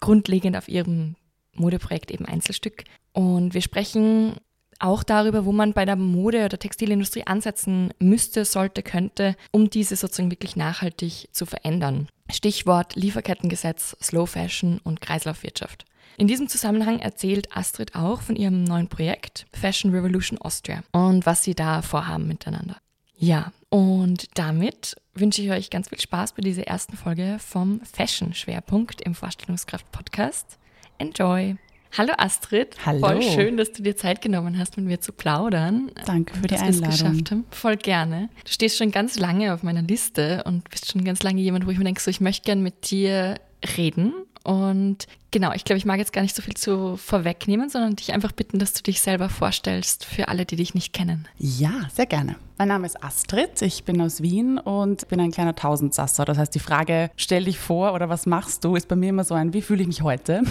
grundlegend 0.00 0.56
auf 0.56 0.68
ihrem 0.68 1.16
Modeprojekt 1.54 2.10
eben 2.10 2.26
Einzelstück. 2.26 2.84
Und 3.12 3.54
wir 3.54 3.62
sprechen 3.62 4.36
auch 4.78 5.02
darüber, 5.02 5.44
wo 5.44 5.52
man 5.52 5.74
bei 5.74 5.84
der 5.84 5.96
Mode- 5.96 6.44
oder 6.44 6.58
Textilindustrie 6.58 7.26
ansetzen 7.26 7.92
müsste, 7.98 8.44
sollte, 8.44 8.82
könnte, 8.82 9.36
um 9.50 9.68
diese 9.68 9.96
sozusagen 9.96 10.30
wirklich 10.30 10.56
nachhaltig 10.56 11.28
zu 11.32 11.44
verändern. 11.44 12.08
Stichwort 12.30 12.96
Lieferkettengesetz, 12.96 13.96
Slow 14.02 14.26
Fashion 14.26 14.80
und 14.82 15.00
Kreislaufwirtschaft. 15.00 15.84
In 16.16 16.26
diesem 16.26 16.48
Zusammenhang 16.48 16.98
erzählt 16.98 17.54
Astrid 17.56 17.94
auch 17.94 18.20
von 18.20 18.36
ihrem 18.36 18.64
neuen 18.64 18.88
Projekt 18.88 19.46
Fashion 19.52 19.92
Revolution 19.92 20.38
Austria 20.38 20.82
und 20.92 21.24
was 21.26 21.44
sie 21.44 21.54
da 21.54 21.82
vorhaben 21.82 22.26
miteinander. 22.26 22.76
Ja, 23.16 23.52
und 23.68 24.26
damit 24.34 24.96
wünsche 25.20 25.42
ich 25.42 25.50
euch 25.50 25.70
ganz 25.70 25.88
viel 25.88 26.00
Spaß 26.00 26.32
bei 26.32 26.40
dieser 26.40 26.66
ersten 26.66 26.96
Folge 26.96 27.36
vom 27.38 27.80
Fashion-Schwerpunkt 27.82 29.02
im 29.02 29.14
Vorstellungskraft-Podcast. 29.14 30.58
Enjoy! 30.98 31.56
Hallo 31.96 32.12
Astrid. 32.16 32.76
Hallo. 32.86 33.00
Voll 33.00 33.22
schön, 33.22 33.56
dass 33.56 33.72
du 33.72 33.82
dir 33.82 33.96
Zeit 33.96 34.22
genommen 34.22 34.58
hast, 34.58 34.76
mit 34.76 34.86
mir 34.86 35.00
zu 35.00 35.12
plaudern. 35.12 35.90
Danke 36.06 36.34
für 36.34 36.42
die 36.42 36.48
dass 36.48 36.62
Einladung. 36.62 36.82
Dass 36.82 37.00
wir 37.00 37.06
es 37.06 37.12
geschafft 37.12 37.30
haben. 37.32 37.44
Voll 37.50 37.76
gerne. 37.76 38.28
Du 38.44 38.52
stehst 38.52 38.78
schon 38.78 38.92
ganz 38.92 39.18
lange 39.18 39.52
auf 39.52 39.62
meiner 39.62 39.82
Liste 39.82 40.44
und 40.44 40.70
bist 40.70 40.90
schon 40.90 41.04
ganz 41.04 41.22
lange 41.22 41.40
jemand, 41.40 41.66
wo 41.66 41.70
ich 41.70 41.78
mir 41.78 41.84
denke, 41.84 42.00
so, 42.00 42.10
ich 42.10 42.20
möchte 42.20 42.44
gerne 42.44 42.62
mit 42.62 42.90
dir 42.90 43.40
reden 43.76 44.14
und 44.50 45.06
genau, 45.30 45.52
ich 45.52 45.62
glaube, 45.62 45.78
ich 45.78 45.84
mag 45.84 46.00
jetzt 46.00 46.12
gar 46.12 46.22
nicht 46.22 46.34
so 46.34 46.42
viel 46.42 46.54
zu 46.54 46.96
vorwegnehmen, 46.96 47.68
sondern 47.68 47.94
dich 47.94 48.12
einfach 48.12 48.32
bitten, 48.32 48.58
dass 48.58 48.72
du 48.72 48.82
dich 48.82 49.00
selber 49.00 49.28
vorstellst 49.28 50.04
für 50.04 50.26
alle, 50.26 50.44
die 50.44 50.56
dich 50.56 50.74
nicht 50.74 50.92
kennen. 50.92 51.28
Ja, 51.38 51.70
sehr 51.94 52.06
gerne. 52.06 52.34
Mein 52.58 52.66
Name 52.66 52.84
ist 52.84 53.00
Astrid, 53.00 53.62
ich 53.62 53.84
bin 53.84 54.00
aus 54.00 54.22
Wien 54.22 54.58
und 54.58 55.06
bin 55.06 55.20
ein 55.20 55.30
kleiner 55.30 55.54
Tausendsasser. 55.54 56.24
Das 56.24 56.36
heißt, 56.36 56.52
die 56.52 56.58
Frage, 56.58 57.12
stell 57.14 57.44
dich 57.44 57.60
vor 57.60 57.94
oder 57.94 58.08
was 58.08 58.26
machst 58.26 58.64
du, 58.64 58.74
ist 58.74 58.88
bei 58.88 58.96
mir 58.96 59.10
immer 59.10 59.22
so 59.22 59.34
ein, 59.34 59.54
wie 59.54 59.62
fühle 59.62 59.82
ich 59.82 59.86
mich 59.86 60.02
heute? 60.02 60.42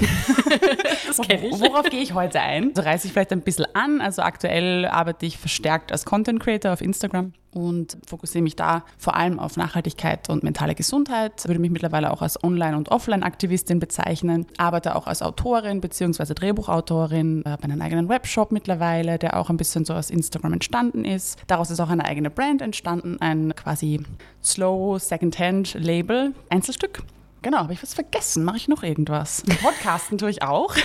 das 1.10 1.28
kenne 1.28 1.48
ich. 1.48 1.60
Worauf 1.60 1.90
gehe 1.90 2.02
ich 2.02 2.14
heute 2.14 2.40
ein? 2.40 2.72
So 2.76 2.82
reiße 2.82 3.08
ich 3.08 3.14
vielleicht 3.14 3.32
ein 3.32 3.42
bisschen 3.42 3.66
an. 3.74 4.02
Also 4.02 4.22
aktuell 4.22 4.86
arbeite 4.86 5.26
ich 5.26 5.38
verstärkt 5.38 5.92
als 5.92 6.06
Content 6.06 6.40
Creator 6.40 6.74
auf 6.74 6.82
Instagram 6.82 7.34
und 7.54 7.98
fokussiere 8.06 8.44
mich 8.44 8.56
da 8.56 8.84
vor 8.98 9.16
allem 9.16 9.40
auf 9.40 9.58
Nachhaltigkeit 9.58 10.30
und 10.30 10.44
mentale 10.44 10.76
Gesundheit. 10.76 11.48
Würde 11.48 11.60
mich 11.60 11.72
mittlerweile 11.72 12.12
auch 12.12 12.22
als 12.22 12.44
Online- 12.44 12.78
und 12.78 12.92
Offline-Aktivistin 12.92 13.80
bezeichnen. 13.80 14.46
Arbeite 14.58 14.96
auch 14.96 15.08
als 15.08 15.22
Autorin 15.22 15.82
bzw. 15.82 16.34
Drehbuchautorin, 16.34 17.44
habe 17.46 17.64
einen 17.64 17.82
eigenen 17.82 18.08
Webshop 18.08 18.52
mittlerweile, 18.52 19.18
der 19.18 19.38
auch 19.38 19.50
ein 19.50 19.58
bisschen 19.58 19.86
so 19.86 19.94
aus 19.94 20.10
Instagram 20.10 20.54
entstanden 20.54 21.06
ist. 21.06 21.40
Daraus 21.48 21.72
ist 21.72 21.80
auch 21.80 21.90
eine 21.90 22.06
eigene 22.06 22.30
Brand 22.30 22.62
entstanden, 22.62 23.18
ein 23.20 23.56
quasi 23.56 24.02
Slow 24.44 25.00
Secondhand 25.00 25.74
Label, 25.74 26.34
Einzelstück. 26.50 27.04
Genau, 27.42 27.60
habe 27.60 27.74
ich 27.74 27.82
was 27.82 27.94
vergessen? 27.94 28.44
Mache 28.44 28.58
ich 28.58 28.68
noch 28.68 28.84
irgendwas? 28.84 29.44
Podcasten 29.62 30.18
tue 30.18 30.30
ich 30.30 30.42
auch. 30.42 30.76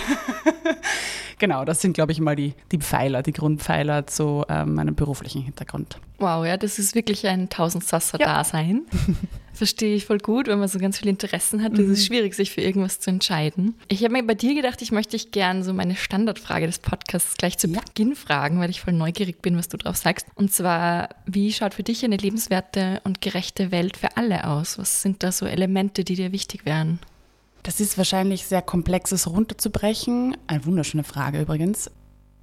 genau, 1.39 1.65
das 1.65 1.81
sind, 1.81 1.93
glaube 1.93 2.11
ich, 2.11 2.21
mal 2.21 2.35
die, 2.35 2.53
die 2.71 2.79
Pfeiler, 2.79 3.23
die 3.23 3.33
Grundpfeiler 3.33 4.07
zu 4.07 4.45
ähm, 4.47 4.75
meinem 4.75 4.95
beruflichen 4.95 5.41
Hintergrund. 5.41 5.99
Wow, 6.17 6.45
ja, 6.45 6.57
das 6.57 6.79
ist 6.79 6.95
wirklich 6.95 7.27
ein 7.27 7.49
Tausendsasser-Dasein. 7.49 8.85
Ja. 8.91 9.13
Verstehe 9.53 9.95
ich 9.95 10.05
voll 10.05 10.17
gut, 10.17 10.47
wenn 10.47 10.59
man 10.59 10.67
so 10.67 10.79
ganz 10.79 10.97
viele 10.97 11.11
Interessen 11.11 11.63
hat. 11.63 11.73
Es 11.73 11.79
mhm. 11.79 11.93
ist 11.93 12.05
schwierig, 12.05 12.35
sich 12.35 12.51
für 12.51 12.59
irgendwas 12.59 12.99
zu 12.99 13.09
entscheiden. 13.09 13.75
Ich 13.87 14.03
habe 14.03 14.11
mir 14.11 14.23
bei 14.23 14.33
dir 14.33 14.53
gedacht, 14.53 14.81
ich 14.81 14.91
möchte 14.91 15.11
dich 15.11 15.31
gern 15.31 15.63
so 15.63 15.73
meine 15.73 15.95
Standardfrage 15.95 16.65
des 16.65 16.79
Podcasts 16.79 17.35
gleich 17.37 17.57
zu 17.57 17.67
ja. 17.67 17.79
Beginn 17.79 18.15
fragen, 18.15 18.59
weil 18.59 18.69
ich 18.69 18.81
voll 18.81 18.93
neugierig 18.93 19.41
bin, 19.41 19.57
was 19.57 19.69
du 19.69 19.77
drauf 19.77 19.95
sagst. 19.95 20.27
Und 20.35 20.51
zwar, 20.51 21.09
wie 21.25 21.53
schaut 21.53 21.73
für 21.73 21.83
dich 21.83 22.03
eine 22.03 22.17
lebenswerte 22.17 22.99
und 23.05 23.21
gerechte 23.21 23.71
Welt 23.71 23.95
für 23.95 24.17
alle 24.17 24.45
aus? 24.45 24.77
Was 24.77 25.01
sind 25.01 25.23
da 25.23 25.31
so 25.31 25.45
Elemente, 25.45 26.03
die 26.03 26.15
dir 26.15 26.33
wichtig 26.33 26.65
wären? 26.65 26.99
Das 27.63 27.79
ist 27.79 27.97
wahrscheinlich 27.97 28.45
sehr 28.45 28.61
komplexes 28.61 29.27
runterzubrechen. 29.27 30.35
Eine 30.47 30.65
wunderschöne 30.65 31.05
Frage 31.05 31.41
übrigens. 31.41 31.89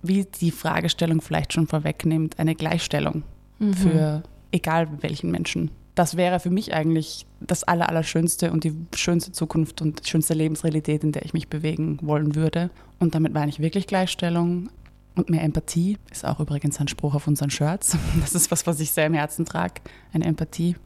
Wie 0.00 0.24
die 0.24 0.50
Fragestellung 0.50 1.20
vielleicht 1.20 1.52
schon 1.52 1.66
vorwegnimmt, 1.66 2.38
eine 2.38 2.54
Gleichstellung 2.54 3.22
mhm. 3.62 3.74
für 3.74 4.22
egal 4.50 4.88
welchen 5.02 5.30
Menschen 5.30 5.70
das 5.94 6.16
wäre 6.16 6.40
für 6.40 6.50
mich 6.50 6.72
eigentlich 6.72 7.26
das 7.40 7.64
Allerallerschönste 7.64 8.50
und 8.50 8.64
die 8.64 8.74
schönste 8.94 9.32
Zukunft 9.32 9.82
und 9.82 10.04
die 10.04 10.08
schönste 10.08 10.34
Lebensrealität, 10.34 11.04
in 11.04 11.12
der 11.12 11.24
ich 11.24 11.34
mich 11.34 11.48
bewegen 11.48 11.98
wollen 12.02 12.34
würde. 12.34 12.70
Und 12.98 13.14
damit 13.14 13.34
meine 13.34 13.50
ich 13.50 13.60
wirklich 13.60 13.86
Gleichstellung 13.86 14.70
und 15.16 15.28
mehr 15.28 15.42
Empathie. 15.42 15.98
Ist 16.10 16.24
auch 16.24 16.40
übrigens 16.40 16.80
ein 16.80 16.88
Spruch 16.88 17.14
auf 17.14 17.26
unseren 17.26 17.50
Shirts. 17.50 17.96
Das 18.20 18.34
ist 18.34 18.50
was, 18.50 18.66
was 18.66 18.80
ich 18.80 18.92
sehr 18.92 19.06
im 19.06 19.14
Herzen 19.14 19.44
trage, 19.44 19.82
eine 20.14 20.24
Empathie 20.24 20.76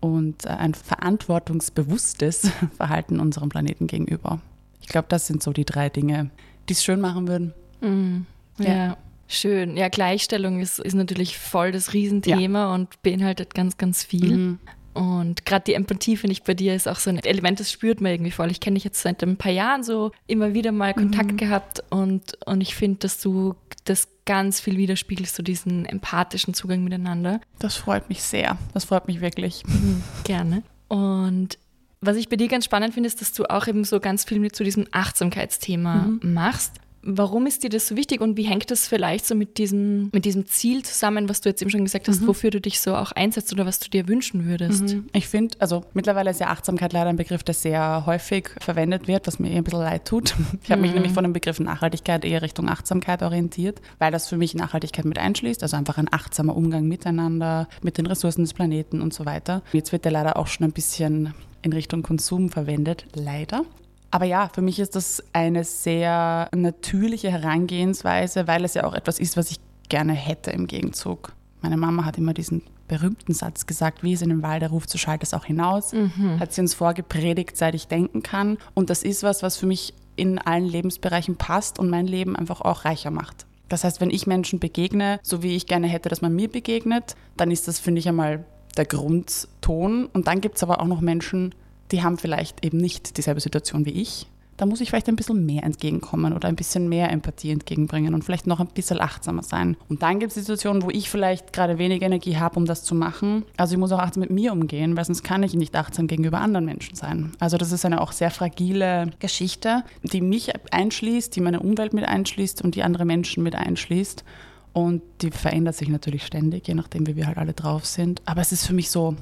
und 0.00 0.46
äh, 0.46 0.50
ein 0.50 0.72
verantwortungsbewusstes 0.72 2.50
Verhalten 2.76 3.20
unserem 3.20 3.50
Planeten 3.50 3.86
gegenüber. 3.86 4.40
Ich 4.80 4.88
glaube, 4.88 5.08
das 5.10 5.26
sind 5.26 5.42
so 5.42 5.52
die 5.52 5.64
drei 5.64 5.90
Dinge, 5.90 6.30
die 6.68 6.72
es 6.72 6.82
schön 6.82 7.00
machen 7.00 7.28
würden. 7.28 7.52
Mm, 7.82 8.26
ja. 8.62 8.74
ja. 8.74 8.96
Schön. 9.28 9.76
Ja, 9.76 9.88
Gleichstellung 9.88 10.60
ist, 10.60 10.78
ist 10.78 10.94
natürlich 10.94 11.38
voll 11.38 11.72
das 11.72 11.92
Riesenthema 11.92 12.60
ja. 12.60 12.74
und 12.74 13.02
beinhaltet 13.02 13.54
ganz, 13.54 13.76
ganz 13.76 14.04
viel. 14.04 14.36
Mhm. 14.36 14.58
Und 14.94 15.44
gerade 15.44 15.64
die 15.66 15.74
Empathie, 15.74 16.16
finde 16.16 16.32
ich, 16.32 16.42
bei 16.42 16.54
dir 16.54 16.74
ist 16.74 16.88
auch 16.88 16.98
so 16.98 17.10
ein 17.10 17.18
Element, 17.18 17.60
das 17.60 17.70
spürt 17.70 18.00
man 18.00 18.12
irgendwie 18.12 18.30
voll. 18.30 18.50
Ich 18.50 18.60
kenne 18.60 18.74
dich 18.74 18.84
jetzt 18.84 19.02
seit 19.02 19.22
ein 19.22 19.36
paar 19.36 19.52
Jahren 19.52 19.82
so 19.82 20.10
immer 20.26 20.54
wieder 20.54 20.72
mal 20.72 20.94
Kontakt 20.94 21.32
mhm. 21.32 21.36
gehabt 21.36 21.84
und, 21.90 22.38
und 22.46 22.62
ich 22.62 22.74
finde, 22.74 23.00
dass 23.00 23.20
du 23.20 23.56
das 23.84 24.08
ganz 24.24 24.58
viel 24.58 24.78
widerspiegelst, 24.78 25.36
so 25.36 25.42
diesen 25.42 25.84
empathischen 25.84 26.54
Zugang 26.54 26.82
miteinander. 26.82 27.42
Das 27.58 27.76
freut 27.76 28.08
mich 28.08 28.22
sehr. 28.22 28.56
Das 28.72 28.86
freut 28.86 29.06
mich 29.06 29.20
wirklich. 29.20 29.64
Mhm, 29.66 30.02
gerne. 30.24 30.62
Und 30.88 31.58
was 32.00 32.16
ich 32.16 32.30
bei 32.30 32.36
dir 32.36 32.48
ganz 32.48 32.64
spannend 32.64 32.94
finde, 32.94 33.06
ist, 33.06 33.20
dass 33.20 33.34
du 33.34 33.44
auch 33.44 33.66
eben 33.66 33.84
so 33.84 34.00
ganz 34.00 34.24
viel 34.24 34.38
mit 34.38 34.56
zu 34.56 34.64
diesem 34.64 34.86
Achtsamkeitsthema 34.92 35.94
mhm. 36.22 36.32
machst 36.32 36.72
Warum 37.08 37.46
ist 37.46 37.62
dir 37.62 37.70
das 37.70 37.86
so 37.86 37.96
wichtig 37.96 38.20
und 38.20 38.36
wie 38.36 38.42
hängt 38.42 38.70
das 38.70 38.88
vielleicht 38.88 39.26
so 39.26 39.36
mit 39.36 39.58
diesem, 39.58 40.10
mit 40.12 40.24
diesem 40.24 40.46
Ziel 40.46 40.84
zusammen, 40.84 41.28
was 41.28 41.40
du 41.40 41.48
jetzt 41.48 41.62
eben 41.62 41.70
schon 41.70 41.84
gesagt 41.84 42.08
hast, 42.08 42.22
mhm. 42.22 42.26
wofür 42.26 42.50
du 42.50 42.60
dich 42.60 42.80
so 42.80 42.96
auch 42.96 43.12
einsetzt 43.12 43.52
oder 43.52 43.64
was 43.64 43.78
du 43.78 43.88
dir 43.88 44.08
wünschen 44.08 44.46
würdest? 44.46 44.82
Mhm. 44.82 45.06
Ich 45.12 45.28
finde, 45.28 45.56
also 45.60 45.84
mittlerweile 45.94 46.30
ist 46.30 46.40
ja 46.40 46.48
Achtsamkeit 46.48 46.92
leider 46.92 47.08
ein 47.08 47.16
Begriff, 47.16 47.44
der 47.44 47.54
sehr 47.54 48.04
häufig 48.06 48.50
verwendet 48.60 49.06
wird, 49.06 49.26
was 49.28 49.38
mir 49.38 49.50
eher 49.50 49.58
ein 49.58 49.64
bisschen 49.64 49.80
leid 49.80 50.04
tut. 50.04 50.34
Ich 50.62 50.72
habe 50.72 50.80
mich 50.80 50.90
mhm. 50.90 50.96
nämlich 50.96 51.12
von 51.12 51.22
dem 51.22 51.32
Begriff 51.32 51.60
Nachhaltigkeit 51.60 52.24
eher 52.24 52.42
Richtung 52.42 52.68
Achtsamkeit 52.68 53.22
orientiert, 53.22 53.80
weil 53.98 54.10
das 54.10 54.28
für 54.28 54.36
mich 54.36 54.54
Nachhaltigkeit 54.54 55.04
mit 55.04 55.18
einschließt, 55.18 55.62
also 55.62 55.76
einfach 55.76 55.98
ein 55.98 56.12
achtsamer 56.12 56.56
Umgang 56.56 56.88
miteinander, 56.88 57.68
mit 57.82 57.98
den 57.98 58.06
Ressourcen 58.06 58.42
des 58.42 58.52
Planeten 58.52 59.00
und 59.00 59.14
so 59.14 59.26
weiter. 59.26 59.62
Jetzt 59.72 59.92
wird 59.92 60.04
der 60.04 60.12
leider 60.12 60.36
auch 60.36 60.48
schon 60.48 60.64
ein 60.64 60.72
bisschen 60.72 61.34
in 61.62 61.72
Richtung 61.72 62.02
Konsum 62.02 62.48
verwendet, 62.48 63.06
leider. 63.14 63.64
Aber 64.10 64.24
ja, 64.24 64.48
für 64.52 64.62
mich 64.62 64.78
ist 64.78 64.96
das 64.96 65.22
eine 65.32 65.64
sehr 65.64 66.48
natürliche 66.54 67.30
Herangehensweise, 67.30 68.46
weil 68.46 68.64
es 68.64 68.74
ja 68.74 68.84
auch 68.84 68.94
etwas 68.94 69.18
ist, 69.18 69.36
was 69.36 69.50
ich 69.50 69.58
gerne 69.88 70.12
hätte 70.12 70.50
im 70.50 70.66
Gegenzug. 70.66 71.32
Meine 71.60 71.76
Mama 71.76 72.04
hat 72.04 72.18
immer 72.18 72.34
diesen 72.34 72.62
berühmten 72.88 73.34
Satz 73.34 73.66
gesagt, 73.66 74.02
wie 74.02 74.12
es 74.12 74.22
in 74.22 74.28
den 74.28 74.42
Wald, 74.42 74.62
der 74.62 74.70
ruft, 74.70 74.90
so 74.90 74.98
schallt 74.98 75.22
es 75.22 75.34
auch 75.34 75.44
hinaus. 75.44 75.92
Mhm. 75.92 76.38
Hat 76.38 76.52
sie 76.52 76.60
uns 76.60 76.74
vorgepredigt, 76.74 77.56
seit 77.56 77.74
ich 77.74 77.88
denken 77.88 78.22
kann. 78.22 78.58
Und 78.74 78.90
das 78.90 79.02
ist 79.02 79.22
was, 79.22 79.42
was 79.42 79.56
für 79.56 79.66
mich 79.66 79.94
in 80.14 80.38
allen 80.38 80.64
Lebensbereichen 80.64 81.36
passt 81.36 81.78
und 81.78 81.90
mein 81.90 82.06
Leben 82.06 82.36
einfach 82.36 82.60
auch 82.60 82.84
reicher 82.84 83.10
macht. 83.10 83.46
Das 83.68 83.84
heißt, 83.84 84.00
wenn 84.00 84.10
ich 84.10 84.26
Menschen 84.26 84.60
begegne, 84.60 85.18
so 85.22 85.42
wie 85.42 85.56
ich 85.56 85.66
gerne 85.66 85.88
hätte, 85.88 86.08
dass 86.08 86.22
man 86.22 86.34
mir 86.34 86.48
begegnet, 86.48 87.16
dann 87.36 87.50
ist 87.50 87.66
das, 87.66 87.80
finde 87.80 87.98
ich, 87.98 88.08
einmal 88.08 88.44
der 88.76 88.84
Grundton. 88.84 90.06
Und 90.06 90.28
dann 90.28 90.40
gibt 90.40 90.56
es 90.56 90.62
aber 90.62 90.80
auch 90.80 90.86
noch 90.86 91.00
Menschen, 91.00 91.54
die 91.92 92.02
haben 92.02 92.18
vielleicht 92.18 92.64
eben 92.64 92.78
nicht 92.78 93.16
dieselbe 93.16 93.40
Situation 93.40 93.86
wie 93.86 93.90
ich. 93.90 94.26
Da 94.56 94.64
muss 94.64 94.80
ich 94.80 94.88
vielleicht 94.88 95.08
ein 95.08 95.16
bisschen 95.16 95.44
mehr 95.44 95.64
entgegenkommen 95.64 96.32
oder 96.32 96.48
ein 96.48 96.56
bisschen 96.56 96.88
mehr 96.88 97.10
Empathie 97.10 97.50
entgegenbringen 97.50 98.14
und 98.14 98.24
vielleicht 98.24 98.46
noch 98.46 98.58
ein 98.58 98.68
bisschen 98.68 99.00
achtsamer 99.00 99.42
sein. 99.42 99.76
Und 99.88 100.02
dann 100.02 100.18
gibt 100.18 100.30
es 100.30 100.36
Situationen, 100.36 100.82
wo 100.82 100.88
ich 100.88 101.10
vielleicht 101.10 101.52
gerade 101.52 101.78
wenig 101.78 102.00
Energie 102.00 102.38
habe, 102.38 102.58
um 102.58 102.64
das 102.64 102.82
zu 102.82 102.94
machen. 102.94 103.44
Also 103.58 103.74
ich 103.74 103.78
muss 103.78 103.92
auch 103.92 103.98
achtsam 103.98 104.22
mit 104.22 104.30
mir 104.30 104.52
umgehen, 104.52 104.96
weil 104.96 105.04
sonst 105.04 105.24
kann 105.24 105.42
ich 105.42 105.52
nicht 105.52 105.76
achtsam 105.76 106.06
gegenüber 106.06 106.40
anderen 106.40 106.64
Menschen 106.64 106.96
sein. 106.96 107.32
Also 107.38 107.58
das 107.58 107.70
ist 107.70 107.84
eine 107.84 108.00
auch 108.00 108.12
sehr 108.12 108.30
fragile 108.30 109.10
Geschichte, 109.18 109.84
die 110.02 110.22
mich 110.22 110.52
einschließt, 110.70 111.36
die 111.36 111.40
meine 111.42 111.60
Umwelt 111.60 111.92
mit 111.92 112.04
einschließt 112.04 112.62
und 112.62 112.74
die 112.76 112.82
andere 112.82 113.04
Menschen 113.04 113.42
mit 113.42 113.54
einschließt. 113.54 114.24
Und 114.72 115.02
die 115.22 115.30
verändert 115.30 115.74
sich 115.74 115.88
natürlich 115.88 116.24
ständig, 116.24 116.68
je 116.68 116.74
nachdem, 116.74 117.06
wie 117.06 117.16
wir 117.16 117.26
halt 117.26 117.38
alle 117.38 117.54
drauf 117.54 117.86
sind. 117.86 118.22
Aber 118.24 118.40
es 118.40 118.52
ist 118.52 118.66
für 118.66 118.74
mich 118.74 118.90
so, 118.90 119.16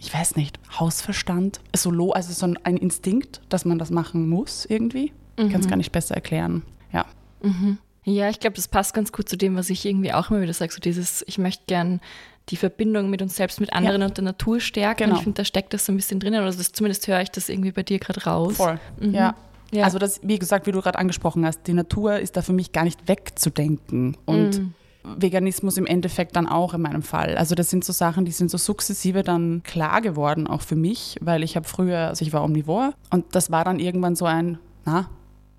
ich 0.00 0.12
weiß 0.12 0.36
nicht, 0.36 0.58
Hausverstand, 0.78 1.60
so 1.76 1.90
also 2.12 2.32
so 2.32 2.54
ein 2.64 2.76
Instinkt, 2.78 3.42
dass 3.50 3.66
man 3.66 3.78
das 3.78 3.90
machen 3.90 4.28
muss 4.28 4.64
irgendwie. 4.64 5.12
Mhm. 5.36 5.46
Ich 5.46 5.52
kann 5.52 5.60
es 5.60 5.68
gar 5.68 5.76
nicht 5.76 5.92
besser 5.92 6.14
erklären. 6.14 6.62
Ja. 6.92 7.04
Mhm. 7.42 7.78
Ja, 8.04 8.30
ich 8.30 8.40
glaube, 8.40 8.56
das 8.56 8.66
passt 8.66 8.94
ganz 8.94 9.12
gut 9.12 9.28
zu 9.28 9.36
dem, 9.36 9.56
was 9.56 9.68
ich 9.68 9.84
irgendwie 9.84 10.12
auch 10.12 10.30
immer 10.30 10.40
wieder 10.40 10.54
sage. 10.54 10.72
So 10.72 10.80
dieses, 10.80 11.22
ich 11.26 11.36
möchte 11.36 11.64
gern 11.66 12.00
die 12.48 12.56
Verbindung 12.56 13.10
mit 13.10 13.20
uns 13.20 13.36
selbst, 13.36 13.60
mit 13.60 13.74
anderen 13.74 14.00
ja. 14.00 14.06
und 14.06 14.16
der 14.16 14.24
Natur 14.24 14.58
stärken. 14.58 15.04
Genau. 15.04 15.16
Ich 15.16 15.22
finde, 15.22 15.36
da 15.36 15.44
steckt 15.44 15.74
das 15.74 15.84
so 15.84 15.92
ein 15.92 15.96
bisschen 15.96 16.18
drinnen. 16.18 16.40
Oder 16.40 16.50
das, 16.50 16.72
zumindest 16.72 17.06
höre 17.06 17.20
ich 17.20 17.30
das 17.30 17.50
irgendwie 17.50 17.72
bei 17.72 17.82
dir 17.82 17.98
gerade 17.98 18.24
raus. 18.24 18.56
Voll. 18.56 18.80
Mhm. 18.98 19.14
Ja. 19.14 19.34
Ja. 19.70 19.84
Also 19.84 19.98
das, 19.98 20.20
wie 20.24 20.38
gesagt, 20.38 20.66
wie 20.66 20.72
du 20.72 20.80
gerade 20.80 20.98
angesprochen 20.98 21.44
hast, 21.44 21.66
die 21.66 21.74
Natur 21.74 22.18
ist 22.18 22.36
da 22.36 22.42
für 22.42 22.54
mich 22.54 22.72
gar 22.72 22.84
nicht 22.84 23.06
wegzudenken. 23.06 24.16
Und 24.24 24.58
mm. 24.58 24.74
Veganismus 25.04 25.76
im 25.76 25.86
Endeffekt 25.86 26.36
dann 26.36 26.46
auch 26.46 26.74
in 26.74 26.82
meinem 26.82 27.02
Fall. 27.02 27.36
Also 27.36 27.54
das 27.54 27.70
sind 27.70 27.84
so 27.84 27.92
Sachen, 27.92 28.24
die 28.24 28.32
sind 28.32 28.50
so 28.50 28.58
sukzessive 28.58 29.22
dann 29.22 29.62
klar 29.62 30.00
geworden, 30.00 30.46
auch 30.46 30.62
für 30.62 30.76
mich, 30.76 31.16
weil 31.20 31.42
ich 31.42 31.56
habe 31.56 31.66
früher, 31.66 32.08
also 32.08 32.24
ich 32.24 32.32
war 32.32 32.44
omnivor 32.44 32.92
und 33.10 33.24
das 33.32 33.50
war 33.50 33.64
dann 33.64 33.78
irgendwann 33.78 34.16
so 34.16 34.26
ein, 34.26 34.58
na, 34.84 35.08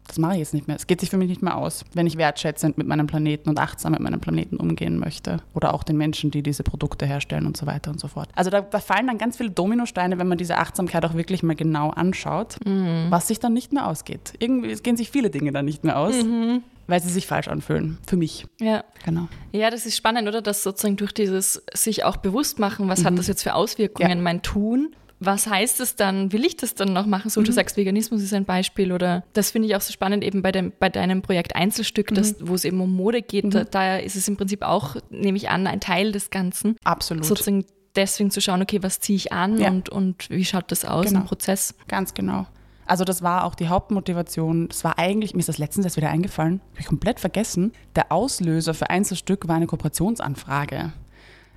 das 0.08 0.18
mache 0.18 0.34
ich 0.34 0.40
jetzt 0.40 0.54
nicht 0.54 0.68
mehr. 0.68 0.76
Es 0.76 0.88
geht 0.88 1.00
sich 1.00 1.10
für 1.10 1.16
mich 1.16 1.30
nicht 1.30 1.42
mehr 1.42 1.56
aus, 1.56 1.86
wenn 1.94 2.06
ich 2.06 2.18
wertschätzend 2.18 2.78
mit 2.78 2.86
meinem 2.86 3.08
Planeten 3.08 3.50
und 3.50 3.60
achtsam 3.60 3.94
mit 3.94 4.02
meinem 4.02 4.20
Planeten 4.20 4.58
umgehen 4.58 5.00
möchte. 5.00 5.38
Oder 5.54 5.74
auch 5.74 5.84
den 5.84 5.96
Menschen, 5.96 6.32
die 6.32 6.44
diese 6.44 6.64
Produkte 6.64 7.06
herstellen 7.06 7.46
und 7.46 7.56
so 7.56 7.66
weiter 7.66 7.92
und 7.92 8.00
so 8.00 8.10
fort. 8.10 8.28
Also 8.36 8.50
da, 8.50 8.60
da 8.60 8.80
fallen 8.80 9.08
dann 9.08 9.18
ganz 9.18 9.38
viele 9.38 9.52
Dominosteine, 9.52 10.20
wenn 10.20 10.28
man 10.28 10.38
diese 10.38 10.58
Achtsamkeit 10.58 11.06
auch 11.06 11.14
wirklich 11.14 11.44
mal 11.44 11.56
genau 11.56 11.92
anschaut, 11.92 12.58
mhm. 12.66 13.06
was 13.10 13.30
sich 13.30 13.40
dann 13.40 13.54
nicht 13.54 13.72
mehr 13.72 13.88
ausgeht. 13.88 14.34
Irgendwie 14.40 14.72
es 14.72 14.84
gehen 14.84 14.98
sich 14.98 15.12
viele 15.12 15.30
Dinge 15.30 15.54
dann 15.54 15.66
nicht 15.66 15.86
mehr 15.86 15.98
aus. 15.98 16.24
Mhm 16.24 16.64
weil 16.88 17.02
sie 17.02 17.10
sich 17.10 17.28
falsch 17.28 17.48
anfühlen. 17.48 17.98
Für 18.08 18.18
mich. 18.18 18.46
Ja. 18.60 18.84
Genau. 19.04 19.28
Ja, 19.52 19.70
das 19.70 19.86
ist 19.86 19.98
spannend, 19.98 20.28
oder? 20.28 20.42
Dass 20.42 20.64
sozusagen 20.64 20.98
durch 20.98 21.14
dieses 21.14 21.64
sich 21.74 22.04
auch 22.04 22.18
bewusst 22.18 22.60
machen, 22.60 22.88
was 22.90 23.02
mhm. 23.02 23.06
hat 23.06 23.18
das 23.18 23.28
jetzt 23.28 23.44
für 23.44 23.56
Auswirkungen, 23.56 24.10
ja. 24.10 24.16
mein 24.16 24.42
Tun, 24.42 24.96
was 25.24 25.46
heißt 25.46 25.80
es 25.82 25.96
dann? 25.96 26.34
Will 26.34 26.44
ich 26.46 26.58
das 26.58 26.74
dann 26.74 26.94
noch 26.94 27.06
machen? 27.06 27.30
So, 27.30 27.42
mhm. 27.42 27.46
du 27.46 27.52
sagst, 27.52 27.78
Veganismus 27.78 28.24
ist 28.24 28.34
ein 28.34 28.46
Beispiel 28.46 28.92
oder 28.92 29.24
das 29.34 29.52
finde 29.52 29.68
ich 29.68 29.76
auch 29.76 29.82
so 29.82 29.94
spannend 29.94 30.24
eben 30.24 30.42
bei, 30.42 30.52
dem, 30.52 30.74
bei 30.80 30.90
deinem 30.90 31.22
Projekt 31.22 31.56
Einzelstück, 31.56 32.12
mhm. 32.12 32.36
wo 32.40 32.56
es 32.56 32.66
eben 32.66 32.82
um 32.82 32.92
Mode 32.96 33.22
geht. 33.22 33.46
Mhm. 33.46 33.52
Da, 33.52 33.64
da, 33.64 33.98
ist 33.98 34.16
es 34.16 34.28
im 34.28 34.36
Prinzip 34.36 34.64
auch, 34.64 34.96
nehme 35.12 35.38
ich 35.38 35.50
an, 35.50 35.68
ein 35.68 35.80
Teil 35.80 36.12
des 36.12 36.32
Ganzen. 36.32 36.76
Absolut. 36.84 37.24
Sozusagen 37.24 37.66
deswegen 37.96 38.32
zu 38.32 38.42
schauen, 38.42 38.64
okay, 38.64 38.82
was 38.82 39.00
ziehe 39.00 39.16
ich 39.16 39.32
an 39.32 39.60
ja. 39.60 39.70
und, 39.70 39.90
und 39.90 40.28
wie 40.32 40.44
schaut 40.44 40.72
das 40.72 40.86
aus 40.86 41.06
genau. 41.06 41.22
im 41.22 41.26
Prozess? 41.28 41.76
Ganz 41.88 42.16
genau. 42.16 42.48
Also 42.92 43.06
das 43.06 43.22
war 43.22 43.46
auch 43.46 43.56
die 43.56 43.70
Hauptmotivation. 43.70 44.68
Das 44.68 44.84
war 44.84 45.00
eigentlich, 45.00 45.34
mir 45.34 45.40
ist 45.40 45.48
das 45.48 45.58
letztens 45.58 45.86
erst 45.86 45.96
wieder 45.96 46.10
eingefallen, 46.10 46.60
habe 46.72 46.82
ich 46.82 46.88
komplett 46.88 47.22
vergessen. 47.22 47.72
Der 47.96 48.12
Auslöser 48.12 48.74
für 48.74 48.90
Einzelstück 48.90 49.48
war 49.48 49.56
eine 49.56 49.66
Kooperationsanfrage. 49.66 50.92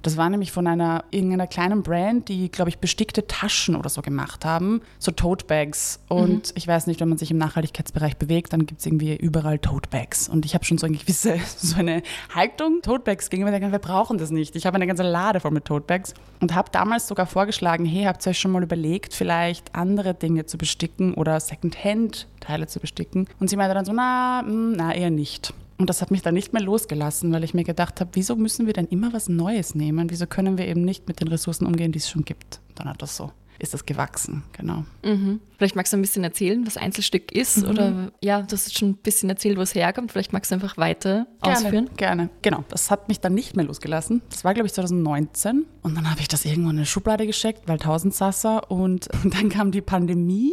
Das 0.04 0.18
war 0.18 0.28
nämlich 0.28 0.52
von 0.52 0.66
einer 0.66 1.04
irgendeiner 1.10 1.46
kleinen 1.46 1.82
Brand, 1.82 2.28
die, 2.28 2.50
glaube 2.50 2.68
ich, 2.68 2.78
bestickte 2.78 3.26
Taschen 3.26 3.74
oder 3.74 3.88
so 3.88 4.02
gemacht 4.02 4.44
haben, 4.44 4.82
so 4.98 5.10
Tote 5.10 5.46
Bags. 5.46 5.98
Und 6.08 6.28
mhm. 6.48 6.52
ich 6.56 6.68
weiß 6.68 6.86
nicht, 6.86 7.00
wenn 7.00 7.08
man 7.08 7.16
sich 7.16 7.30
im 7.30 7.38
Nachhaltigkeitsbereich 7.38 8.18
bewegt, 8.18 8.52
dann 8.52 8.66
gibt 8.66 8.80
es 8.80 8.86
irgendwie 8.86 9.16
überall 9.16 9.58
Tote 9.58 9.88
Bags. 9.88 10.28
Und 10.28 10.44
ich 10.44 10.54
habe 10.54 10.62
schon 10.66 10.76
so 10.76 10.86
eine 10.86 10.98
gewisse, 10.98 11.38
so 11.56 11.76
eine 11.76 12.02
Haltung 12.34 12.82
Tote 12.82 13.02
Bags 13.02 13.30
gegenüber, 13.30 13.58
wir 13.58 13.78
brauchen 13.78 14.18
das 14.18 14.30
nicht. 14.30 14.56
Ich 14.56 14.66
habe 14.66 14.74
eine 14.74 14.86
ganze 14.86 15.04
Lade 15.04 15.40
voll 15.40 15.52
mit 15.52 15.64
Tote 15.64 15.86
Bags 15.86 16.12
und 16.38 16.54
habe 16.54 16.70
damals 16.70 17.08
sogar 17.08 17.24
vorgeschlagen, 17.24 17.86
hey, 17.86 18.04
habt 18.04 18.26
ihr 18.26 18.30
euch 18.30 18.38
schon 18.38 18.50
mal 18.50 18.62
überlegt, 18.62 19.14
vielleicht 19.14 19.74
andere 19.74 20.12
Dinge 20.12 20.44
zu 20.44 20.58
besticken 20.58 21.14
oder 21.14 21.40
Secondhand-Teile 21.40 22.66
zu 22.66 22.78
besticken? 22.78 23.26
Und 23.40 23.48
sie 23.48 23.56
meinte 23.56 23.72
dann 23.72 23.86
so, 23.86 23.94
na, 23.94 24.42
mh, 24.42 24.50
hm, 24.50 24.72
na, 24.72 24.94
eher 24.94 25.10
nicht. 25.10 25.54
Und 25.78 25.90
das 25.90 26.00
hat 26.00 26.10
mich 26.10 26.22
dann 26.22 26.34
nicht 26.34 26.52
mehr 26.52 26.62
losgelassen, 26.62 27.32
weil 27.32 27.44
ich 27.44 27.54
mir 27.54 27.64
gedacht 27.64 28.00
habe, 28.00 28.10
wieso 28.14 28.36
müssen 28.36 28.66
wir 28.66 28.72
denn 28.72 28.86
immer 28.86 29.12
was 29.12 29.28
Neues 29.28 29.74
nehmen? 29.74 30.10
Wieso 30.10 30.26
können 30.26 30.56
wir 30.56 30.66
eben 30.66 30.84
nicht 30.84 31.08
mit 31.08 31.20
den 31.20 31.28
Ressourcen 31.28 31.66
umgehen, 31.66 31.92
die 31.92 31.98
es 31.98 32.08
schon 32.08 32.24
gibt? 32.24 32.60
Dann 32.74 32.88
hat 32.88 33.02
das 33.02 33.16
so 33.16 33.32
ist 33.58 33.74
das 33.74 33.86
gewachsen, 33.86 34.42
genau. 34.52 34.84
Mhm. 35.04 35.40
Vielleicht 35.64 35.76
magst 35.76 35.94
du 35.94 35.96
ein 35.96 36.02
bisschen 36.02 36.24
erzählen, 36.24 36.66
was 36.66 36.76
Einzelstück 36.76 37.32
ist 37.32 37.62
mhm. 37.62 37.70
oder 37.70 38.12
ja, 38.20 38.42
du 38.42 38.52
hast 38.52 38.76
schon 38.76 38.90
ein 38.90 38.96
bisschen 38.96 39.30
erzählt, 39.30 39.56
wo 39.56 39.62
es 39.62 39.74
herkommt. 39.74 40.12
Vielleicht 40.12 40.34
magst 40.34 40.50
du 40.50 40.56
einfach 40.56 40.76
weiter 40.76 41.26
gerne, 41.42 41.56
ausführen. 41.56 41.90
Gerne, 41.96 42.28
genau. 42.42 42.64
Das 42.68 42.90
hat 42.90 43.08
mich 43.08 43.20
dann 43.20 43.32
nicht 43.32 43.56
mehr 43.56 43.64
losgelassen. 43.64 44.20
Das 44.28 44.44
war, 44.44 44.52
glaube 44.52 44.66
ich, 44.66 44.74
2019 44.74 45.64
und 45.80 45.94
dann 45.96 46.10
habe 46.10 46.20
ich 46.20 46.28
das 46.28 46.44
irgendwo 46.44 46.68
in 46.68 46.76
eine 46.76 46.84
Schublade 46.84 47.26
geschickt, 47.26 47.62
weil 47.64 47.78
Tausendsasser 47.78 48.70
und, 48.70 49.08
und 49.24 49.34
dann 49.40 49.48
kam 49.48 49.70
die 49.70 49.80
Pandemie, 49.80 50.52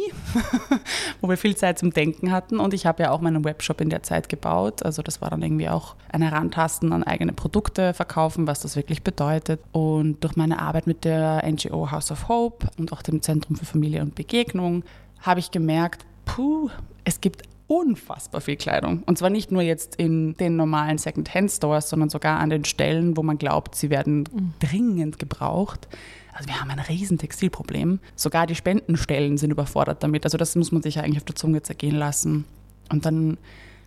wo 1.20 1.28
wir 1.28 1.36
viel 1.36 1.56
Zeit 1.56 1.78
zum 1.78 1.90
Denken 1.90 2.32
hatten 2.32 2.58
und 2.58 2.72
ich 2.72 2.86
habe 2.86 3.02
ja 3.02 3.10
auch 3.10 3.20
meinen 3.20 3.44
Webshop 3.44 3.82
in 3.82 3.90
der 3.90 4.02
Zeit 4.02 4.30
gebaut. 4.30 4.82
Also 4.82 5.02
das 5.02 5.20
war 5.20 5.28
dann 5.28 5.42
irgendwie 5.42 5.68
auch 5.68 5.94
ein 6.10 6.22
Herantasten 6.22 6.90
an 6.94 7.02
eigene 7.02 7.34
Produkte 7.34 7.92
verkaufen, 7.92 8.46
was 8.46 8.60
das 8.60 8.76
wirklich 8.76 9.02
bedeutet 9.02 9.60
und 9.72 10.24
durch 10.24 10.36
meine 10.36 10.58
Arbeit 10.58 10.86
mit 10.86 11.04
der 11.04 11.44
NGO 11.46 11.90
House 11.90 12.10
of 12.10 12.28
Hope 12.28 12.66
und 12.78 12.94
auch 12.94 13.02
dem 13.02 13.20
Zentrum 13.20 13.56
für 13.56 13.66
Familie 13.66 14.00
und 14.00 14.14
Begegnung, 14.14 14.84
habe 15.22 15.40
ich 15.40 15.50
gemerkt, 15.50 16.04
puh, 16.24 16.68
es 17.04 17.20
gibt 17.20 17.42
unfassbar 17.66 18.40
viel 18.40 18.56
Kleidung. 18.56 19.02
Und 19.06 19.16
zwar 19.16 19.30
nicht 19.30 19.50
nur 19.50 19.62
jetzt 19.62 19.96
in 19.96 20.34
den 20.34 20.56
normalen 20.56 20.98
Second-Hand-Stores, 20.98 21.88
sondern 21.88 22.10
sogar 22.10 22.38
an 22.38 22.50
den 22.50 22.64
Stellen, 22.64 23.16
wo 23.16 23.22
man 23.22 23.38
glaubt, 23.38 23.74
sie 23.74 23.88
werden 23.88 24.24
mhm. 24.30 24.52
dringend 24.60 25.18
gebraucht. 25.18 25.88
Also 26.34 26.48
wir 26.48 26.60
haben 26.60 26.70
ein 26.70 26.78
riesen 26.78 27.18
Textilproblem. 27.18 28.00
Sogar 28.14 28.46
die 28.46 28.54
Spendenstellen 28.54 29.38
sind 29.38 29.50
überfordert 29.50 30.02
damit. 30.02 30.24
Also 30.24 30.38
das 30.38 30.54
muss 30.54 30.72
man 30.72 30.82
sich 30.82 30.98
eigentlich 30.98 31.18
auf 31.18 31.24
der 31.24 31.36
Zunge 31.36 31.62
zergehen 31.62 31.96
lassen. 31.96 32.44
Und 32.90 33.06
dann 33.06 33.38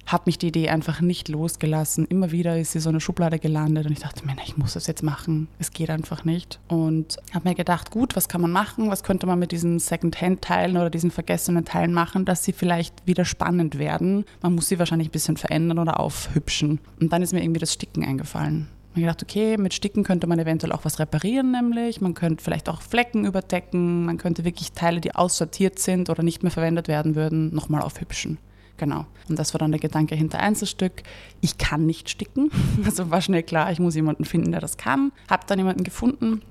hat 0.05 0.27
mich 0.27 0.37
die 0.37 0.47
Idee 0.47 0.69
einfach 0.69 1.01
nicht 1.01 1.29
losgelassen. 1.29 2.05
Immer 2.05 2.31
wieder 2.31 2.59
ist 2.59 2.73
sie 2.73 2.79
so 2.79 2.89
eine 2.89 3.01
Schublade 3.01 3.39
gelandet 3.39 3.87
und 3.87 3.91
ich 3.91 3.99
dachte 3.99 4.25
mir, 4.25 4.35
ich 4.45 4.57
muss 4.57 4.73
das 4.73 4.87
jetzt 4.87 5.03
machen. 5.03 5.47
Es 5.57 5.71
geht 5.71 5.89
einfach 5.89 6.23
nicht. 6.25 6.59
Und 6.67 7.17
habe 7.33 7.49
mir 7.49 7.55
gedacht, 7.55 7.91
gut, 7.91 8.15
was 8.15 8.29
kann 8.29 8.41
man 8.41 8.51
machen? 8.51 8.89
Was 8.91 9.03
könnte 9.03 9.25
man 9.25 9.39
mit 9.39 9.51
diesen 9.51 9.79
Second-Hand-Teilen 9.79 10.77
oder 10.77 10.89
diesen 10.89 11.11
vergessenen 11.11 11.65
Teilen 11.65 11.93
machen, 11.93 12.25
dass 12.25 12.43
sie 12.43 12.53
vielleicht 12.53 13.07
wieder 13.07 13.25
spannend 13.25 13.79
werden? 13.79 14.25
Man 14.41 14.53
muss 14.53 14.67
sie 14.67 14.77
wahrscheinlich 14.77 15.09
ein 15.09 15.11
bisschen 15.11 15.37
verändern 15.37 15.79
oder 15.79 15.99
aufhübschen. 15.99 16.79
Und 16.99 17.11
dann 17.11 17.23
ist 17.23 17.33
mir 17.33 17.41
irgendwie 17.41 17.59
das 17.61 17.73
Sticken 17.73 18.05
eingefallen. 18.05 18.67
Ich 18.91 19.01
habe 19.03 19.11
gedacht, 19.11 19.23
okay, 19.23 19.57
mit 19.57 19.73
Sticken 19.73 20.03
könnte 20.03 20.25
man 20.25 20.39
eventuell 20.39 20.71
auch 20.71 20.85
was 20.85 20.99
reparieren, 20.99 21.51
nämlich. 21.51 21.99
Man 21.99 22.13
könnte 22.13 22.41
vielleicht 22.41 22.69
auch 22.69 22.81
Flecken 22.81 23.25
überdecken. 23.25 24.05
Man 24.05 24.17
könnte 24.17 24.45
wirklich 24.45 24.71
Teile, 24.71 25.01
die 25.01 25.15
aussortiert 25.15 25.79
sind 25.79 26.09
oder 26.09 26.23
nicht 26.23 26.43
mehr 26.43 26.51
verwendet 26.51 26.87
werden 26.87 27.15
würden, 27.15 27.53
nochmal 27.53 27.81
aufhübschen. 27.81 28.37
Genau. 28.77 29.05
Und 29.29 29.39
das 29.39 29.53
war 29.53 29.59
dann 29.59 29.71
der 29.71 29.79
Gedanke 29.79 30.15
hinter 30.15 30.39
Einzelstück. 30.39 31.03
Ich 31.41 31.57
kann 31.57 31.85
nicht 31.85 32.09
sticken. 32.09 32.51
Also 32.85 33.09
war 33.09 33.21
schnell 33.21 33.43
klar, 33.43 33.71
ich 33.71 33.79
muss 33.79 33.95
jemanden 33.95 34.25
finden, 34.25 34.51
der 34.51 34.61
das 34.61 34.77
kann. 34.77 35.11
Habe 35.29 35.43
dann 35.47 35.57
jemanden 35.57 35.83
gefunden 35.83 36.41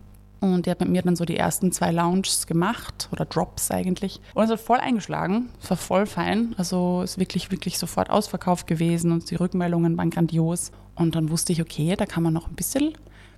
Und 0.40 0.66
die 0.66 0.70
hat 0.70 0.80
mit 0.80 0.88
mir 0.88 1.02
dann 1.02 1.16
so 1.16 1.24
die 1.24 1.36
ersten 1.36 1.70
zwei 1.70 1.92
Lounges 1.92 2.46
gemacht 2.46 3.08
oder 3.12 3.24
Drops 3.24 3.70
eigentlich. 3.70 4.20
Und 4.34 4.44
es 4.44 4.50
hat 4.50 4.60
voll 4.60 4.78
eingeschlagen. 4.78 5.50
Es 5.62 5.70
war 5.70 5.76
voll 5.76 6.06
fein. 6.06 6.54
Also 6.56 7.02
ist 7.02 7.18
wirklich, 7.18 7.50
wirklich 7.50 7.78
sofort 7.78 8.10
ausverkauft 8.10 8.66
gewesen 8.66 9.12
und 9.12 9.30
die 9.30 9.36
Rückmeldungen 9.36 9.96
waren 9.96 10.10
grandios. 10.10 10.72
Und 10.94 11.14
dann 11.14 11.30
wusste 11.30 11.52
ich, 11.52 11.60
okay, 11.60 11.94
da 11.96 12.06
kann 12.06 12.22
man 12.22 12.32
noch 12.32 12.48
ein 12.48 12.54
bisschen, 12.54 12.94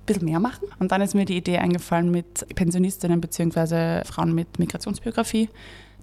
bisschen 0.07 0.25
mehr 0.25 0.41
machen. 0.41 0.69
Und 0.79 0.93
dann 0.93 1.01
ist 1.03 1.15
mir 1.15 1.25
die 1.25 1.37
Idee 1.37 1.59
eingefallen 1.59 2.11
mit 2.11 2.47
Pensionistinnen 2.55 3.21
bzw. 3.21 4.05
Frauen 4.05 4.35
mit 4.35 4.59
Migrationsbiografie, 4.59 5.49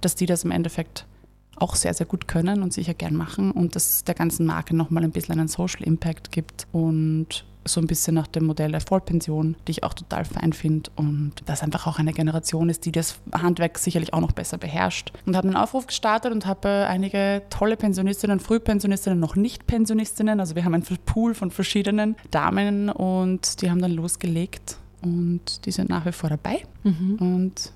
dass 0.02 0.16
die 0.16 0.26
das 0.26 0.44
im 0.44 0.52
Endeffekt 0.52 1.06
auch 1.56 1.76
sehr, 1.76 1.94
sehr 1.94 2.06
gut 2.06 2.28
können 2.28 2.64
und 2.64 2.74
sicher 2.74 2.94
gern 2.94 3.16
machen 3.16 3.52
und 3.52 3.76
dass 3.76 4.04
der 4.04 4.16
ganzen 4.16 4.46
Marke 4.46 4.76
nochmal 4.76 5.04
ein 5.04 5.12
bisschen 5.12 5.40
einen 5.40 5.48
Social 5.48 5.84
Impact 5.84 6.32
gibt 6.32 6.68
und 6.72 7.46
so 7.66 7.80
ein 7.80 7.88
bisschen 7.88 8.16
nach 8.16 8.28
dem 8.28 8.46
Modell 8.46 8.72
der 8.72 8.82
Vollpension, 8.82 9.56
die 9.68 9.72
ich 9.72 9.84
auch 9.84 9.94
total 9.94 10.26
fein 10.26 10.54
finde 10.54 10.90
und 10.96 11.34
das 11.46 11.64
einfach 11.64 11.88
auch 11.88 12.00
eine 12.00 12.14
Generation 12.14 12.70
ist, 12.70 12.86
die 12.86 12.92
das 12.92 13.20
Handwerk 13.32 13.78
sicherlich 13.78 14.14
auch 14.14 14.20
noch 14.20 14.32
besser 14.32 14.58
beherrscht. 14.58 15.14
Und 15.26 15.36
habe 15.36 15.48
einen 15.48 15.58
Aufruf 15.58 15.88
gestartet 15.88 16.32
und 16.32 16.46
habe 16.46 16.88
einige 16.90 17.44
tolle 17.50 17.78
Pensionistinnen, 17.78 18.40
Frühpensionistinnen, 18.40 19.20
noch 19.20 19.36
nicht 19.36 19.66
Pensionistinnen, 19.68 20.40
also 20.40 20.56
wir 20.56 20.66
haben 20.66 20.74
einen 20.74 20.84
Pool 21.06 21.34
von 21.34 21.52
verschiedenen 21.52 22.16
Damen 22.32 22.90
und 22.90 23.62
die 23.62 23.70
haben 23.70 23.82
dann 23.82 23.92
losgelegt 23.92 24.78
und 25.02 25.66
die 25.66 25.72
sind 25.72 25.90
nach 25.90 26.06
wie 26.06 26.12
vor 26.12 26.30
dabei 26.30 26.64
mhm. 26.84 27.16
und 27.20 27.72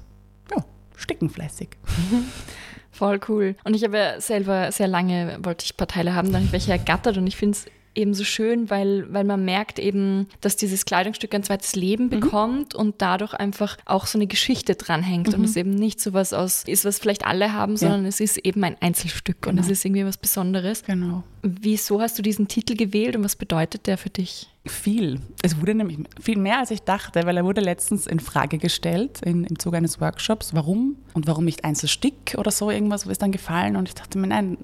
ja, 0.52 0.64
sticken 0.96 1.30
fleißig. 1.30 1.70
Voll 2.98 3.20
cool. 3.28 3.56
Und 3.64 3.76
ich 3.76 3.84
habe 3.84 3.98
ja 3.98 4.22
selber 4.22 4.72
sehr 4.72 4.88
lange, 4.88 5.38
wollte 5.44 5.66
ich 5.66 5.78
Parteiler 5.78 6.16
haben, 6.16 6.32
dann 6.32 6.52
welche 6.52 6.72
ergattert 6.72 7.18
und 7.18 7.28
ich 7.28 7.36
finde 7.36 7.58
es 7.58 7.66
eben 7.98 8.14
so 8.14 8.24
schön, 8.24 8.70
weil, 8.70 9.12
weil 9.12 9.24
man 9.24 9.44
merkt 9.44 9.80
eben, 9.80 10.28
dass 10.40 10.56
dieses 10.56 10.86
Kleidungsstück 10.86 11.34
ein 11.34 11.44
zweites 11.44 11.76
Leben 11.76 12.06
mhm. 12.06 12.10
bekommt 12.10 12.76
und 12.76 13.02
dadurch 13.02 13.34
einfach 13.34 13.78
auch 13.86 14.06
so 14.06 14.18
eine 14.18 14.28
Geschichte 14.28 14.76
dranhängt 14.76 15.30
mhm. 15.30 15.34
und 15.34 15.44
es 15.44 15.56
eben 15.56 15.72
nicht 15.72 16.00
so 16.00 16.14
was 16.14 16.32
aus 16.32 16.64
ist, 16.66 16.86
was 16.86 17.00
vielleicht 17.00 17.26
alle 17.26 17.54
haben, 17.54 17.76
sondern 17.76 18.04
ja. 18.04 18.10
es 18.10 18.20
ist 18.20 18.38
eben 18.38 18.64
ein 18.64 18.78
Einzelstück 18.80 19.42
genau. 19.42 19.54
und 19.54 19.60
es 19.60 19.70
ist 19.70 19.84
irgendwie 19.84 20.06
was 20.06 20.18
Besonderes. 20.18 20.84
Genau. 20.84 21.24
Wieso 21.42 22.00
hast 22.00 22.18
du 22.18 22.22
diesen 22.22 22.48
Titel 22.48 22.76
gewählt 22.76 23.16
und 23.16 23.24
was 23.24 23.36
bedeutet 23.36 23.88
der 23.88 23.98
für 23.98 24.10
dich? 24.10 24.48
Viel. 24.70 25.22
Es 25.44 25.60
wurde 25.60 25.76
nämlich 25.76 26.00
viel 26.22 26.38
mehr, 26.38 26.60
als 26.60 26.72
ich 26.72 26.82
dachte, 26.82 27.26
weil 27.26 27.38
er 27.38 27.46
wurde 27.46 27.62
letztens 27.62 28.08
in 28.08 28.20
Frage 28.20 28.58
gestellt 28.58 29.22
in, 29.24 29.44
im 29.44 29.60
Zuge 29.60 29.78
eines 29.78 30.00
Workshops. 30.02 30.54
Warum? 30.54 30.98
Und 31.14 31.28
warum 31.28 31.46
nicht 31.46 31.64
Einzelstück 31.64 32.36
oder 32.38 32.52
so 32.52 32.70
irgendwas, 32.72 33.06
wo 33.06 33.10
ist 33.10 33.22
dann 33.22 33.32
gefallen? 33.32 33.76
Und 33.76 33.88
ich 33.88 33.96
dachte 33.96 34.18
mir, 34.18 34.28
nein, 34.28 34.58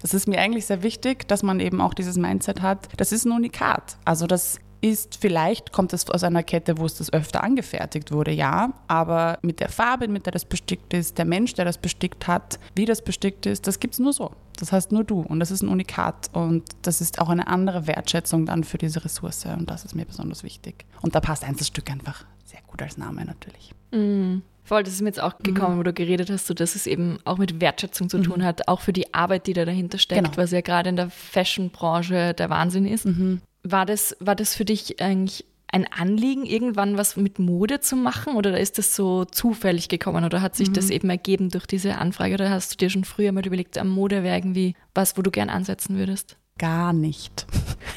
das 0.00 0.14
ist 0.14 0.26
mir 0.26 0.40
eigentlich 0.40 0.66
sehr 0.66 0.82
wichtig, 0.82 1.28
dass 1.28 1.42
man 1.42 1.60
eben 1.60 1.80
auch 1.80 1.94
dieses 1.94 2.16
Mindset 2.16 2.62
hat. 2.62 2.88
Das 2.96 3.12
ist 3.12 3.26
ein 3.26 3.32
Unikat. 3.32 3.98
Also 4.04 4.26
das 4.26 4.58
ist 4.80 5.18
vielleicht, 5.20 5.72
kommt 5.72 5.92
es 5.92 6.08
aus 6.08 6.24
einer 6.24 6.42
Kette, 6.42 6.78
wo 6.78 6.86
es 6.86 6.94
das 6.94 7.12
öfter 7.12 7.42
angefertigt 7.42 8.12
wurde, 8.12 8.32
ja, 8.32 8.72
aber 8.88 9.38
mit 9.42 9.60
der 9.60 9.68
Farbe, 9.68 10.08
mit 10.08 10.26
der 10.26 10.32
das 10.32 10.44
bestickt 10.44 10.94
ist, 10.94 11.18
der 11.18 11.24
Mensch, 11.24 11.54
der 11.54 11.64
das 11.64 11.78
bestickt 11.78 12.26
hat, 12.26 12.58
wie 12.74 12.86
das 12.86 13.02
bestickt 13.02 13.46
ist, 13.46 13.66
das 13.66 13.80
gibt 13.80 13.94
es 13.94 14.00
nur 14.00 14.12
so. 14.12 14.32
Das 14.58 14.72
heißt 14.72 14.92
nur 14.92 15.04
du 15.04 15.20
und 15.20 15.40
das 15.40 15.50
ist 15.50 15.62
ein 15.62 15.68
Unikat 15.68 16.30
und 16.32 16.64
das 16.82 17.00
ist 17.00 17.20
auch 17.20 17.30
eine 17.30 17.46
andere 17.46 17.86
Wertschätzung 17.86 18.46
dann 18.46 18.64
für 18.64 18.78
diese 18.78 19.04
Ressource 19.04 19.46
und 19.46 19.70
das 19.70 19.84
ist 19.84 19.94
mir 19.94 20.04
besonders 20.04 20.44
wichtig. 20.44 20.84
Und 21.00 21.14
da 21.14 21.20
passt 21.20 21.44
Einzelstück 21.44 21.90
einfach 21.90 22.24
sehr 22.44 22.60
gut 22.66 22.82
als 22.82 22.98
Name 22.98 23.24
natürlich. 23.24 23.74
Mm. 23.90 24.42
Voll, 24.70 24.84
das 24.84 24.94
ist 24.94 25.00
mir 25.00 25.08
jetzt 25.08 25.20
auch 25.20 25.36
gekommen, 25.38 25.74
mhm. 25.74 25.78
wo 25.80 25.82
du 25.82 25.92
geredet 25.92 26.30
hast, 26.30 26.46
so 26.46 26.54
dass 26.54 26.76
es 26.76 26.86
eben 26.86 27.18
auch 27.24 27.38
mit 27.38 27.60
Wertschätzung 27.60 28.08
zu 28.08 28.22
tun 28.22 28.38
mhm. 28.38 28.44
hat, 28.44 28.68
auch 28.68 28.80
für 28.80 28.92
die 28.92 29.12
Arbeit, 29.12 29.48
die 29.48 29.52
da 29.52 29.64
dahinter 29.64 29.98
steckt, 29.98 30.22
genau. 30.22 30.36
was 30.36 30.52
ja 30.52 30.60
gerade 30.60 30.90
in 30.90 30.94
der 30.94 31.10
Fashion-Branche 31.10 32.34
der 32.34 32.50
Wahnsinn 32.50 32.86
ist. 32.86 33.04
Mhm. 33.04 33.40
War, 33.62 33.86
das, 33.86 34.16
war 34.20 34.34
das 34.34 34.54
für 34.54 34.64
dich 34.64 35.00
eigentlich 35.00 35.44
ein 35.72 35.86
Anliegen, 35.92 36.44
irgendwann 36.44 36.96
was 36.96 37.16
mit 37.16 37.38
Mode 37.38 37.80
zu 37.80 37.94
machen 37.94 38.34
oder 38.34 38.58
ist 38.58 38.78
das 38.78 38.96
so 38.96 39.24
zufällig 39.24 39.88
gekommen 39.88 40.24
oder 40.24 40.42
hat 40.42 40.56
sich 40.56 40.70
mhm. 40.70 40.74
das 40.74 40.90
eben 40.90 41.08
ergeben 41.10 41.48
durch 41.48 41.66
diese 41.66 41.96
Anfrage 41.96 42.34
oder 42.34 42.50
hast 42.50 42.72
du 42.72 42.76
dir 42.76 42.90
schon 42.90 43.04
früher 43.04 43.30
mal 43.30 43.46
überlegt, 43.46 43.78
am 43.78 43.88
Mode 43.88 44.24
wäre 44.24 44.36
irgendwie 44.36 44.74
was, 44.94 45.16
wo 45.16 45.22
du 45.22 45.30
gern 45.30 45.48
ansetzen 45.48 45.96
würdest? 45.96 46.36
gar 46.60 46.92
nicht. 46.92 47.46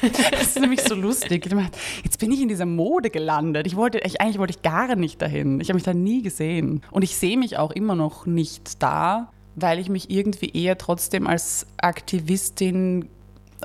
das 0.30 0.42
ist 0.42 0.58
nämlich 0.58 0.80
so 0.80 0.94
lustig. 0.94 1.48
Jetzt 2.02 2.18
bin 2.18 2.32
ich 2.32 2.40
in 2.40 2.48
dieser 2.48 2.64
Mode 2.64 3.10
gelandet. 3.10 3.66
Ich 3.66 3.76
wollte, 3.76 3.98
ich, 3.98 4.22
eigentlich 4.22 4.38
wollte 4.38 4.54
ich 4.56 4.62
gar 4.62 4.96
nicht 4.96 5.20
dahin. 5.20 5.60
Ich 5.60 5.68
habe 5.68 5.74
mich 5.74 5.84
da 5.84 5.92
nie 5.92 6.22
gesehen. 6.22 6.80
Und 6.90 7.02
ich 7.02 7.14
sehe 7.14 7.36
mich 7.36 7.58
auch 7.58 7.70
immer 7.70 7.94
noch 7.94 8.24
nicht 8.24 8.82
da, 8.82 9.30
weil 9.54 9.78
ich 9.78 9.90
mich 9.90 10.08
irgendwie 10.10 10.48
eher 10.48 10.78
trotzdem 10.78 11.26
als 11.26 11.66
Aktivistin 11.76 13.10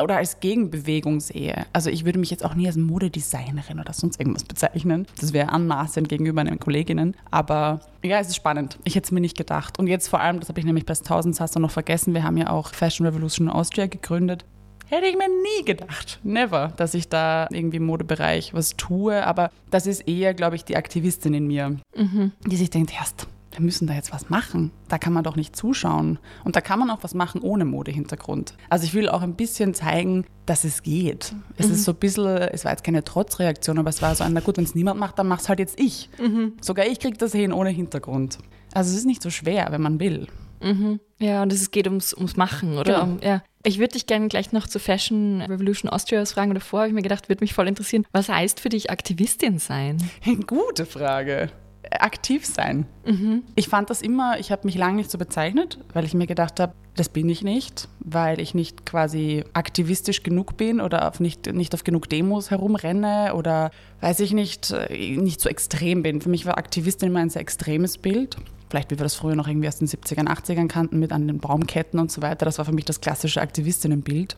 oder 0.01 0.17
als 0.17 0.39
Gegenbewegung 0.39 1.19
sehe. 1.19 1.65
Also 1.73 1.89
ich 1.89 2.05
würde 2.05 2.19
mich 2.19 2.29
jetzt 2.29 2.45
auch 2.45 2.55
nie 2.55 2.67
als 2.67 2.77
Modedesignerin 2.77 3.79
oder 3.79 3.93
sonst 3.93 4.19
irgendwas 4.19 4.43
bezeichnen. 4.43 5.07
Das 5.19 5.33
wäre 5.33 5.49
anmaßend 5.49 6.09
gegenüber 6.09 6.43
meinen 6.43 6.59
Kolleginnen. 6.59 7.15
Aber 7.31 7.81
ja, 8.03 8.19
es 8.19 8.27
ist 8.27 8.35
spannend. 8.35 8.79
Ich 8.83 8.95
hätte 8.95 9.05
es 9.05 9.11
mir 9.11 9.21
nicht 9.21 9.37
gedacht. 9.37 9.79
Und 9.79 9.87
jetzt 9.87 10.07
vor 10.07 10.21
allem, 10.21 10.39
das 10.39 10.49
habe 10.49 10.59
ich 10.59 10.65
nämlich 10.65 10.85
bei 10.85 10.93
1000 10.93 11.35
Saster 11.35 11.59
noch 11.59 11.71
vergessen, 11.71 12.13
wir 12.13 12.23
haben 12.23 12.37
ja 12.37 12.49
auch 12.49 12.73
Fashion 12.73 13.05
Revolution 13.05 13.49
Austria 13.49 13.87
gegründet. 13.87 14.45
Hätte 14.87 15.05
ich 15.05 15.17
mir 15.17 15.29
nie 15.29 15.65
gedacht. 15.65 16.19
Never, 16.23 16.73
dass 16.75 16.95
ich 16.95 17.09
da 17.09 17.47
irgendwie 17.51 17.77
im 17.77 17.85
Modebereich 17.85 18.55
was 18.55 18.75
tue. 18.75 19.23
Aber 19.25 19.51
das 19.69 19.85
ist 19.85 20.07
eher, 20.07 20.33
glaube 20.33 20.55
ich, 20.55 20.65
die 20.65 20.77
Aktivistin 20.77 21.35
in 21.35 21.45
mir, 21.45 21.77
mhm. 21.95 22.31
die 22.47 22.55
sich 22.55 22.71
denkt, 22.71 22.91
erst, 22.97 23.27
wir 23.59 23.65
müssen 23.65 23.87
da 23.87 23.93
jetzt 23.93 24.13
was 24.13 24.29
machen. 24.29 24.71
Da 24.87 24.97
kann 24.97 25.13
man 25.13 25.23
doch 25.23 25.35
nicht 25.35 25.55
zuschauen. 25.55 26.17
Und 26.45 26.55
da 26.55 26.61
kann 26.61 26.79
man 26.79 26.89
auch 26.89 27.03
was 27.03 27.13
machen 27.13 27.41
ohne 27.41 27.65
Modehintergrund. 27.65 28.53
Also 28.69 28.85
ich 28.85 28.93
will 28.93 29.09
auch 29.09 29.21
ein 29.21 29.35
bisschen 29.35 29.73
zeigen, 29.73 30.25
dass 30.45 30.63
es 30.63 30.81
geht. 30.81 31.33
Es 31.57 31.67
mhm. 31.67 31.73
ist 31.73 31.83
so 31.83 31.91
ein 31.91 31.97
bisschen, 31.97 32.25
es 32.25 32.63
war 32.65 32.71
jetzt 32.71 32.83
keine 32.83 33.03
Trotzreaktion, 33.03 33.77
aber 33.77 33.89
es 33.89 34.01
war 34.01 34.15
so, 34.15 34.23
na 34.27 34.39
gut, 34.39 34.57
wenn 34.57 34.63
es 34.63 34.75
niemand 34.75 34.99
macht, 34.99 35.19
dann 35.19 35.27
macht 35.27 35.41
es 35.41 35.49
halt 35.49 35.59
jetzt 35.59 35.79
ich. 35.79 36.09
Mhm. 36.19 36.53
Sogar 36.61 36.87
ich 36.87 36.99
kriege 36.99 37.17
das 37.17 37.33
hin 37.33 37.53
ohne 37.53 37.69
Hintergrund. 37.69 38.39
Also 38.73 38.91
es 38.91 38.97
ist 38.97 39.05
nicht 39.05 39.21
so 39.21 39.29
schwer, 39.29 39.67
wenn 39.71 39.81
man 39.81 39.99
will. 39.99 40.27
Mhm. 40.61 40.99
Ja, 41.19 41.43
und 41.43 41.51
es 41.51 41.71
geht 41.71 41.87
ums, 41.87 42.13
ums 42.13 42.37
Machen, 42.37 42.77
oder? 42.77 43.05
Genau. 43.05 43.17
Ja. 43.21 43.43
Ich 43.63 43.77
würde 43.77 43.93
dich 43.93 44.07
gerne 44.07 44.29
gleich 44.29 44.53
noch 44.53 44.67
zu 44.67 44.79
Fashion 44.79 45.41
Revolution 45.41 45.89
Austria 45.89 46.23
fragen. 46.25 46.53
Davor 46.53 46.79
habe 46.79 46.89
ich 46.89 46.93
mir 46.93 47.01
gedacht, 47.01 47.27
würde 47.27 47.43
mich 47.43 47.53
voll 47.53 47.67
interessieren, 47.67 48.05
was 48.13 48.29
heißt 48.29 48.59
für 48.61 48.69
dich 48.69 48.89
Aktivistin 48.89 49.59
sein? 49.59 49.97
Gute 50.47 50.85
Frage. 50.85 51.49
Aktiv 51.91 52.45
sein. 52.45 52.85
Mhm. 53.05 53.43
Ich 53.55 53.67
fand 53.67 53.89
das 53.89 54.01
immer, 54.01 54.39
ich 54.39 54.51
habe 54.51 54.65
mich 54.65 54.75
lange 54.75 54.97
nicht 54.97 55.11
so 55.11 55.17
bezeichnet, 55.17 55.79
weil 55.93 56.05
ich 56.05 56.13
mir 56.13 56.27
gedacht 56.27 56.59
habe, 56.59 56.73
das 56.95 57.09
bin 57.09 57.29
ich 57.29 57.43
nicht, 57.43 57.87
weil 57.99 58.39
ich 58.39 58.53
nicht 58.53 58.85
quasi 58.85 59.43
aktivistisch 59.53 60.23
genug 60.23 60.57
bin 60.57 60.81
oder 60.81 61.07
auf 61.07 61.19
nicht, 61.19 61.53
nicht 61.53 61.73
auf 61.73 61.83
genug 61.83 62.09
Demos 62.09 62.51
herumrenne 62.51 63.33
oder 63.35 63.71
weiß 64.01 64.19
ich 64.19 64.33
nicht, 64.33 64.71
äh, 64.71 65.17
nicht 65.17 65.41
so 65.41 65.49
extrem 65.49 66.03
bin. 66.03 66.21
Für 66.21 66.29
mich 66.29 66.45
war 66.45 66.57
Aktivistin 66.57 67.09
immer 67.09 67.19
ein 67.19 67.29
sehr 67.29 67.41
extremes 67.41 67.97
Bild 67.97 68.37
vielleicht 68.69 68.91
wie 68.91 68.99
wir 68.99 69.03
das 69.03 69.15
früher 69.15 69.35
noch 69.35 69.47
irgendwie 69.47 69.67
aus 69.67 69.77
den 69.77 69.87
70ern, 69.87 70.27
80ern 70.27 70.67
kannten, 70.67 70.99
mit 70.99 71.11
an 71.11 71.27
den 71.27 71.39
Baumketten 71.39 71.99
und 71.99 72.11
so 72.11 72.21
weiter. 72.21 72.45
Das 72.45 72.57
war 72.57 72.65
für 72.65 72.71
mich 72.71 72.85
das 72.85 73.01
klassische 73.01 73.41
Aktivistinnenbild. 73.41 74.37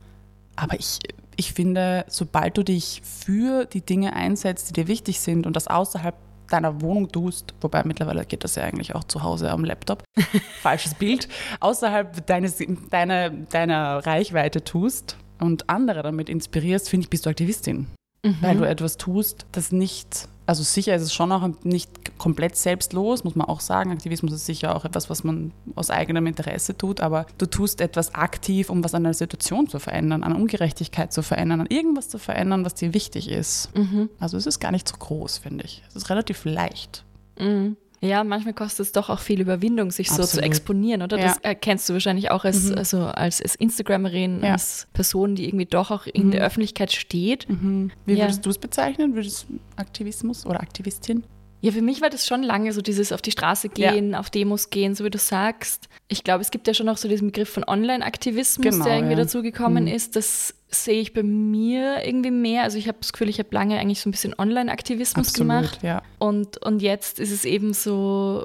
Aber 0.56 0.80
ich, 0.80 1.00
ich 1.36 1.54
finde, 1.54 2.06
sobald 2.08 2.58
du 2.58 2.64
dich 2.64 3.02
für 3.04 3.66
die 3.66 3.82
Dinge 3.82 4.14
einsetzt, 4.14 4.70
die 4.70 4.74
dir 4.74 4.88
wichtig 4.88 5.20
sind 5.20 5.46
und 5.46 5.56
das 5.56 5.68
außerhalb 5.68 6.16
deiner 6.54 6.82
Wohnung 6.82 7.12
tust, 7.12 7.54
wobei 7.62 7.84
mittlerweile 7.84 8.26
geht 8.26 8.44
das 8.44 8.56
ja 8.56 8.64
eigentlich 8.64 8.96
auch 8.96 9.04
zu 9.04 9.24
Hause 9.24 9.50
am 9.50 9.64
Laptop, 9.64 10.04
falsches 10.62 10.94
Bild, 10.94 11.28
außerhalb 11.60 12.26
deines, 12.26 12.58
deiner, 12.90 13.30
deiner 13.30 14.06
Reichweite 14.06 14.64
tust 14.64 15.18
und 15.40 15.70
andere 15.70 16.04
damit 16.04 16.30
inspirierst, 16.30 16.90
finde 16.90 17.06
ich, 17.06 17.10
bist 17.10 17.26
du 17.26 17.30
Aktivistin. 17.30 17.88
Mhm. 18.24 18.38
Weil 18.42 18.58
du 18.58 18.68
etwas 18.68 18.98
tust, 18.98 19.46
das 19.52 19.72
nicht 19.72 20.28
also 20.52 20.64
sicher 20.64 20.94
ist 20.94 21.04
es 21.04 21.14
schon 21.14 21.32
auch 21.32 21.48
nicht 21.64 22.18
komplett 22.18 22.58
selbstlos, 22.58 23.24
muss 23.24 23.36
man 23.36 23.48
auch 23.48 23.62
sagen. 23.62 23.90
Aktivismus 23.90 24.34
ist 24.34 24.46
sicher 24.46 24.76
auch 24.76 24.84
etwas, 24.84 25.10
was 25.10 25.24
man 25.24 25.54
aus 25.76 25.90
eigenem 25.90 26.28
Interesse 26.28 26.78
tut, 26.78 27.00
aber 27.00 27.26
du 27.38 27.46
tust 27.46 27.80
etwas 27.80 28.16
aktiv, 28.16 28.70
um 28.70 28.84
was 28.84 28.94
an 28.94 29.06
der 29.06 29.14
Situation 29.14 29.70
zu 29.70 29.80
verändern, 29.80 30.24
an 30.24 30.36
Ungerechtigkeit 30.36 31.14
zu 31.14 31.22
verändern, 31.22 31.62
an 31.62 31.68
irgendwas 31.68 32.10
zu 32.10 32.18
verändern, 32.18 32.66
was 32.66 32.74
dir 32.74 32.94
wichtig 32.94 33.30
ist. 33.30 33.74
Mhm. 33.78 34.10
Also 34.20 34.36
es 34.36 34.46
ist 34.46 34.60
gar 34.60 34.74
nicht 34.74 34.90
so 34.90 34.98
groß, 34.98 35.38
finde 35.38 35.64
ich. 35.64 35.84
Es 35.88 35.96
ist 35.96 36.10
relativ 36.10 36.44
leicht. 36.44 37.06
Mhm. 37.40 37.78
Ja, 38.04 38.24
manchmal 38.24 38.56
kostet 38.56 38.88
es 38.88 38.92
doch 38.92 39.10
auch 39.12 39.20
viel 39.20 39.42
Überwindung, 39.42 39.92
sich 39.92 40.10
Absolut. 40.10 40.30
so 40.30 40.38
zu 40.40 40.44
exponieren, 40.44 41.04
oder? 41.04 41.20
Ja. 41.20 41.28
Das 41.28 41.38
erkennst 41.38 41.88
du 41.88 41.94
wahrscheinlich 41.94 42.32
auch 42.32 42.44
als, 42.46 42.72
mhm. 42.72 42.78
also 42.78 43.06
als, 43.06 43.42
als 43.42 43.54
Instagramerin, 43.56 44.42
ja. 44.44 44.54
als 44.54 44.88
Person, 44.92 45.36
die 45.36 45.48
irgendwie 45.48 45.68
doch 45.68 45.92
auch 45.92 46.08
in 46.08 46.28
mhm. 46.28 46.32
der 46.32 46.44
Öffentlichkeit 46.44 46.92
steht. 46.92 47.48
Mhm. 47.48 47.92
Wie 48.08 48.14
ja. 48.14 48.26
würdest 48.26 48.44
du 48.44 48.50
es 48.50 48.58
bezeichnen? 48.58 49.14
Würdest 49.14 49.46
du 49.48 49.60
Aktivismus 49.76 50.48
oder 50.48 50.62
Aktivistin? 50.62 51.24
Ja, 51.62 51.72
für 51.72 51.82
mich 51.84 52.02
war 52.02 52.10
das 52.10 52.26
schon 52.26 52.42
lange 52.42 52.74
so 52.74 52.82
dieses 52.82 53.12
auf 53.12 53.22
die 53.22 53.32
Straße 53.32 53.70
gehen, 53.70 54.12
ja. 54.12 54.20
auf 54.20 54.32
Demos 54.32 54.72
gehen, 54.72 54.96
so 54.96 55.06
wie 55.06 55.12
du 55.12 55.20
sagst. 55.20 55.90
Ich 56.08 56.24
glaube, 56.24 56.42
es 56.42 56.50
gibt 56.50 56.68
ja 56.68 56.74
schon 56.74 56.90
auch 56.90 56.98
so 56.98 57.08
diesen 57.08 57.28
Begriff 57.28 57.50
von 57.50 57.64
Online-Aktivismus, 57.64 58.66
genau, 58.66 58.86
der 58.86 58.96
irgendwie 58.96 59.14
ja. 59.14 59.20
dazugekommen 59.20 59.86
mhm. 59.86 59.92
ist. 59.92 60.16
Das 60.16 60.56
sehe 60.70 61.00
ich 61.00 61.14
bei 61.14 61.22
mir 61.22 62.04
irgendwie 62.04 62.32
mehr. 62.32 62.64
Also 62.64 62.80
ich 62.80 62.88
habe 62.88 62.98
das 63.00 63.14
Gefühl, 63.14 63.30
ich 63.30 63.38
habe 63.38 63.50
lange 63.52 63.80
eigentlich 63.80 64.02
so 64.02 64.10
ein 64.10 64.12
bisschen 64.12 64.34
Online-Aktivismus 64.38 65.34
gemacht. 65.34 65.80
Ja. 65.84 66.02
Und, 66.18 66.58
und 66.58 66.82
jetzt 66.82 67.20
ist 67.20 67.32
es 67.32 67.46
eben 67.46 67.74
so, 67.74 68.44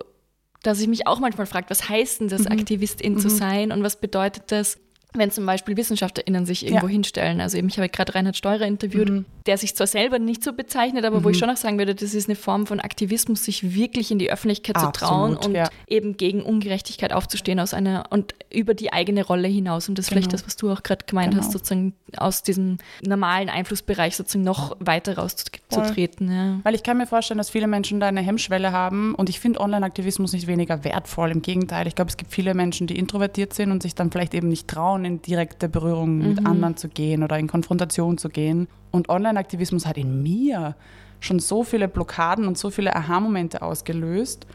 dass 0.63 0.81
ich 0.81 0.89
mich 0.89 1.07
auch 1.07 1.19
manchmal 1.19 1.47
frage, 1.47 1.71
was 1.71 1.89
heißt 1.89 2.21
denn 2.21 2.29
das, 2.29 2.43
mhm. 2.43 2.53
Aktivistin 2.53 3.15
mhm. 3.15 3.19
zu 3.19 3.31
sein 3.31 3.73
und 3.73 3.83
was 3.83 3.97
bedeutet 3.97 4.45
das, 4.49 4.79
wenn 5.15 5.31
zum 5.31 5.47
Beispiel 5.47 5.77
WissenschaftlerInnen 5.77 6.45
sich 6.45 6.67
irgendwo 6.67 6.87
ja. 6.87 6.93
hinstellen. 6.93 7.41
Also 7.41 7.57
eben, 7.57 7.69
ich 7.69 7.79
habe 7.79 7.89
gerade 7.89 8.15
Reinhard 8.15 8.37
Steurer 8.37 8.67
interviewt, 8.67 9.09
mhm. 9.09 9.25
Der 9.47 9.59
sich 9.59 9.75
zwar 9.77 9.87
selber 9.87 10.19
nicht 10.19 10.43
so 10.43 10.53
bezeichnet, 10.53 11.05
aber 11.05 11.21
mhm. 11.21 11.25
wo 11.25 11.31
ich 11.31 11.37
mhm. 11.37 11.41
schon 11.41 11.51
auch 11.51 11.57
sagen 11.57 11.79
würde, 11.79 11.95
das 11.95 12.15
ist 12.15 12.29
eine 12.29 12.37
Form 12.37 12.67
von 12.67 12.81
Aktivismus, 12.81 13.45
sich 13.45 13.75
wirklich 13.75 14.11
in 14.11 14.19
die 14.19 14.31
Öffentlichkeit 14.31 14.77
Absolut, 14.77 14.97
zu 14.97 15.05
trauen 15.05 15.37
und 15.37 15.55
ja. 15.55 15.69
eben 15.87 16.17
gegen 16.17 16.43
Ungerechtigkeit 16.43 17.13
aufzustehen 17.13 17.61
aus 17.61 17.75
einer 17.75 18.05
und 18.11 18.35
über 18.53 18.75
die 18.75 18.93
eigene 18.93 19.25
Rolle 19.25 19.49
hinaus. 19.49 19.89
Und 19.89 19.99
das 19.99 20.07
ist 20.07 20.11
genau. 20.11 20.21
vielleicht 20.21 20.33
das, 20.33 20.47
was 20.47 20.57
du 20.57 20.71
auch 20.71 20.83
gerade 20.83 21.05
gemeint 21.07 21.33
genau. 21.33 21.43
hast, 21.43 21.53
sozusagen 21.53 21.95
aus 22.17 22.43
diesem 22.43 22.79
normalen 23.03 23.49
Einflussbereich 23.49 24.17
sozusagen 24.17 24.45
noch 24.45 24.77
weiter 24.81 25.19
rauszutreten. 25.19 26.31
Ja. 26.31 26.61
Weil 26.63 26.75
ich 26.75 26.83
kann 26.83 26.99
mir 26.99 27.07
vorstellen, 27.07 27.39
dass 27.39 27.51
viele 27.51 27.67
Menschen 27.67 28.01
da 28.01 28.09
eine 28.09 28.21
Hemmschwelle 28.21 28.73
haben 28.73 29.15
und 29.15 29.29
ich 29.29 29.41
finde 29.41 29.61
Online-Aktivismus 29.61 30.33
nicht 30.33 30.47
weniger 30.47 30.85
wertvoll. 30.85 31.31
Im 31.31 31.43
Gegenteil, 31.43 31.87
ich 31.87 31.95
glaube, 31.95 32.11
es 32.11 32.17
gibt 32.17 32.33
viele 32.33 32.55
Menschen, 32.55 32.87
die 32.87 32.99
introvertiert 32.99 33.55
sind 33.55 33.71
und 33.71 33.83
sich 33.83 33.95
dann 33.95 34.11
vielleicht 34.11 34.35
eben 34.35 34.49
nicht 34.49 34.69
trauen, 34.69 35.05
in 35.05 35.23
direkte 35.23 35.69
Berührung 35.69 36.19
mhm. 36.19 36.29
mit 36.29 36.47
anderen 36.47 36.77
zu 36.77 36.89
gehen 36.89 37.23
oder 37.23 37.39
in 37.39 37.47
Konfrontation 37.47 38.19
zu 38.19 38.29
gehen. 38.29 38.69
Und 38.97 39.11
Online-Aktivismus 39.11 39.85
hat 39.85 39.99
in 39.99 40.23
mir 40.23 40.75
schon 41.21 41.39
so 41.39 41.65
viele 41.65 41.87
Blockaden 41.87 42.47
und 42.47 42.57
so 42.57 42.71
viele 42.71 42.97
Aha-Momente 42.97 43.61
ausgelöst, 43.61 44.47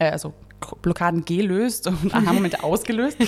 äh, 0.00 0.10
also 0.10 0.34
Blockaden 0.82 1.24
gelöst 1.24 1.86
und 1.86 2.12
Aha-Momente 2.12 2.62
ausgelöst. 2.64 3.18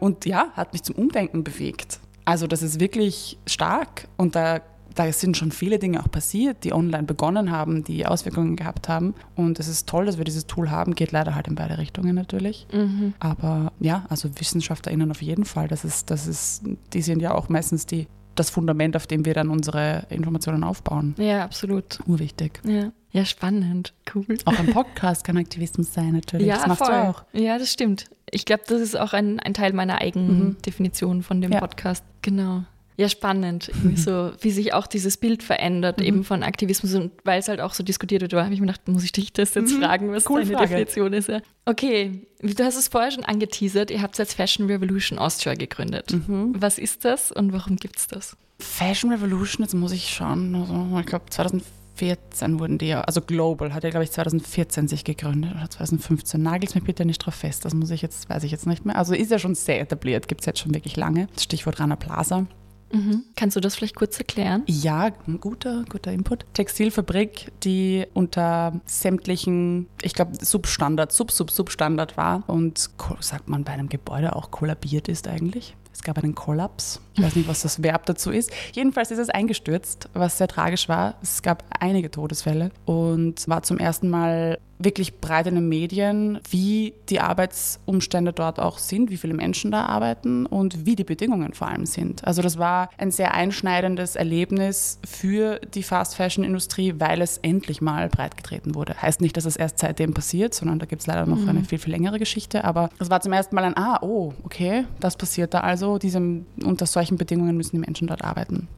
und 0.00 0.24
ja, 0.24 0.48
hat 0.54 0.72
mich 0.72 0.82
zum 0.82 0.94
Umdenken 0.96 1.44
bewegt. 1.44 2.00
Also 2.24 2.46
das 2.46 2.62
ist 2.62 2.80
wirklich 2.80 3.38
stark 3.46 4.08
und 4.16 4.34
da, 4.34 4.60
da 4.94 5.12
sind 5.12 5.36
schon 5.36 5.52
viele 5.52 5.78
Dinge 5.78 6.00
auch 6.00 6.10
passiert, 6.10 6.64
die 6.64 6.72
online 6.72 7.02
begonnen 7.02 7.50
haben, 7.50 7.84
die 7.84 8.06
Auswirkungen 8.06 8.56
gehabt 8.56 8.88
haben. 8.88 9.14
Und 9.36 9.60
es 9.60 9.68
ist 9.68 9.86
toll, 9.86 10.06
dass 10.06 10.16
wir 10.16 10.24
dieses 10.24 10.46
Tool 10.46 10.70
haben, 10.70 10.94
geht 10.94 11.12
leider 11.12 11.34
halt 11.34 11.48
in 11.48 11.54
beide 11.54 11.76
Richtungen 11.76 12.14
natürlich. 12.14 12.66
Mhm. 12.72 13.12
Aber 13.20 13.72
ja, 13.78 14.06
also 14.08 14.30
WissenschaftlerInnen 14.38 15.10
auf 15.10 15.20
jeden 15.20 15.44
Fall, 15.44 15.68
das 15.68 15.84
ist, 15.84 16.10
das 16.10 16.26
ist, 16.26 16.62
die 16.94 17.02
sind 17.02 17.20
ja 17.20 17.34
auch 17.34 17.50
meistens 17.50 17.84
die 17.84 18.06
das 18.34 18.50
Fundament, 18.50 18.96
auf 18.96 19.06
dem 19.06 19.24
wir 19.24 19.34
dann 19.34 19.48
unsere 19.48 20.06
Informationen 20.10 20.64
aufbauen. 20.64 21.14
Ja, 21.18 21.44
absolut. 21.44 21.98
Urwichtig. 22.06 22.60
Ja. 22.64 22.92
Ja, 23.14 23.24
spannend, 23.24 23.94
cool. 24.12 24.26
Auch 24.44 24.58
ein 24.58 24.72
Podcast 24.72 25.22
kann 25.22 25.36
Aktivismus 25.36 25.94
sein, 25.94 26.14
natürlich. 26.14 26.48
Ja, 26.48 26.56
das 26.56 26.66
machst 26.66 26.84
voll. 26.84 26.92
du 26.92 27.08
auch. 27.08 27.24
Ja, 27.32 27.58
das 27.58 27.72
stimmt. 27.72 28.06
Ich 28.28 28.44
glaube, 28.44 28.64
das 28.66 28.80
ist 28.80 28.98
auch 28.98 29.12
ein, 29.12 29.38
ein 29.38 29.54
Teil 29.54 29.72
meiner 29.72 30.00
eigenen 30.00 30.38
mhm. 30.38 30.62
Definition 30.62 31.22
von 31.22 31.40
dem 31.40 31.52
ja. 31.52 31.60
Podcast. 31.60 32.04
Genau. 32.22 32.64
Ja, 32.96 33.08
spannend, 33.08 33.72
so, 33.96 34.30
wie 34.40 34.50
sich 34.50 34.72
auch 34.72 34.86
dieses 34.86 35.16
Bild 35.16 35.42
verändert, 35.42 35.98
mhm. 35.98 36.06
eben 36.06 36.24
von 36.24 36.42
Aktivismus. 36.42 36.94
Und 36.94 37.12
weil 37.24 37.40
es 37.40 37.48
halt 37.48 37.60
auch 37.60 37.74
so 37.74 37.82
diskutiert 37.82 38.22
wird, 38.22 38.32
habe 38.34 38.54
ich 38.54 38.60
mir 38.60 38.66
gedacht, 38.66 38.86
muss 38.86 39.02
ich 39.04 39.12
dich 39.12 39.32
das 39.32 39.54
jetzt 39.54 39.72
mhm. 39.72 39.82
fragen, 39.82 40.12
was 40.12 40.28
cool 40.30 40.44
deine 40.44 40.56
Frage. 40.56 40.68
Definition 40.68 41.12
ist. 41.12 41.28
Ja. 41.28 41.40
Okay, 41.66 42.22
du 42.40 42.64
hast 42.64 42.76
es 42.76 42.88
vorher 42.88 43.10
schon 43.10 43.24
angeteasert, 43.24 43.90
ihr 43.90 44.02
habt 44.02 44.16
jetzt 44.18 44.34
Fashion 44.34 44.66
Revolution 44.66 45.18
Austria 45.18 45.54
gegründet. 45.54 46.12
Mhm. 46.12 46.54
Was 46.56 46.78
ist 46.78 47.04
das 47.04 47.32
und 47.32 47.52
warum 47.52 47.76
gibt 47.76 47.98
es 47.98 48.06
das? 48.06 48.36
Fashion 48.58 49.10
Revolution, 49.10 49.64
jetzt 49.64 49.74
muss 49.74 49.92
ich 49.92 50.10
schauen, 50.10 50.54
also, 50.54 50.98
ich 51.00 51.06
glaube 51.06 51.24
2014 51.28 52.60
wurden 52.60 52.78
die 52.78 52.86
ja, 52.86 53.00
also 53.00 53.20
Global 53.20 53.74
hat 53.74 53.82
ja, 53.82 53.90
glaube 53.90 54.04
ich, 54.04 54.12
2014 54.12 54.86
sich 54.86 55.04
gegründet 55.04 55.52
oder 55.56 55.68
2015. 55.68 56.40
Nagelt 56.40 56.74
mich 56.74 56.84
bitte 56.84 57.04
nicht 57.04 57.18
drauf 57.18 57.34
fest, 57.34 57.64
das 57.64 57.74
muss 57.74 57.90
ich 57.90 58.02
jetzt, 58.02 58.30
weiß 58.30 58.44
ich 58.44 58.52
jetzt 58.52 58.66
nicht 58.66 58.84
mehr. 58.84 58.96
Also 58.96 59.14
ist 59.14 59.30
ja 59.30 59.38
schon 59.38 59.54
sehr 59.54 59.80
etabliert, 59.80 60.28
gibt 60.28 60.42
es 60.42 60.46
jetzt 60.46 60.60
schon 60.60 60.72
wirklich 60.72 60.96
lange. 60.96 61.26
Stichwort 61.38 61.80
Rana 61.80 61.96
Plaza. 61.96 62.46
Mhm. 62.94 63.24
Kannst 63.36 63.56
du 63.56 63.60
das 63.60 63.74
vielleicht 63.74 63.96
kurz 63.96 64.18
erklären? 64.18 64.62
Ja, 64.66 65.10
ein 65.26 65.40
guter, 65.40 65.84
guter 65.88 66.12
Input. 66.12 66.46
Textilfabrik, 66.54 67.50
die 67.64 68.06
unter 68.14 68.80
sämtlichen, 68.86 69.88
ich 70.02 70.14
glaube, 70.14 70.32
Substandard, 70.40 71.12
Sub-Sub-Substandard 71.12 72.16
war 72.16 72.44
und, 72.46 72.90
sagt 73.20 73.48
man 73.48 73.64
bei 73.64 73.72
einem 73.72 73.88
Gebäude 73.88 74.36
auch 74.36 74.50
kollabiert 74.50 75.08
ist 75.08 75.26
eigentlich. 75.28 75.76
Es 75.92 76.02
gab 76.02 76.18
einen 76.18 76.34
Kollaps. 76.34 77.00
Ich 77.14 77.22
weiß 77.22 77.36
nicht, 77.36 77.48
was 77.48 77.62
das 77.62 77.82
Verb 77.82 78.04
dazu 78.06 78.32
ist. 78.32 78.50
Jedenfalls 78.72 79.12
ist 79.12 79.18
es 79.18 79.30
eingestürzt, 79.30 80.08
was 80.12 80.38
sehr 80.38 80.48
tragisch 80.48 80.88
war. 80.88 81.14
Es 81.22 81.40
gab 81.42 81.64
einige 81.78 82.10
Todesfälle 82.10 82.70
und 82.84 83.46
war 83.46 83.62
zum 83.62 83.78
ersten 83.78 84.10
Mal 84.10 84.58
wirklich 84.84 85.20
breit 85.20 85.46
in 85.46 85.54
den 85.54 85.68
Medien, 85.68 86.40
wie 86.50 86.94
die 87.08 87.20
Arbeitsumstände 87.20 88.32
dort 88.32 88.60
auch 88.60 88.78
sind, 88.78 89.10
wie 89.10 89.16
viele 89.16 89.34
Menschen 89.34 89.70
da 89.70 89.86
arbeiten 89.86 90.46
und 90.46 90.86
wie 90.86 90.96
die 90.96 91.04
Bedingungen 91.04 91.54
vor 91.54 91.68
allem 91.68 91.86
sind. 91.86 92.24
Also 92.24 92.42
das 92.42 92.58
war 92.58 92.90
ein 92.98 93.10
sehr 93.10 93.34
einschneidendes 93.34 94.16
Erlebnis 94.16 94.98
für 95.06 95.60
die 95.74 95.82
Fast-Fashion-Industrie, 95.82 96.94
weil 96.98 97.20
es 97.22 97.38
endlich 97.38 97.80
mal 97.80 98.08
breitgetreten 98.08 98.74
wurde. 98.74 99.00
Heißt 99.00 99.20
nicht, 99.20 99.36
dass 99.36 99.44
es 99.44 99.56
erst 99.56 99.78
seitdem 99.78 100.14
passiert, 100.14 100.54
sondern 100.54 100.78
da 100.78 100.86
gibt 100.86 101.02
es 101.02 101.06
leider 101.06 101.26
noch 101.26 101.38
mhm. 101.38 101.48
eine 101.48 101.64
viel, 101.64 101.78
viel 101.78 101.92
längere 101.92 102.18
Geschichte. 102.18 102.64
Aber 102.64 102.90
es 102.98 103.10
war 103.10 103.20
zum 103.20 103.32
ersten 103.32 103.54
Mal 103.54 103.64
ein, 103.64 103.76
ah, 103.76 103.98
oh, 104.02 104.32
okay, 104.44 104.84
das 105.00 105.16
passiert 105.16 105.54
da 105.54 105.60
also. 105.60 105.98
Diesem, 105.98 106.46
unter 106.64 106.86
solchen 106.86 107.16
Bedingungen 107.16 107.56
müssen 107.56 107.76
die 107.76 107.80
Menschen 107.80 108.08
dort 108.08 108.24
arbeiten. 108.24 108.68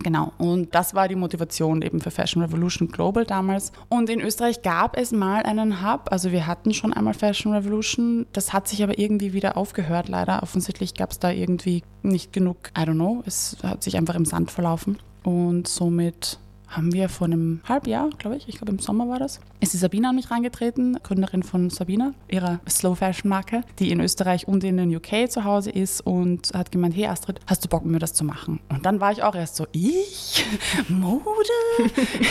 Genau, 0.00 0.32
und 0.36 0.74
das 0.74 0.94
war 0.94 1.08
die 1.08 1.14
Motivation 1.14 1.80
eben 1.80 2.00
für 2.00 2.10
Fashion 2.10 2.42
Revolution 2.42 2.88
Global 2.88 3.24
damals. 3.24 3.72
Und 3.88 4.10
in 4.10 4.20
Österreich 4.20 4.60
gab 4.60 4.96
es 4.96 5.10
mal 5.10 5.42
einen 5.44 5.82
Hub, 5.82 6.08
also 6.10 6.32
wir 6.32 6.46
hatten 6.46 6.74
schon 6.74 6.92
einmal 6.92 7.14
Fashion 7.14 7.54
Revolution, 7.54 8.26
das 8.32 8.52
hat 8.52 8.68
sich 8.68 8.82
aber 8.82 8.98
irgendwie 8.98 9.32
wieder 9.32 9.56
aufgehört 9.56 10.08
leider. 10.08 10.42
Offensichtlich 10.42 10.94
gab 10.94 11.12
es 11.12 11.18
da 11.18 11.30
irgendwie 11.30 11.82
nicht 12.02 12.32
genug, 12.32 12.56
I 12.76 12.82
don't 12.82 12.94
know, 12.94 13.22
es 13.24 13.56
hat 13.62 13.82
sich 13.82 13.96
einfach 13.96 14.14
im 14.14 14.26
Sand 14.26 14.50
verlaufen. 14.50 14.98
Und 15.22 15.66
somit 15.66 16.38
haben 16.68 16.92
wir 16.92 17.08
vor 17.08 17.26
einem 17.26 17.60
halben 17.68 17.88
Jahr, 17.88 18.10
glaube 18.18 18.36
ich, 18.36 18.48
ich 18.48 18.56
glaube 18.56 18.72
im 18.72 18.78
Sommer 18.78 19.08
war 19.08 19.18
das, 19.18 19.40
ist 19.60 19.72
die 19.72 19.78
Sabina 19.78 20.10
an 20.10 20.16
mich 20.16 20.30
reingetreten, 20.30 20.98
Gründerin 21.02 21.42
von 21.42 21.70
Sabina, 21.70 22.12
ihrer 22.28 22.60
Slow 22.68 22.96
Fashion 22.96 23.28
Marke, 23.28 23.62
die 23.78 23.90
in 23.90 24.00
Österreich 24.00 24.46
und 24.48 24.64
in 24.64 24.76
den 24.76 24.94
UK 24.94 25.30
zu 25.30 25.44
Hause 25.44 25.70
ist 25.70 26.00
und 26.00 26.50
hat 26.54 26.72
gemeint, 26.72 26.96
hey 26.96 27.06
Astrid, 27.06 27.40
hast 27.46 27.64
du 27.64 27.68
Bock 27.68 27.84
mir 27.84 27.98
das 27.98 28.12
zu 28.14 28.24
machen? 28.24 28.60
Und 28.68 28.84
dann 28.84 29.00
war 29.00 29.12
ich 29.12 29.22
auch 29.22 29.34
erst 29.34 29.56
so, 29.56 29.66
ich? 29.72 30.44
Mode? 30.88 31.24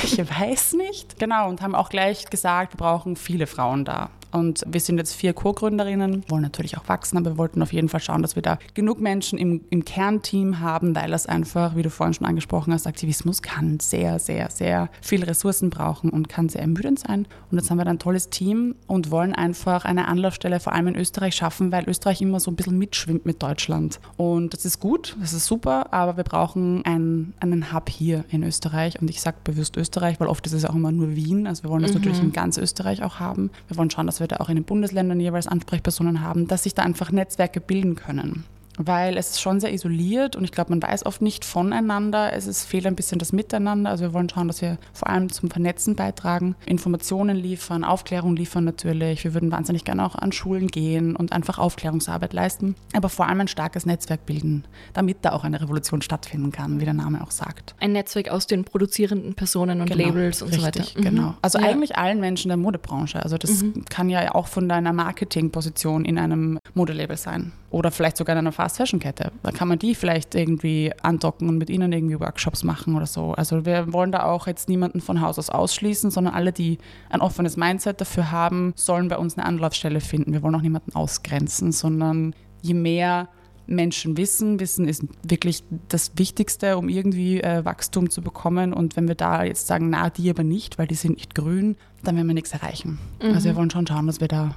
ich 0.03 0.17
weiß 0.17 0.73
nicht. 0.73 1.17
Genau, 1.19 1.49
und 1.49 1.61
haben 1.61 1.75
auch 1.75 1.89
gleich 1.89 2.25
gesagt, 2.29 2.73
wir 2.73 2.77
brauchen 2.77 3.15
viele 3.15 3.47
Frauen 3.47 3.85
da. 3.85 4.09
Und 4.31 4.63
wir 4.67 4.79
sind 4.79 4.97
jetzt 4.97 5.13
vier 5.13 5.33
Co-Gründerinnen, 5.33 6.23
wollen 6.29 6.41
natürlich 6.41 6.77
auch 6.77 6.87
wachsen, 6.87 7.17
aber 7.17 7.31
wir 7.31 7.37
wollten 7.37 7.61
auf 7.61 7.73
jeden 7.73 7.89
Fall 7.89 7.99
schauen, 7.99 8.21
dass 8.21 8.35
wir 8.35 8.43
da 8.43 8.57
genug 8.73 8.99
Menschen 8.99 9.39
im, 9.39 9.61
im 9.69 9.85
Kernteam 9.85 10.59
haben, 10.59 10.95
weil 10.95 11.11
das 11.11 11.25
einfach, 11.25 11.75
wie 11.75 11.83
du 11.83 11.89
vorhin 11.89 12.13
schon 12.13 12.27
angesprochen 12.27 12.73
hast, 12.73 12.87
Aktivismus 12.87 13.41
kann 13.41 13.79
sehr, 13.79 14.19
sehr, 14.19 14.49
sehr 14.49 14.89
viele 15.01 15.27
Ressourcen 15.27 15.69
brauchen 15.69 16.09
und 16.09 16.29
kann 16.29 16.49
sehr 16.49 16.61
ermüdend 16.61 16.99
sein. 16.99 17.27
Und 17.51 17.57
jetzt 17.57 17.69
haben 17.69 17.77
wir 17.77 17.85
da 17.85 17.91
ein 17.91 17.99
tolles 17.99 18.29
Team 18.29 18.75
und 18.87 19.11
wollen 19.11 19.33
einfach 19.33 19.85
eine 19.85 20.07
Anlaufstelle 20.07 20.59
vor 20.59 20.73
allem 20.73 20.87
in 20.87 20.95
Österreich 20.95 21.35
schaffen, 21.35 21.71
weil 21.71 21.87
Österreich 21.87 22.21
immer 22.21 22.39
so 22.39 22.51
ein 22.51 22.55
bisschen 22.55 22.77
mitschwimmt 22.77 23.25
mit 23.25 23.41
Deutschland. 23.41 23.99
Und 24.17 24.53
das 24.53 24.65
ist 24.65 24.79
gut, 24.79 25.15
das 25.19 25.33
ist 25.33 25.45
super, 25.45 25.93
aber 25.93 26.17
wir 26.17 26.23
brauchen 26.23 26.83
einen, 26.85 27.33
einen 27.39 27.73
Hub 27.73 27.89
hier 27.89 28.25
in 28.29 28.43
Österreich. 28.43 29.01
Und 29.01 29.09
ich 29.09 29.21
sage 29.21 29.37
bewusst 29.43 29.77
Österreich, 29.77 30.19
weil 30.19 30.27
oft 30.27 30.45
ist 30.45 30.53
es 30.53 30.65
auch 30.65 30.75
immer 30.75 30.91
nur 30.91 31.15
Wien. 31.15 31.47
Also 31.47 31.63
wir 31.63 31.69
wollen 31.69 31.83
das 31.83 31.91
mhm. 31.91 31.99
natürlich 31.99 32.21
in 32.21 32.31
ganz 32.31 32.57
Österreich 32.57 33.03
auch 33.03 33.19
haben. 33.19 33.51
Wir 33.67 33.77
wollen 33.77 33.89
schauen, 33.89 34.05
dass 34.05 34.14
wir 34.19 34.27
wir 34.27 34.27
da 34.27 34.37
auch 34.37 34.49
in 34.49 34.55
den 34.55 34.65
Bundesländern 34.65 35.19
jeweils 35.19 35.47
Ansprechpersonen 35.47 36.21
haben, 36.21 36.47
dass 36.47 36.63
sich 36.63 36.73
da 36.73 36.83
einfach 36.83 37.11
Netzwerke 37.11 37.59
bilden 37.61 37.95
können 37.95 38.45
weil 38.77 39.17
es 39.17 39.31
ist 39.31 39.41
schon 39.41 39.59
sehr 39.59 39.73
isoliert 39.73 40.35
und 40.35 40.43
ich 40.43 40.51
glaube, 40.51 40.71
man 40.71 40.81
weiß 40.81 41.05
oft 41.05 41.21
nicht 41.21 41.45
voneinander. 41.45 42.33
Es 42.33 42.47
ist, 42.47 42.65
fehlt 42.65 42.85
ein 42.85 42.95
bisschen 42.95 43.19
das 43.19 43.31
Miteinander. 43.31 43.89
Also 43.89 44.03
wir 44.05 44.13
wollen 44.13 44.29
schauen, 44.29 44.47
dass 44.47 44.61
wir 44.61 44.77
vor 44.93 45.09
allem 45.09 45.31
zum 45.31 45.49
Vernetzen 45.49 45.95
beitragen, 45.95 46.55
Informationen 46.65 47.37
liefern, 47.37 47.83
Aufklärung 47.83 48.35
liefern 48.35 48.63
natürlich. 48.63 49.23
Wir 49.23 49.33
würden 49.33 49.51
wahnsinnig 49.51 49.83
gerne 49.85 50.05
auch 50.05 50.15
an 50.15 50.31
Schulen 50.31 50.67
gehen 50.67 51.15
und 51.15 51.31
einfach 51.31 51.59
Aufklärungsarbeit 51.59 52.33
leisten, 52.33 52.75
aber 52.93 53.09
vor 53.09 53.27
allem 53.27 53.41
ein 53.41 53.47
starkes 53.47 53.85
Netzwerk 53.85 54.25
bilden, 54.25 54.65
damit 54.93 55.17
da 55.21 55.31
auch 55.31 55.43
eine 55.43 55.61
Revolution 55.61 56.01
stattfinden 56.01 56.51
kann, 56.51 56.79
wie 56.79 56.85
der 56.85 56.93
Name 56.93 57.21
auch 57.23 57.31
sagt. 57.31 57.75
Ein 57.79 57.93
Netzwerk 57.93 58.29
aus 58.29 58.47
den 58.47 58.63
produzierenden 58.63 59.35
Personen 59.35 59.81
und 59.81 59.89
genau, 59.89 60.07
Labels 60.07 60.41
und 60.41 60.49
richtig, 60.49 60.61
so 60.61 60.67
weiter. 60.67 60.99
Mhm. 60.99 61.03
Genau. 61.03 61.33
Also 61.41 61.59
ja. 61.59 61.65
eigentlich 61.65 61.97
allen 61.97 62.19
Menschen 62.19 62.49
der 62.49 62.57
Modebranche. 62.57 63.21
Also 63.21 63.37
das 63.37 63.61
mhm. 63.61 63.85
kann 63.85 64.09
ja 64.09 64.33
auch 64.33 64.47
von 64.47 64.67
deiner 64.67 64.93
Marketingposition 64.93 66.05
in 66.05 66.17
einem 66.17 66.59
Modelabel 66.73 67.17
sein 67.17 67.51
oder 67.75 67.91
vielleicht 67.91 68.15
sogar 68.15 68.35
in 68.35 68.39
einer 68.39 68.51
Fast-Fashion-Kette. 68.65 69.31
Da 69.43 69.51
kann 69.51 69.67
man 69.67 69.77
die 69.77 69.93
vielleicht 69.93 70.33
irgendwie 70.33 70.91
andocken 71.03 71.49
und 71.49 71.59
mit 71.59 71.69
ihnen 71.69 71.93
irgendwie 71.93 72.19
Workshops 72.19 72.63
machen 72.63 72.95
oder 72.95 73.05
so. 73.05 73.33
Also 73.33 73.63
wir 73.63 73.93
wollen 73.93 74.11
da 74.11 74.23
auch 74.23 74.47
jetzt 74.47 74.69
niemanden 74.69 75.01
von 75.01 75.21
Haus 75.21 75.37
aus 75.37 75.51
ausschließen, 75.51 76.09
sondern 76.09 76.33
alle, 76.33 76.51
die 76.51 76.79
ein 77.11 77.21
offenes 77.21 77.57
Mindset 77.57 78.01
dafür 78.01 78.31
haben, 78.31 78.73
sollen 78.75 79.07
bei 79.07 79.17
uns 79.17 79.37
eine 79.37 79.45
Anlaufstelle 79.45 80.01
finden. 80.01 80.33
Wir 80.33 80.41
wollen 80.41 80.55
auch 80.55 80.61
niemanden 80.61 80.95
ausgrenzen, 80.95 81.71
sondern 81.71 82.33
je 82.63 82.73
mehr 82.73 83.29
Menschen 83.67 84.17
wissen. 84.17 84.59
Wissen 84.59 84.87
ist 84.87 85.03
wirklich 85.21 85.63
das 85.87 86.13
Wichtigste, 86.15 86.77
um 86.77 86.89
irgendwie 86.89 87.41
äh, 87.41 87.63
Wachstum 87.65 88.09
zu 88.09 88.23
bekommen. 88.23 88.73
Und 88.73 88.95
wenn 88.95 89.07
wir 89.07 89.15
da 89.15 89.43
jetzt 89.43 89.67
sagen, 89.67 89.91
na, 89.91 90.09
die 90.09 90.27
aber 90.31 90.43
nicht, 90.43 90.79
weil 90.79 90.87
die 90.87 90.95
sind 90.95 91.17
nicht 91.17 91.35
grün, 91.35 91.75
dann 92.03 92.15
werden 92.15 92.27
wir 92.27 92.33
nichts 92.33 92.51
erreichen. 92.51 92.97
Mhm. 93.21 93.33
Also 93.33 93.45
wir 93.45 93.55
wollen 93.55 93.69
schon 93.69 93.85
schauen, 93.85 94.07
dass 94.07 94.21
wir 94.21 94.27
da 94.27 94.55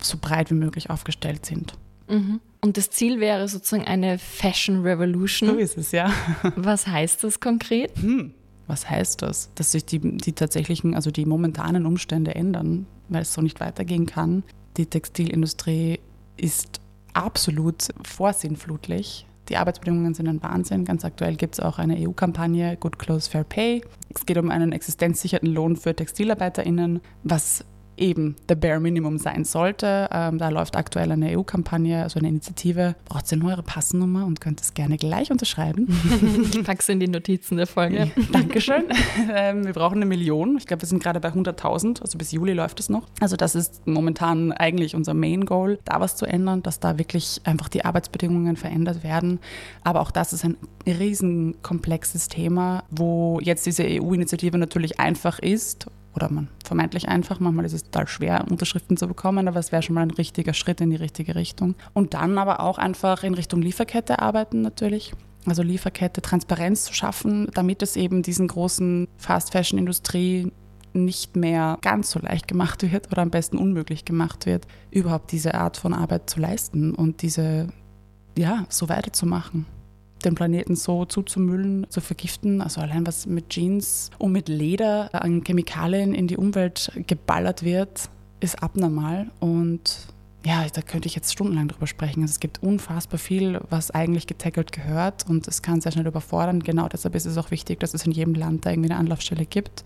so 0.00 0.18
breit 0.20 0.50
wie 0.50 0.54
möglich 0.54 0.90
aufgestellt 0.90 1.46
sind. 1.46 1.74
Mhm. 2.08 2.40
Und 2.64 2.78
das 2.78 2.88
Ziel 2.88 3.20
wäre 3.20 3.46
sozusagen 3.46 3.86
eine 3.86 4.18
Fashion 4.18 4.80
Revolution. 4.80 5.50
So 5.50 5.56
ist 5.56 5.76
es, 5.76 5.92
ja. 5.92 6.10
Was 6.56 6.86
heißt 6.86 7.22
das 7.22 7.38
konkret? 7.38 7.92
Hm. 8.00 8.32
Was 8.66 8.88
heißt 8.88 9.20
das? 9.20 9.50
Dass 9.54 9.72
sich 9.72 9.84
die, 9.84 9.98
die 9.98 10.32
tatsächlichen, 10.32 10.94
also 10.94 11.10
die 11.10 11.26
momentanen 11.26 11.84
Umstände 11.84 12.34
ändern, 12.34 12.86
weil 13.10 13.20
es 13.20 13.34
so 13.34 13.42
nicht 13.42 13.60
weitergehen 13.60 14.06
kann. 14.06 14.44
Die 14.78 14.86
Textilindustrie 14.86 16.00
ist 16.38 16.80
absolut 17.12 17.88
vorsinnflutlich 18.02 19.26
Die 19.50 19.58
Arbeitsbedingungen 19.58 20.14
sind 20.14 20.26
ein 20.26 20.42
Wahnsinn. 20.42 20.86
Ganz 20.86 21.04
aktuell 21.04 21.36
gibt 21.36 21.56
es 21.56 21.60
auch 21.60 21.78
eine 21.78 21.98
EU-Kampagne 21.98 22.78
Good 22.78 22.98
Clothes 22.98 23.28
Fair 23.28 23.44
Pay. 23.44 23.82
Es 24.14 24.24
geht 24.24 24.38
um 24.38 24.50
einen 24.50 24.72
existenzsicherten 24.72 25.52
Lohn 25.52 25.76
für 25.76 25.94
TextilarbeiterInnen, 25.94 27.02
was 27.24 27.62
eben 27.96 28.36
der 28.48 28.54
Bare 28.54 28.80
Minimum 28.80 29.18
sein 29.18 29.44
sollte. 29.44 30.08
Ähm, 30.12 30.38
da 30.38 30.48
läuft 30.48 30.76
aktuell 30.76 31.12
eine 31.12 31.38
EU-Kampagne, 31.38 32.02
also 32.02 32.18
eine 32.18 32.28
Initiative. 32.28 32.94
Braucht 33.04 33.30
ihr 33.30 33.38
nur 33.38 33.50
eure 33.50 33.62
Passnummer 33.62 34.26
und 34.26 34.40
könnt 34.40 34.60
es 34.60 34.74
gerne 34.74 34.96
gleich 34.96 35.30
unterschreiben. 35.30 35.88
ich 36.52 36.62
packe 36.64 36.80
es 36.80 36.88
in 36.88 37.00
die 37.00 37.08
Notizen 37.08 37.56
der 37.56 37.66
Folge. 37.66 37.96
Ja, 37.96 38.06
Dankeschön. 38.32 38.84
ähm, 39.34 39.64
wir 39.64 39.72
brauchen 39.72 39.96
eine 39.96 40.06
Million. 40.06 40.56
Ich 40.56 40.66
glaube, 40.66 40.82
wir 40.82 40.88
sind 40.88 41.02
gerade 41.02 41.20
bei 41.20 41.28
100.000. 41.28 42.00
Also 42.00 42.18
bis 42.18 42.32
Juli 42.32 42.52
läuft 42.52 42.80
es 42.80 42.88
noch. 42.88 43.06
Also 43.20 43.36
das 43.36 43.54
ist 43.54 43.86
momentan 43.86 44.52
eigentlich 44.52 44.94
unser 44.94 45.14
Main 45.14 45.44
Goal, 45.44 45.78
da 45.84 46.00
was 46.00 46.16
zu 46.16 46.26
ändern, 46.26 46.62
dass 46.62 46.80
da 46.80 46.98
wirklich 46.98 47.40
einfach 47.44 47.68
die 47.68 47.84
Arbeitsbedingungen 47.84 48.56
verändert 48.56 49.02
werden. 49.02 49.40
Aber 49.82 50.00
auch 50.00 50.10
das 50.10 50.32
ist 50.32 50.44
ein 50.44 50.56
riesenkomplexes 50.86 52.28
Thema, 52.28 52.84
wo 52.90 53.38
jetzt 53.40 53.66
diese 53.66 53.84
EU-Initiative 53.84 54.58
natürlich 54.58 55.00
einfach 55.00 55.38
ist 55.38 55.86
oder 56.14 56.30
man 56.30 56.48
vermeintlich 56.64 57.08
einfach. 57.08 57.40
Manchmal 57.40 57.64
ist 57.64 57.72
es 57.72 57.84
total 57.84 58.06
schwer, 58.08 58.44
Unterschriften 58.48 58.96
zu 58.96 59.06
bekommen, 59.06 59.48
aber 59.48 59.60
es 59.60 59.72
wäre 59.72 59.82
schon 59.82 59.94
mal 59.94 60.02
ein 60.02 60.10
richtiger 60.10 60.54
Schritt 60.54 60.80
in 60.80 60.90
die 60.90 60.96
richtige 60.96 61.34
Richtung. 61.34 61.74
Und 61.92 62.14
dann 62.14 62.38
aber 62.38 62.60
auch 62.60 62.78
einfach 62.78 63.22
in 63.24 63.34
Richtung 63.34 63.62
Lieferkette 63.62 64.20
arbeiten 64.20 64.62
natürlich. 64.62 65.12
Also 65.46 65.62
Lieferkette, 65.62 66.22
Transparenz 66.22 66.84
zu 66.84 66.94
schaffen, 66.94 67.48
damit 67.52 67.82
es 67.82 67.96
eben 67.96 68.22
diesen 68.22 68.48
großen 68.48 69.08
Fast-Fashion-Industrie 69.18 70.50
nicht 70.94 71.36
mehr 71.36 71.76
ganz 71.82 72.12
so 72.12 72.20
leicht 72.20 72.48
gemacht 72.48 72.82
wird 72.90 73.10
oder 73.10 73.22
am 73.22 73.30
besten 73.30 73.58
unmöglich 73.58 74.04
gemacht 74.04 74.46
wird, 74.46 74.66
überhaupt 74.90 75.32
diese 75.32 75.54
Art 75.54 75.76
von 75.76 75.92
Arbeit 75.92 76.30
zu 76.30 76.40
leisten 76.40 76.94
und 76.94 77.20
diese, 77.22 77.68
ja, 78.38 78.64
so 78.68 78.88
weiterzumachen 78.88 79.66
den 80.24 80.34
Planeten 80.34 80.76
so 80.76 81.04
zuzumüllen, 81.04 81.86
zu 81.90 82.00
vergiften. 82.00 82.60
Also 82.60 82.80
allein 82.80 83.06
was 83.06 83.26
mit 83.26 83.50
Jeans 83.50 84.10
und 84.18 84.32
mit 84.32 84.48
Leder 84.48 85.10
an 85.12 85.42
Chemikalien 85.44 86.14
in 86.14 86.26
die 86.26 86.36
Umwelt 86.36 86.92
geballert 87.06 87.62
wird, 87.62 88.08
ist 88.40 88.62
abnormal. 88.62 89.30
Und 89.40 90.08
ja, 90.44 90.66
da 90.72 90.82
könnte 90.82 91.06
ich 91.06 91.14
jetzt 91.14 91.32
stundenlang 91.32 91.68
drüber 91.68 91.86
sprechen. 91.86 92.22
Also 92.22 92.32
es 92.32 92.40
gibt 92.40 92.62
unfassbar 92.62 93.18
viel, 93.18 93.60
was 93.70 93.90
eigentlich 93.90 94.26
getackelt 94.26 94.72
gehört 94.72 95.24
und 95.28 95.48
es 95.48 95.62
kann 95.62 95.80
sehr 95.80 95.92
schnell 95.92 96.06
überfordern. 96.06 96.60
Genau 96.60 96.88
deshalb 96.88 97.14
ist 97.14 97.24
es 97.24 97.38
auch 97.38 97.50
wichtig, 97.50 97.80
dass 97.80 97.94
es 97.94 98.04
in 98.04 98.12
jedem 98.12 98.34
Land 98.34 98.66
da 98.66 98.70
irgendwie 98.70 98.90
eine 98.90 98.98
Anlaufstelle 98.98 99.46
gibt. 99.46 99.84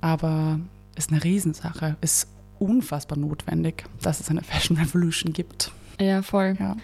Aber 0.00 0.60
es 0.94 1.06
ist 1.06 1.12
eine 1.12 1.22
Riesensache, 1.22 1.96
ist 2.00 2.28
unfassbar 2.58 3.18
notwendig, 3.18 3.84
dass 4.00 4.20
es 4.20 4.30
eine 4.30 4.42
Fashion 4.42 4.76
Revolution 4.78 5.32
gibt. 5.32 5.72
Ja, 6.00 6.22
voll. 6.22 6.56
Ja, 6.58 6.76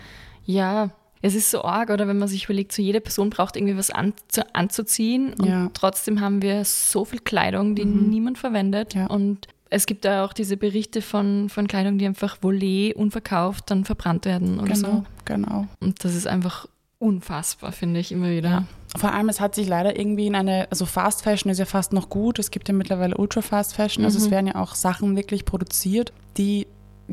ja 0.45 0.91
es 1.25 1.35
ist 1.35 1.51
so 1.51 1.65
arg, 1.65 1.89
oder 1.89 2.07
wenn 2.07 2.19
man 2.19 2.29
sich 2.29 2.45
überlegt, 2.45 2.73
so 2.73 2.83
jede 2.83 3.01
Person 3.01 3.31
braucht 3.31 3.57
irgendwie 3.57 3.79
was 3.79 3.91
an, 3.91 4.13
zu, 4.29 4.45
anzuziehen 4.55 5.33
und 5.33 5.47
ja. 5.47 5.71
trotzdem 5.73 6.21
haben 6.21 6.43
wir 6.43 6.67
so 6.67 7.07
viel 7.07 7.21
Kleidung, 7.21 7.75
die 7.75 7.87
mhm. 7.87 8.11
niemand 8.11 8.37
verwendet 8.37 8.93
ja. 8.95 9.07
und 9.07 9.49
es 9.71 9.87
gibt 9.87 10.05
da 10.05 10.25
auch 10.25 10.35
diese 10.35 10.59
Berichte 10.59 11.01
von, 11.01 11.49
von 11.49 11.67
Kleidung, 11.67 11.97
die 11.97 12.05
einfach 12.05 12.39
volé 12.43 12.93
unverkauft 12.93 13.71
dann 13.71 13.87
verbrannt 13.87 14.27
werden 14.27 14.61
oder 14.61 14.75
genau, 14.75 14.89
so. 14.89 15.05
Genau. 15.25 15.67
Und 15.81 16.05
das 16.05 16.15
ist 16.15 16.27
einfach 16.27 16.69
unfassbar, 16.99 17.73
finde 17.73 18.01
ich 18.01 18.13
immer 18.13 18.31
wieder. 18.31 18.51
Ja. 18.51 18.65
Vor 18.97 19.13
allem, 19.13 19.31
es 19.31 19.41
hat 19.41 19.55
sich 19.55 19.67
leider 19.67 19.99
irgendwie 19.99 20.27
in 20.27 20.37
eine, 20.37 20.69
also 20.71 20.85
Fast 20.85 21.23
Fashion 21.23 21.51
ist 21.51 21.59
ja 21.59 21.65
fast 21.65 21.95
noch 21.95 22.11
gut. 22.11 22.39
Es 22.39 22.51
gibt 22.51 22.69
ja 22.69 22.75
mittlerweile 22.75 23.17
Ultra 23.17 23.41
Fast 23.41 23.75
Fashion. 23.75 24.05
Also 24.05 24.19
mhm. 24.19 24.25
es 24.27 24.31
werden 24.31 24.47
ja 24.49 24.57
auch 24.57 24.75
Sachen 24.75 25.17
wirklich 25.17 25.45
produziert, 25.47 26.13
die 26.37 26.67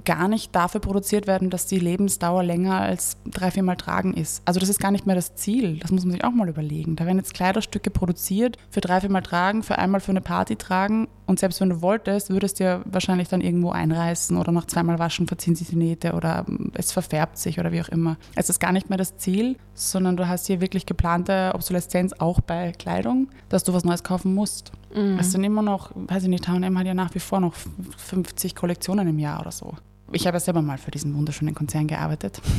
gar 0.05 0.27
nicht 0.27 0.55
dafür 0.55 0.79
produziert 0.79 1.27
werden, 1.27 1.49
dass 1.49 1.65
die 1.65 1.79
Lebensdauer 1.79 2.43
länger 2.43 2.79
als 2.79 3.17
drei, 3.25 3.51
viermal 3.51 3.75
tragen 3.75 4.13
ist. 4.13 4.41
Also 4.45 4.59
das 4.59 4.69
ist 4.69 4.79
gar 4.79 4.91
nicht 4.91 5.05
mehr 5.05 5.15
das 5.15 5.35
Ziel. 5.35 5.79
Das 5.79 5.91
muss 5.91 6.05
man 6.05 6.13
sich 6.13 6.23
auch 6.23 6.31
mal 6.31 6.49
überlegen. 6.49 6.95
Da 6.95 7.05
werden 7.05 7.17
jetzt 7.17 7.33
Kleiderstücke 7.33 7.91
produziert 7.91 8.57
für 8.69 8.81
drei, 8.81 9.01
viermal 9.01 9.21
tragen, 9.21 9.63
für 9.63 9.77
einmal 9.77 10.01
für 10.01 10.11
eine 10.11 10.21
Party 10.21 10.55
tragen. 10.55 11.07
Und 11.31 11.39
selbst 11.39 11.61
wenn 11.61 11.69
du 11.69 11.81
wolltest, 11.81 12.29
würdest 12.29 12.59
du 12.59 12.65
ja 12.65 12.81
wahrscheinlich 12.83 13.29
dann 13.29 13.39
irgendwo 13.39 13.71
einreißen 13.71 14.35
oder 14.35 14.51
nach 14.51 14.65
zweimal 14.65 14.99
Waschen 14.99 15.27
verziehen 15.27 15.55
sich 15.55 15.69
die 15.69 15.77
Nähte 15.77 16.11
oder 16.11 16.43
ähm, 16.45 16.73
es 16.73 16.91
verfärbt 16.91 17.37
sich 17.37 17.57
oder 17.57 17.71
wie 17.71 17.79
auch 17.79 17.87
immer. 17.87 18.17
Es 18.35 18.49
ist 18.49 18.59
gar 18.59 18.73
nicht 18.73 18.89
mehr 18.89 18.97
das 18.97 19.15
Ziel, 19.15 19.55
sondern 19.73 20.17
du 20.17 20.27
hast 20.27 20.47
hier 20.47 20.59
wirklich 20.59 20.85
geplante 20.85 21.51
Obsoleszenz 21.55 22.11
auch 22.19 22.41
bei 22.41 22.73
Kleidung, 22.73 23.29
dass 23.47 23.63
du 23.63 23.71
was 23.71 23.85
Neues 23.85 24.03
kaufen 24.03 24.35
musst. 24.35 24.73
Mhm. 24.93 25.19
Es 25.19 25.31
sind 25.31 25.45
immer 25.45 25.61
noch, 25.61 25.91
weiß 25.95 26.23
ich 26.23 26.29
nicht, 26.29 26.49
H&M 26.49 26.77
hat 26.77 26.85
ja 26.85 26.93
nach 26.93 27.15
wie 27.15 27.19
vor 27.19 27.39
noch 27.39 27.53
50 27.95 28.53
Kollektionen 28.53 29.07
im 29.07 29.17
Jahr 29.17 29.39
oder 29.39 29.51
so. 29.51 29.75
Ich 30.11 30.27
habe 30.27 30.35
ja 30.35 30.41
selber 30.41 30.61
mal 30.61 30.79
für 30.79 30.91
diesen 30.91 31.15
wunderschönen 31.15 31.55
Konzern 31.55 31.87
gearbeitet. 31.87 32.41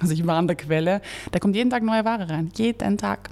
Also 0.00 0.14
ich 0.14 0.26
war 0.26 0.36
an 0.36 0.48
der 0.48 0.56
Quelle. 0.56 1.00
Da 1.30 1.38
kommt 1.38 1.54
jeden 1.54 1.70
Tag 1.70 1.84
neue 1.84 2.04
Ware 2.04 2.28
rein. 2.28 2.50
Jeden 2.56 2.98
Tag. 2.98 3.30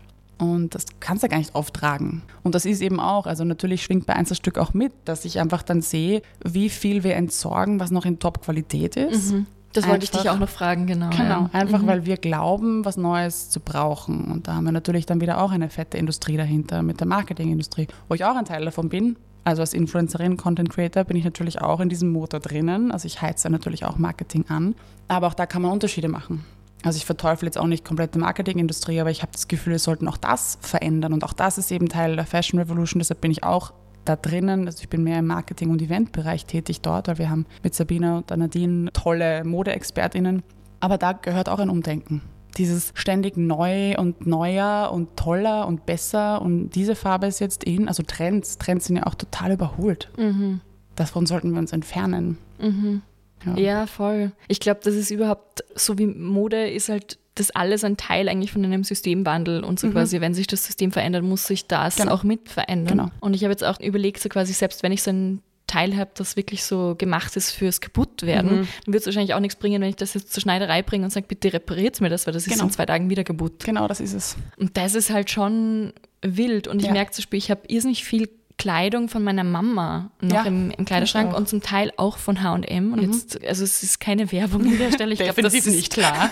Und 0.53 0.75
das 0.75 0.87
kannst 1.01 1.23
du 1.23 1.29
gar 1.29 1.39
nicht 1.39 1.55
auftragen. 1.55 2.23
Und 2.43 2.55
das 2.55 2.65
ist 2.65 2.81
eben 2.81 3.01
auch, 3.01 3.27
also 3.27 3.45
natürlich 3.45 3.83
schwingt 3.83 4.07
bei 4.07 4.15
Einzelstück 4.15 4.59
auch 4.59 4.75
mit, 4.75 4.93
dass 5.05 5.25
ich 5.25 5.41
einfach 5.41 5.63
dann 5.63 5.83
sehe, 5.83 6.23
wie 6.45 6.69
viel 6.69 7.05
wir 7.05 7.17
entsorgen, 7.17 7.81
was 7.81 7.91
noch 7.91 8.05
in 8.05 8.19
Top-Qualität 8.19 8.97
ist. 8.97 9.33
Mhm. 9.33 9.47
Das 9.73 9.89
wollte 9.89 10.05
einfach, 10.05 10.15
ich 10.15 10.23
dich 10.23 10.31
auch 10.31 10.39
noch 10.39 10.49
fragen, 10.49 10.87
genau. 10.87 11.11
Genau, 11.11 11.43
ja. 11.43 11.51
einfach 11.53 11.83
mhm. 11.83 11.87
weil 11.89 12.07
wir 12.07 12.17
glauben, 12.17 12.85
was 12.85 12.97
Neues 12.97 13.51
zu 13.51 13.59
brauchen. 13.59 14.31
Und 14.31 14.47
da 14.47 14.55
haben 14.55 14.65
wir 14.65 14.73
natürlich 14.73 15.05
dann 15.05 15.21
wieder 15.21 15.43
auch 15.43 15.51
eine 15.51 15.69
fette 15.69 15.99
Industrie 15.99 16.37
dahinter 16.37 16.83
mit 16.83 17.01
der 17.01 17.09
Marketingindustrie, 17.09 17.89
wo 18.09 18.15
ich 18.15 18.25
auch 18.25 18.37
ein 18.37 18.45
Teil 18.45 18.65
davon 18.65 18.89
bin. 18.89 19.17
Also 19.43 19.63
als 19.63 19.75
Influencerin, 19.75 20.37
Content 20.37 20.71
Creator 20.71 21.05
bin 21.05 21.17
ich 21.17 21.25
natürlich 21.25 21.61
auch 21.61 21.81
in 21.81 21.89
diesem 21.89 22.13
Motor 22.13 22.41
drinnen. 22.41 22.93
Also 22.93 23.07
ich 23.07 23.21
heize 23.21 23.51
natürlich 23.51 23.85
auch 23.85 23.99
Marketing 23.99 24.45
an. 24.49 24.75
Aber 25.09 25.27
auch 25.27 25.35
da 25.35 25.45
kann 25.45 25.63
man 25.63 25.73
Unterschiede 25.73 26.09
machen. 26.09 26.45
Also 26.85 26.99
ich 26.99 27.07
verteufel 27.07 27.47
jetzt 27.47 27.59
auch 27.59 27.67
nicht 27.67 27.85
komplett 27.85 28.15
die 28.15 28.19
Marketingindustrie, 28.19 29.01
aber 29.01 29.11
ich 29.11 29.23
habe 29.23 29.33
das 29.33 29.49
Gefühl, 29.49 29.73
wir 29.73 29.79
sollten 29.79 30.07
auch 30.09 30.17
das 30.17 30.59
verändern. 30.61 31.13
Und 31.13 31.25
auch 31.25 31.33
das 31.33 31.59
ist 31.59 31.73
eben 31.73 31.89
Teil 31.89 32.17
der 32.17 32.27
Fashion 32.27 32.59
Revolution. 32.59 33.01
Deshalb 33.01 33.21
bin 33.21 33.31
ich 33.31 33.43
auch 33.43 33.73
da 34.05 34.17
drinnen. 34.17 34.67
Also 34.67 34.81
ich 34.83 34.89
bin 34.89 35.03
mehr 35.03 35.19
im 35.19 35.27
Marketing- 35.27 35.71
und 35.71 35.81
Eventbereich 35.81 36.47
tätig 36.47 36.83
dort, 36.83 37.09
weil 37.09 37.19
wir 37.19 37.31
haben 37.31 37.47
mit 37.63 37.75
Sabina 37.75 38.19
und 38.19 38.31
Nadine 38.31 38.91
tolle 38.93 39.45
Modeexpertinnen. 39.45 40.43
Aber 40.81 40.99
da 40.99 41.13
gehört 41.13 41.49
auch 41.49 41.59
ein 41.59 41.71
Umdenken. 41.71 42.23
Dieses 42.59 42.93
ständig 42.95 43.37
neu 43.37 43.97
und 43.97 44.27
neuer 44.27 44.91
und 44.93 45.17
toller 45.17 45.67
und 45.67 45.87
besser 45.87 46.41
und 46.41 46.71
diese 46.71 46.95
Farbe 46.95 47.27
ist 47.27 47.41
jetzt 47.41 47.65
in. 47.65 47.89
Also 47.89 48.03
Trends, 48.03 48.59
Trends 48.59 48.87
sind 48.87 48.97
ja 48.97 49.07
auch 49.07 49.15
total 49.15 49.53
überholt. 49.53 50.11
Mhm. 50.17 50.61
Davon 50.95 51.27
sollten 51.27 51.51
wir 51.53 51.59
uns 51.59 51.73
entfernen. 51.73 52.39
Mhm. 52.61 53.03
Ja. 53.45 53.57
ja, 53.57 53.87
voll. 53.87 54.33
Ich 54.49 54.61
glaube, 54.61 54.81
das 54.83 54.95
ist 54.95 55.11
überhaupt 55.11 55.65
so 55.75 55.99
wie 55.99 56.07
Mode 56.07 56.71
ist 56.71 56.89
halt 56.89 57.19
das 57.35 57.51
alles 57.51 57.83
ein 57.83 57.97
Teil 57.97 58.29
eigentlich 58.29 58.53
von 58.53 58.65
einem 58.65 58.85
Systemwandel 58.85 59.65
und 59.65 59.81
so 59.81 59.89
mhm. 59.89 59.93
quasi, 59.93 60.21
wenn 60.21 60.35
sich 60.35 60.47
das 60.47 60.65
System 60.65 60.93
verändert, 60.93 61.25
muss 61.25 61.47
sich 61.47 61.67
das 61.67 61.97
genau. 61.97 62.13
auch 62.13 62.23
mit 62.23 62.49
verändern. 62.49 62.99
Genau. 62.99 63.11
Und 63.21 63.35
ich 63.35 63.43
habe 63.43 63.51
jetzt 63.51 63.65
auch 63.65 63.81
überlegt, 63.81 64.21
so 64.21 64.29
quasi, 64.29 64.53
selbst 64.53 64.83
wenn 64.83 64.93
ich 64.93 65.03
so 65.03 65.11
ein 65.11 65.43
Teil 65.67 65.97
habe, 65.97 66.11
das 66.15 66.37
wirklich 66.37 66.63
so 66.63 66.95
gemacht 66.97 67.37
ist 67.37 67.51
fürs 67.51 67.81
Kaputtwerden, 67.81 68.61
mhm. 68.61 68.69
dann 68.85 68.93
wird 68.93 69.03
es 69.03 69.07
wahrscheinlich 69.07 69.35
auch 69.35 69.41
nichts 69.41 69.57
bringen, 69.57 69.83
wenn 69.83 69.89
ich 69.89 69.97
das 69.97 70.15
jetzt 70.15 70.33
zur 70.33 70.43
Schneiderei 70.43 70.83
bringe 70.83 71.05
und 71.05 71.11
sage, 71.11 71.27
bitte 71.27 71.53
repariert 71.53 72.01
mir 72.01 72.11
das, 72.11 72.27
weil 72.27 72.35
das 72.35 72.47
ist 72.47 72.53
genau. 72.53 72.65
in 72.67 72.71
zwei 72.71 72.87
Tagen 72.87 73.11
wieder 73.11 73.25
kaputt. 73.25 73.65
Genau, 73.65 73.89
das 73.89 74.01
ist 74.01 74.13
es. 74.13 74.37
Und 74.57 74.77
das 74.77 74.95
ist 74.95 75.11
halt 75.11 75.31
schon 75.31 75.93
wild. 76.23 76.69
Und 76.69 76.81
ich 76.81 76.87
ja. 76.87 76.93
merke 76.93 77.13
zum 77.13 77.23
Beispiel, 77.23 77.39
ich 77.39 77.51
habe 77.51 77.63
irrsinnig 77.67 78.05
viel 78.05 78.29
Kleidung 78.57 79.09
von 79.09 79.25
meiner 79.25 79.45
Mama 79.45 80.11
noch 80.21 80.33
ja, 80.33 80.43
im, 80.45 80.71
im, 80.71 80.85
Kleiderschrank 80.85 81.37
und 81.37 81.49
zum 81.49 81.61
Teil 81.61 81.93
auch 81.97 82.19
von 82.19 82.43
H&M. 82.43 82.93
Und 82.93 83.03
mhm. 83.03 83.13
jetzt, 83.13 83.45
also 83.45 83.65
es 83.65 83.83
ist 83.83 84.01
keine 84.01 84.31
Werbung 84.31 84.63
an 84.63 84.79
der 84.79 84.93
Stelle, 84.93 85.13
ich 85.13 85.21
glaube, 85.21 85.43
das 85.43 85.55
ist 85.55 85.67
nicht 85.67 85.93
klar. 85.93 86.31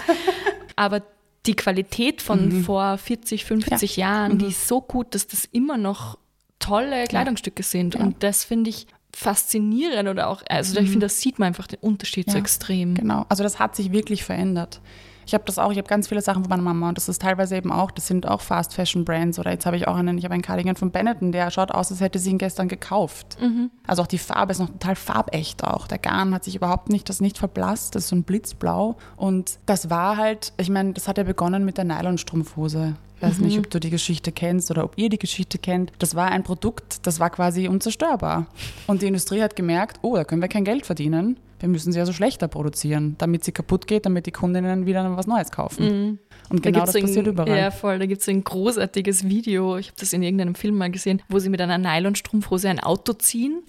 Aber 0.77 1.03
die 1.47 1.55
Qualität 1.55 2.23
von 2.23 2.49
mhm. 2.49 2.65
vor 2.65 2.97
40, 2.99 3.45
50 3.45 3.97
ja. 3.97 4.07
Jahren, 4.07 4.35
mhm. 4.35 4.39
die 4.39 4.47
ist 4.47 4.69
so 4.69 4.81
gut, 4.81 5.15
dass 5.15 5.27
das 5.27 5.45
immer 5.47 5.77
noch 5.77 6.19
tolle 6.59 7.05
Kleidungsstücke 7.05 7.63
sind. 7.63 7.95
Ja. 7.95 8.01
Und 8.01 8.23
das 8.23 8.45
finde 8.45 8.71
ich 8.71 8.87
faszinierend 9.15 10.09
oder 10.09 10.29
auch, 10.29 10.43
also 10.49 10.79
ich 10.79 10.87
mhm. 10.87 10.93
finde, 10.93 11.07
das 11.07 11.21
sieht 11.21 11.39
man 11.39 11.49
einfach 11.49 11.67
den 11.67 11.81
Unterschied 11.81 12.31
so 12.31 12.39
extrem. 12.39 12.95
Genau, 12.95 13.27
also 13.29 13.43
das 13.43 13.59
hat 13.59 13.77
sich 13.77 13.93
wirklich 13.93 14.25
verändert. 14.25 14.81
Ich 15.27 15.35
habe 15.35 15.45
das 15.47 15.59
auch, 15.59 15.71
ich 15.71 15.79
habe 15.79 15.89
ganz 15.89 16.09
viele 16.09 16.21
Sachen 16.21 16.43
von 16.43 16.51
meiner 16.51 16.63
Mama 16.63 16.89
und 16.89 16.99
das 16.99 17.09
ist 17.09 17.23
teilweise 17.23 17.57
eben 17.57 17.71
auch, 17.73 17.91
das 17.91 18.07
sind 18.07 18.29
auch 18.29 18.41
Fast 18.41 18.75
Fashion 18.75 19.05
Brands 19.05 19.39
oder 19.39 19.51
jetzt 19.51 19.67
habe 19.67 19.77
ich 19.77 19.89
auch 19.89 19.97
einen, 19.97 20.19
ich 20.19 20.25
habe 20.25 20.35
einen 20.35 20.43
Cardigan 20.43 20.77
von 20.77 20.91
Benetton, 20.91 21.33
der 21.33 21.51
schaut 21.51 21.71
aus, 21.71 21.91
als 21.91 22.01
hätte 22.01 22.19
sie 22.19 22.31
ihn 22.31 22.39
gestern 22.39 22.69
gekauft. 22.69 23.39
Mhm. 23.41 23.71
Also 23.87 24.03
auch 24.03 24.07
die 24.07 24.19
Farbe 24.19 24.53
ist 24.53 24.59
noch 24.59 24.71
total 24.71 24.97
farbecht 24.97 25.65
auch. 25.65 25.87
Der 25.87 25.99
Garn 25.99 26.35
hat 26.35 26.45
sich 26.45 26.57
überhaupt 26.57 26.89
nicht, 26.89 27.09
das 27.09 27.21
nicht 27.21 27.39
verblasst, 27.39 27.95
das 27.95 28.05
ist 28.05 28.09
so 28.11 28.17
ein 28.17 28.25
Blitzblau 28.25 28.97
und 29.17 29.59
das 29.67 29.91
war 29.91 30.17
halt, 30.17 30.53
ich 30.57 30.71
meine, 30.71 30.93
das 30.93 31.09
hat 31.09 31.19
ja 31.19 31.25
begonnen 31.25 31.65
mit 31.65 31.79
der 31.79 31.85
Nylonstrumpfhose. 31.85 32.95
Ich 33.17 33.29
weiß 33.29 33.39
mhm. 33.39 33.47
nicht, 33.47 33.59
ob 33.59 33.71
du 33.71 33.79
die 33.79 33.91
Geschichte 33.91 34.33
kennst 34.33 34.71
oder 34.73 34.83
ob 34.83 34.95
ihr 34.97 35.09
die 35.09 35.19
Geschichte 35.19 35.57
kennt. 35.57 35.93
Das 36.01 36.17
war 36.17 36.33
ein 36.33 36.43
Produkt, 36.43 37.07
das 37.07 37.21
war 37.21 37.31
quasi 37.31 37.69
unzerstörbar. 37.69 38.47
Und 38.89 39.01
die 39.01 39.07
Industrie 39.07 39.41
hat 39.41 39.55
gemerkt, 39.55 40.01
oh, 40.03 40.17
da 40.17 40.25
können 40.25 40.43
wir 40.43 40.49
kein 40.49 40.65
Geld 40.65 40.87
verdienen 40.87 41.37
wir 41.63 41.69
müssen 41.69 41.93
sie 41.93 42.01
also 42.01 42.13
schlechter 42.13 42.49
produzieren, 42.49 43.15
damit 43.19 43.45
sie 43.45 43.53
kaputt 43.53 43.87
geht, 43.87 44.05
damit 44.05 44.27
die 44.27 44.33
Kundinnen 44.33 44.85
wieder 44.85 45.17
was 45.17 45.29
Neues 45.29 45.53
kaufen. 45.53 45.85
Mhm. 45.85 46.19
Und 46.49 46.63
genau 46.63 46.81
da 46.81 46.87
das 46.87 47.01
passiert 47.01 47.27
ein, 47.27 47.33
überall. 47.33 47.57
Ja, 47.57 47.71
voll. 47.71 48.01
Da 48.01 48.07
gibt 48.07 48.21
es 48.21 48.29
ein 48.29 48.43
großartiges 48.43 49.29
Video, 49.29 49.77
ich 49.77 49.87
habe 49.87 49.97
das 50.01 50.13
in 50.13 50.25
irgendeinem 50.25 50.57
Film 50.57 50.77
mal 50.77 50.91
gesehen, 50.91 51.23
wo 51.29 51.39
sie 51.39 51.49
mit 51.49 51.61
einer 51.61 51.79
Nylonstrumpfhose 51.79 52.69
ein 52.69 52.81
Auto 52.81 53.13
ziehen. 53.13 53.63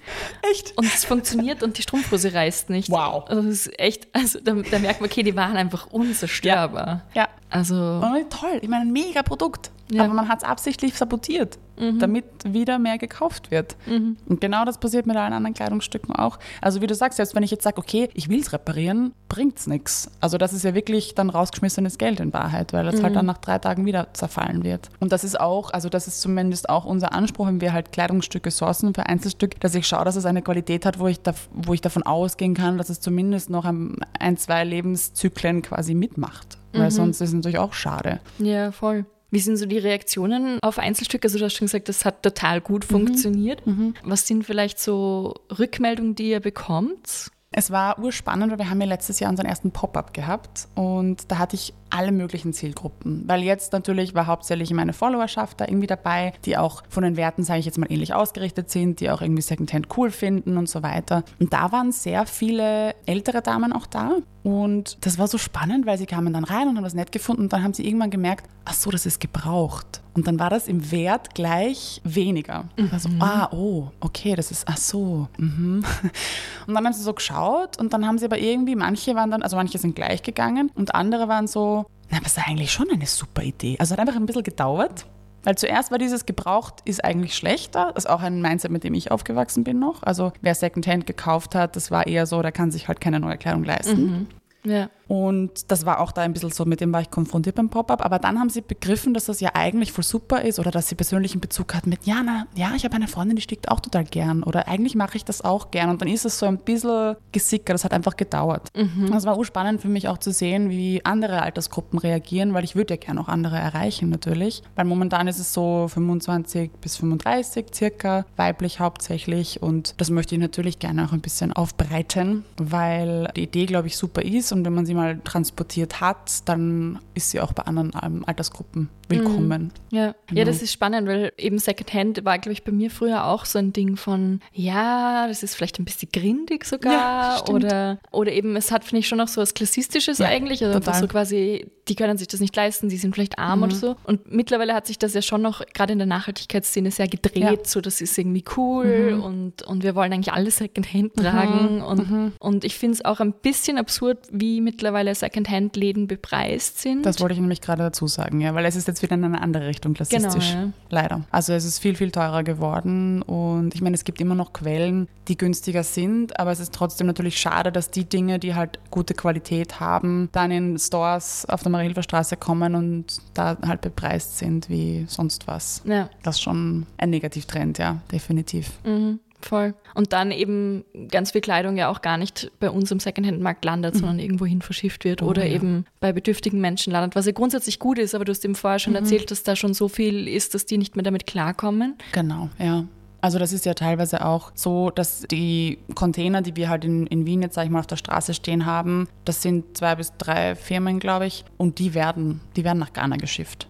Echt? 0.51 0.75
Und 0.75 0.85
es 0.85 1.05
funktioniert 1.05 1.61
und 1.61 1.77
die 1.77 1.83
Strumpfhose 1.83 2.33
reißt 2.33 2.71
nicht. 2.71 2.89
Wow. 2.89 3.25
Also 3.27 3.43
das 3.43 3.67
ist 3.67 3.79
echt, 3.79 4.07
also 4.11 4.39
da, 4.39 4.53
da 4.53 4.79
merkt 4.79 4.99
man, 4.99 5.09
okay, 5.09 5.21
die 5.21 5.35
waren 5.35 5.55
einfach 5.55 5.85
unzerstörbar. 5.87 7.03
Ja. 7.13 7.21
ja. 7.21 7.29
Also. 7.51 7.75
Und 7.75 8.31
toll, 8.31 8.57
ich 8.61 8.69
meine, 8.69 8.85
ein 8.85 8.91
mega 8.91 9.21
Produkt. 9.21 9.71
Ja. 9.91 10.05
Aber 10.05 10.13
man 10.13 10.27
hat 10.27 10.39
es 10.39 10.43
absichtlich 10.43 10.95
sabotiert, 10.95 11.59
mhm. 11.79 11.99
damit 11.99 12.25
wieder 12.45 12.79
mehr 12.79 12.97
gekauft 12.97 13.51
wird. 13.51 13.75
Mhm. 13.85 14.17
Und 14.27 14.41
genau 14.41 14.65
das 14.65 14.77
passiert 14.77 15.05
mit 15.05 15.15
allen 15.15 15.33
anderen 15.33 15.53
Kleidungsstücken 15.53 16.15
auch. 16.15 16.39
Also 16.61 16.81
wie 16.81 16.87
du 16.87 16.95
sagst, 16.95 17.17
selbst 17.17 17.35
wenn 17.35 17.43
ich 17.43 17.51
jetzt 17.51 17.63
sage, 17.63 17.77
okay, 17.77 18.09
ich 18.13 18.29
will 18.29 18.39
es 18.39 18.53
reparieren, 18.53 19.13
bringt 19.29 19.57
es 19.57 19.67
nichts. 19.67 20.11
Also 20.19 20.37
das 20.37 20.53
ist 20.53 20.63
ja 20.63 20.73
wirklich 20.73 21.15
dann 21.15 21.29
rausgeschmissenes 21.29 21.97
Geld 21.97 22.19
in 22.19 22.33
Wahrheit, 22.33 22.73
weil 22.73 22.87
es 22.87 22.93
halt 22.93 22.99
mhm. 22.99 23.05
halt 23.05 23.15
dann 23.15 23.25
nach 23.25 23.37
drei 23.37 23.59
Tagen 23.59 23.85
wieder 23.85 24.13
zerfallen 24.13 24.63
wird. 24.63 24.89
Und 24.99 25.11
das 25.11 25.23
ist 25.23 25.39
auch, 25.39 25.71
also 25.71 25.89
das 25.89 26.07
ist 26.07 26.21
zumindest 26.21 26.69
auch 26.69 26.85
unser 26.85 27.13
Anspruch, 27.13 27.47
wenn 27.47 27.61
wir 27.61 27.73
halt 27.73 27.91
Kleidungsstücke 27.91 28.51
sourcen 28.51 28.93
für 28.93 29.07
Einzelstück, 29.07 29.59
dass 29.59 29.75
ich 29.75 29.87
schaue, 29.87 30.05
dass 30.05 30.15
es 30.15 30.25
eine 30.25 30.41
Qualität 30.41 30.85
hat, 30.85 30.99
wo 30.99 31.07
ich, 31.07 31.21
da, 31.21 31.33
wo 31.51 31.73
ich 31.73 31.81
davon 31.81 32.03
ausgehen 32.03 32.53
kann, 32.53 32.77
dass 32.77 32.89
es 32.89 32.99
zumindest 32.99 33.49
noch 33.49 33.65
ein, 33.65 33.95
ein 34.19 34.37
zwei 34.37 34.63
Lebenszyklen 34.63 35.61
quasi 35.61 35.95
mitmacht. 35.95 36.57
Weil 36.73 36.85
mhm. 36.85 36.91
sonst 36.91 37.21
ist 37.21 37.29
es 37.29 37.35
natürlich 37.35 37.59
auch 37.59 37.73
schade. 37.73 38.19
Ja, 38.39 38.71
voll. 38.71 39.05
Wie 39.33 39.39
sind 39.39 39.57
so 39.57 39.65
die 39.65 39.79
Reaktionen 39.79 40.59
auf 40.61 40.77
Einzelstücke? 40.77 41.25
Also 41.25 41.39
du 41.39 41.45
hast 41.45 41.55
schon 41.55 41.65
gesagt, 41.65 41.89
das 41.89 42.05
hat 42.05 42.21
total 42.21 42.61
gut 42.61 42.83
mhm. 42.83 42.93
funktioniert. 42.93 43.65
Mhm. 43.65 43.95
Was 44.03 44.27
sind 44.27 44.43
vielleicht 44.45 44.79
so 44.79 45.33
Rückmeldungen, 45.57 46.13
die 46.13 46.29
ihr 46.29 46.39
bekommt? 46.39 47.31
Es 47.55 47.69
war 47.69 47.99
urspannend, 47.99 48.51
weil 48.51 48.57
wir 48.57 48.69
haben 48.69 48.81
ja 48.81 48.87
letztes 48.87 49.19
Jahr 49.19 49.29
unseren 49.29 49.45
ersten 49.45 49.69
Pop-up 49.69 50.11
gehabt 50.13 50.67
und 50.73 51.31
da 51.31 51.37
hatte 51.37 51.55
ich 51.55 51.73
alle 51.91 52.11
möglichen 52.11 52.51
Zielgruppen. 52.51 53.23
Weil 53.27 53.43
jetzt 53.43 53.73
natürlich 53.73 54.15
war 54.15 54.25
hauptsächlich 54.25 54.71
meine 54.71 54.91
Followerschaft 54.91 55.61
da 55.61 55.65
irgendwie 55.65 55.85
dabei, 55.85 56.33
die 56.45 56.57
auch 56.57 56.81
von 56.89 57.03
den 57.03 57.15
Werten, 57.15 57.43
sage 57.43 57.59
ich 57.59 57.67
jetzt 57.67 57.77
mal, 57.77 57.91
ähnlich 57.91 58.15
ausgerichtet 58.15 58.71
sind, 58.71 58.99
die 58.99 59.11
auch 59.11 59.21
irgendwie 59.21 59.43
Secondhand 59.43 59.87
cool 59.95 60.09
finden 60.09 60.57
und 60.57 60.67
so 60.67 60.81
weiter. 60.81 61.23
Und 61.39 61.53
da 61.53 61.71
waren 61.71 61.91
sehr 61.91 62.25
viele 62.25 62.95
ältere 63.05 63.43
Damen 63.43 63.71
auch 63.71 63.85
da. 63.85 64.17
Und 64.41 64.97
das 65.05 65.19
war 65.19 65.27
so 65.27 65.37
spannend, 65.37 65.85
weil 65.85 65.99
sie 65.99 66.07
kamen 66.07 66.33
dann 66.33 66.43
rein 66.43 66.67
und 66.67 66.75
haben 66.75 66.83
das 66.83 66.95
nett 66.95 67.11
gefunden 67.11 67.43
und 67.43 67.53
dann 67.53 67.63
haben 67.63 67.75
sie 67.75 67.85
irgendwann 67.85 68.09
gemerkt, 68.09 68.49
ach 68.65 68.73
so, 68.73 68.89
das 68.89 69.05
ist 69.05 69.19
gebraucht. 69.19 70.02
Und 70.15 70.27
dann 70.27 70.39
war 70.39 70.49
das 70.49 70.67
im 70.67 70.91
Wert 70.91 71.33
gleich 71.33 72.01
weniger. 72.03 72.65
Mhm. 72.77 72.89
Also, 72.91 73.09
ah, 73.19 73.49
oh, 73.51 73.87
okay, 73.99 74.35
das 74.35 74.51
ist, 74.51 74.67
ach 74.67 74.77
so. 74.77 75.27
Mhm. 75.37 75.83
Und 76.67 76.73
dann 76.73 76.85
haben 76.85 76.93
sie 76.93 77.03
so 77.03 77.13
geschaut 77.13 77.77
und 77.77 77.91
dann 77.91 78.07
haben 78.07 78.17
sie 78.17 78.25
aber 78.25 78.37
irgendwie, 78.37 78.75
manche 78.75 79.15
waren 79.15 79.31
dann, 79.31 79.41
also 79.41 79.57
manche 79.57 79.77
sind 79.77 79.95
gleich 79.95 80.23
gegangen 80.23 80.71
und 80.75 80.95
andere 80.95 81.27
waren 81.27 81.45
so, 81.45 81.85
na, 82.09 82.19
das 82.19 82.37
ist 82.37 82.47
eigentlich 82.47 82.71
schon 82.71 82.89
eine 82.89 83.05
super 83.05 83.43
Idee. 83.43 83.75
Also 83.79 83.93
hat 83.93 83.99
einfach 83.99 84.15
ein 84.15 84.25
bisschen 84.25 84.43
gedauert. 84.43 85.05
Weil 85.43 85.55
zuerst 85.57 85.91
war 85.91 85.97
dieses 85.97 86.25
gebraucht 86.25 86.75
ist 86.85 87.03
eigentlich 87.03 87.35
schlechter. 87.35 87.91
Das 87.93 88.05
ist 88.05 88.09
auch 88.09 88.21
ein 88.21 88.41
Mindset, 88.41 88.71
mit 88.71 88.85
dem 88.85 88.93
ich 88.93 89.11
aufgewachsen 89.11 89.65
bin 89.65 89.77
noch. 89.77 90.01
Also 90.03 90.31
wer 90.41 90.55
Secondhand 90.55 91.05
gekauft 91.05 91.53
hat, 91.53 91.75
das 91.75 91.91
war 91.91 92.07
eher 92.07 92.25
so, 92.25 92.41
der 92.41 92.53
kann 92.53 92.71
sich 92.71 92.87
halt 92.87 93.01
keine 93.01 93.19
neue 93.19 93.37
Kleidung 93.37 93.65
leisten. 93.65 94.27
Mhm. 94.63 94.71
Ja. 94.71 94.89
Und 95.07 95.71
das 95.71 95.85
war 95.85 95.99
auch 95.99 96.11
da 96.11 96.21
ein 96.21 96.33
bisschen 96.33 96.51
so, 96.51 96.65
mit 96.65 96.81
dem 96.81 96.93
war 96.93 97.01
ich 97.01 97.11
konfrontiert 97.11 97.55
beim 97.55 97.69
Pop-up. 97.69 98.03
Aber 98.03 98.19
dann 98.19 98.39
haben 98.39 98.49
sie 98.49 98.61
begriffen, 98.61 99.13
dass 99.13 99.25
das 99.25 99.39
ja 99.39 99.51
eigentlich 99.53 99.91
voll 99.91 100.03
super 100.03 100.41
ist 100.41 100.59
oder 100.59 100.71
dass 100.71 100.87
sie 100.87 100.95
persönlichen 100.95 101.39
Bezug 101.39 101.73
hat 101.73 101.87
mit, 101.87 102.05
ja, 102.05 102.21
na, 102.23 102.47
ja, 102.55 102.71
ich 102.75 102.85
habe 102.85 102.95
eine 102.95 103.07
Freundin, 103.07 103.35
die 103.35 103.41
stickt 103.41 103.69
auch 103.69 103.79
total 103.79 104.05
gern 104.05 104.43
oder 104.43 104.67
eigentlich 104.67 104.95
mache 104.95 105.17
ich 105.17 105.25
das 105.25 105.41
auch 105.41 105.71
gern. 105.71 105.89
Und 105.89 106.01
dann 106.01 106.07
ist 106.07 106.25
es 106.25 106.39
so 106.39 106.45
ein 106.45 106.57
bisschen 106.57 107.15
gesickert, 107.31 107.73
das 107.73 107.83
hat 107.83 107.93
einfach 107.93 108.15
gedauert. 108.15 108.69
Mhm. 108.75 109.11
Das 109.11 109.25
war 109.25 109.37
urspannend 109.37 109.81
für 109.81 109.87
mich 109.87 110.07
auch 110.07 110.17
zu 110.17 110.31
sehen, 110.31 110.69
wie 110.69 111.03
andere 111.03 111.41
Altersgruppen 111.41 111.99
reagieren, 111.99 112.53
weil 112.53 112.63
ich 112.63 112.75
würde 112.75 112.93
ja 112.95 112.99
gerne 112.99 113.19
auch 113.21 113.27
andere 113.27 113.57
erreichen 113.57 114.09
natürlich. 114.09 114.63
Weil 114.75 114.85
momentan 114.85 115.27
ist 115.27 115.39
es 115.39 115.53
so 115.53 115.87
25 115.87 116.71
bis 116.81 116.97
35 116.97 117.67
circa, 117.73 118.25
weiblich 118.35 118.79
hauptsächlich. 118.79 119.61
Und 119.61 119.95
das 119.97 120.09
möchte 120.09 120.35
ich 120.35 120.41
natürlich 120.41 120.79
gerne 120.79 121.05
auch 121.05 121.11
ein 121.11 121.21
bisschen 121.21 121.53
aufbreiten, 121.53 122.45
weil 122.57 123.29
die 123.35 123.43
Idee, 123.43 123.65
glaube 123.65 123.87
ich, 123.87 123.97
super 123.97 124.21
ist 124.21 124.51
und 124.51 124.65
wenn 124.65 124.73
man 124.73 124.85
sie 124.85 124.92
mal 124.93 125.19
transportiert 125.23 126.01
hat, 126.01 126.47
dann 126.47 126.99
ist 127.13 127.31
sie 127.31 127.41
auch 127.41 127.53
bei 127.53 127.63
anderen 127.63 127.91
ähm, 128.01 128.23
Altersgruppen 128.25 128.89
willkommen. 129.19 129.71
Mhm. 129.91 129.97
Ja. 129.97 130.15
Genau. 130.27 130.39
ja, 130.39 130.45
das 130.45 130.61
ist 130.61 130.71
spannend, 130.71 131.07
weil 131.07 131.31
eben 131.37 131.59
Secondhand 131.59 132.25
war, 132.25 132.39
glaube 132.39 132.53
ich, 132.53 132.63
bei 132.63 132.71
mir 132.71 132.89
früher 132.89 133.25
auch 133.25 133.45
so 133.45 133.59
ein 133.59 133.73
Ding 133.73 133.95
von, 133.95 134.39
ja, 134.53 135.27
das 135.27 135.43
ist 135.43 135.55
vielleicht 135.55 135.79
ein 135.79 135.85
bisschen 135.85 136.09
grindig 136.11 136.65
sogar 136.65 136.93
ja, 136.93 137.43
oder, 137.49 137.99
oder 138.11 138.31
eben, 138.31 138.55
es 138.55 138.71
hat, 138.71 138.83
finde 138.83 138.99
ich, 138.99 139.07
schon 139.07 139.17
noch 139.17 139.27
so 139.27 139.41
was 139.41 139.53
Klassistisches 139.53 140.19
ja, 140.19 140.27
eigentlich, 140.27 140.65
also 140.65 140.79
so 140.93 141.07
quasi, 141.07 141.67
die 141.87 141.95
können 141.95 142.17
sich 142.17 142.27
das 142.27 142.39
nicht 142.39 142.55
leisten, 142.55 142.89
die 142.89 142.97
sind 142.97 143.13
vielleicht 143.13 143.37
arm 143.37 143.59
mhm. 143.59 143.65
oder 143.65 143.75
so 143.75 143.95
und 144.05 144.31
mittlerweile 144.31 144.73
hat 144.73 144.87
sich 144.87 144.97
das 144.97 145.13
ja 145.13 145.21
schon 145.21 145.41
noch 145.41 145.63
gerade 145.73 145.93
in 145.93 145.99
der 145.99 146.07
Nachhaltigkeitsszene 146.07 146.91
sehr 146.91 147.07
gedreht, 147.07 147.43
ja. 147.43 147.57
so 147.65 147.81
das 147.81 148.01
ist 148.01 148.17
irgendwie 148.17 148.43
cool 148.57 149.15
mhm. 149.15 149.23
und, 149.23 149.61
und 149.63 149.83
wir 149.83 149.95
wollen 149.95 150.13
eigentlich 150.13 150.33
alle 150.33 150.51
Secondhand 150.51 151.15
tragen 151.15 151.75
mhm. 151.75 151.83
und, 151.83 152.09
mhm. 152.09 152.31
und 152.39 152.63
ich 152.63 152.75
finde 152.75 152.95
es 152.95 153.05
auch 153.05 153.19
ein 153.19 153.33
bisschen 153.33 153.77
absurd, 153.77 154.19
wie 154.31 154.61
mittlerweile 154.61 155.13
Secondhand-Läden 155.13 156.07
bepreist 156.07 156.79
sind. 156.79 157.05
Das 157.05 157.19
wollte 157.19 157.33
ich 157.33 157.39
nämlich 157.39 157.61
gerade 157.61 157.83
dazu 157.83 158.07
sagen, 158.07 158.41
ja, 158.41 158.55
weil 158.55 158.65
es 158.65 158.75
ist 158.75 158.87
jetzt 158.87 159.02
wieder 159.03 159.15
in 159.15 159.23
eine 159.23 159.41
andere 159.41 159.67
Richtung 159.67 159.93
klassistisch. 159.93 160.51
Genau, 160.51 160.65
ja. 160.65 160.71
Leider. 160.89 161.21
Also 161.31 161.53
es 161.53 161.65
ist 161.65 161.79
viel, 161.79 161.95
viel 161.95 162.11
teurer 162.11 162.43
geworden 162.43 163.21
und 163.21 163.75
ich 163.75 163.81
meine, 163.81 163.95
es 163.95 164.03
gibt 164.03 164.19
immer 164.21 164.35
noch 164.35 164.53
Quellen, 164.53 165.07
die 165.27 165.37
günstiger 165.37 165.83
sind, 165.83 166.39
aber 166.39 166.51
es 166.51 166.59
ist 166.59 166.73
trotzdem 166.73 167.07
natürlich 167.07 167.39
schade, 167.39 167.71
dass 167.71 167.91
die 167.91 168.05
Dinge, 168.05 168.39
die 168.39 168.55
halt 168.55 168.79
gute 168.89 169.13
Qualität 169.13 169.79
haben, 169.79 170.29
dann 170.31 170.51
in 170.51 170.79
Stores 170.79 171.45
auf 171.45 171.63
der 171.63 171.71
Mariehilfer 171.71 172.03
Straße 172.03 172.37
kommen 172.37 172.75
und 172.75 173.21
da 173.33 173.57
halt 173.65 173.81
bepreist 173.81 174.37
sind 174.37 174.69
wie 174.69 175.05
sonst 175.07 175.47
was. 175.47 175.81
Ja. 175.85 176.09
Das 176.23 176.35
ist 176.35 176.41
schon 176.41 176.85
ein 176.97 177.09
Negativtrend, 177.09 177.77
ja, 177.77 178.01
definitiv. 178.11 178.71
Mhm. 178.83 179.19
Voll. 179.43 179.73
Und 179.93 180.13
dann 180.13 180.31
eben 180.31 180.85
ganz 181.11 181.31
viel 181.31 181.41
Kleidung 181.41 181.77
ja 181.77 181.89
auch 181.89 182.01
gar 182.01 182.17
nicht 182.17 182.51
bei 182.59 182.69
uns 182.69 182.91
im 182.91 182.99
Secondhand-Markt 182.99 183.65
landet, 183.65 183.95
mhm. 183.95 183.99
sondern 183.99 184.19
irgendwo 184.19 184.45
hin 184.45 184.61
verschifft 184.61 185.03
wird 185.03 185.21
oh, 185.21 185.27
oder 185.27 185.45
ja. 185.45 185.55
eben 185.55 185.85
bei 185.99 186.13
bedürftigen 186.13 186.61
Menschen 186.61 186.93
landet, 186.93 187.15
was 187.15 187.25
ja 187.25 187.33
grundsätzlich 187.33 187.79
gut 187.79 187.99
ist, 187.99 188.15
aber 188.15 188.25
du 188.25 188.31
hast 188.31 188.43
eben 188.45 188.55
vorher 188.55 188.79
schon 188.79 188.93
mhm. 188.93 188.99
erzählt, 188.99 189.31
dass 189.31 189.43
da 189.43 189.55
schon 189.55 189.73
so 189.73 189.87
viel 189.87 190.27
ist, 190.27 190.53
dass 190.53 190.65
die 190.65 190.77
nicht 190.77 190.95
mehr 190.95 191.03
damit 191.03 191.27
klarkommen. 191.27 191.95
Genau, 192.13 192.49
ja. 192.57 192.85
Also 193.23 193.39
das 193.39 193.53
ist 193.53 193.65
ja 193.65 193.73
teilweise 193.73 194.25
auch 194.25 194.51
so, 194.53 194.89
dass 194.89 195.21
die 195.31 195.79
Container, 195.95 196.41
die 196.41 196.57
wir 196.57 196.67
halt 196.67 196.83
in, 196.83 197.07
in 197.07 197.25
Wien 197.25 197.41
jetzt, 197.41 197.55
sag 197.55 197.63
ich 197.63 197.69
mal, 197.69 197.79
auf 197.79 197.87
der 197.87 197.95
Straße 197.95 198.33
stehen 198.33 198.65
haben, 198.65 199.07
das 199.23 199.41
sind 199.41 199.77
zwei 199.77 199.95
bis 199.95 200.11
drei 200.17 200.55
Firmen, 200.55 200.99
glaube 200.99 201.25
ich, 201.25 201.45
und 201.55 201.79
die 201.79 201.93
werden, 201.93 202.41
die 202.57 202.65
werden 202.65 202.79
nach 202.79 202.91
Ghana 202.91 203.15
geschifft. 203.15 203.69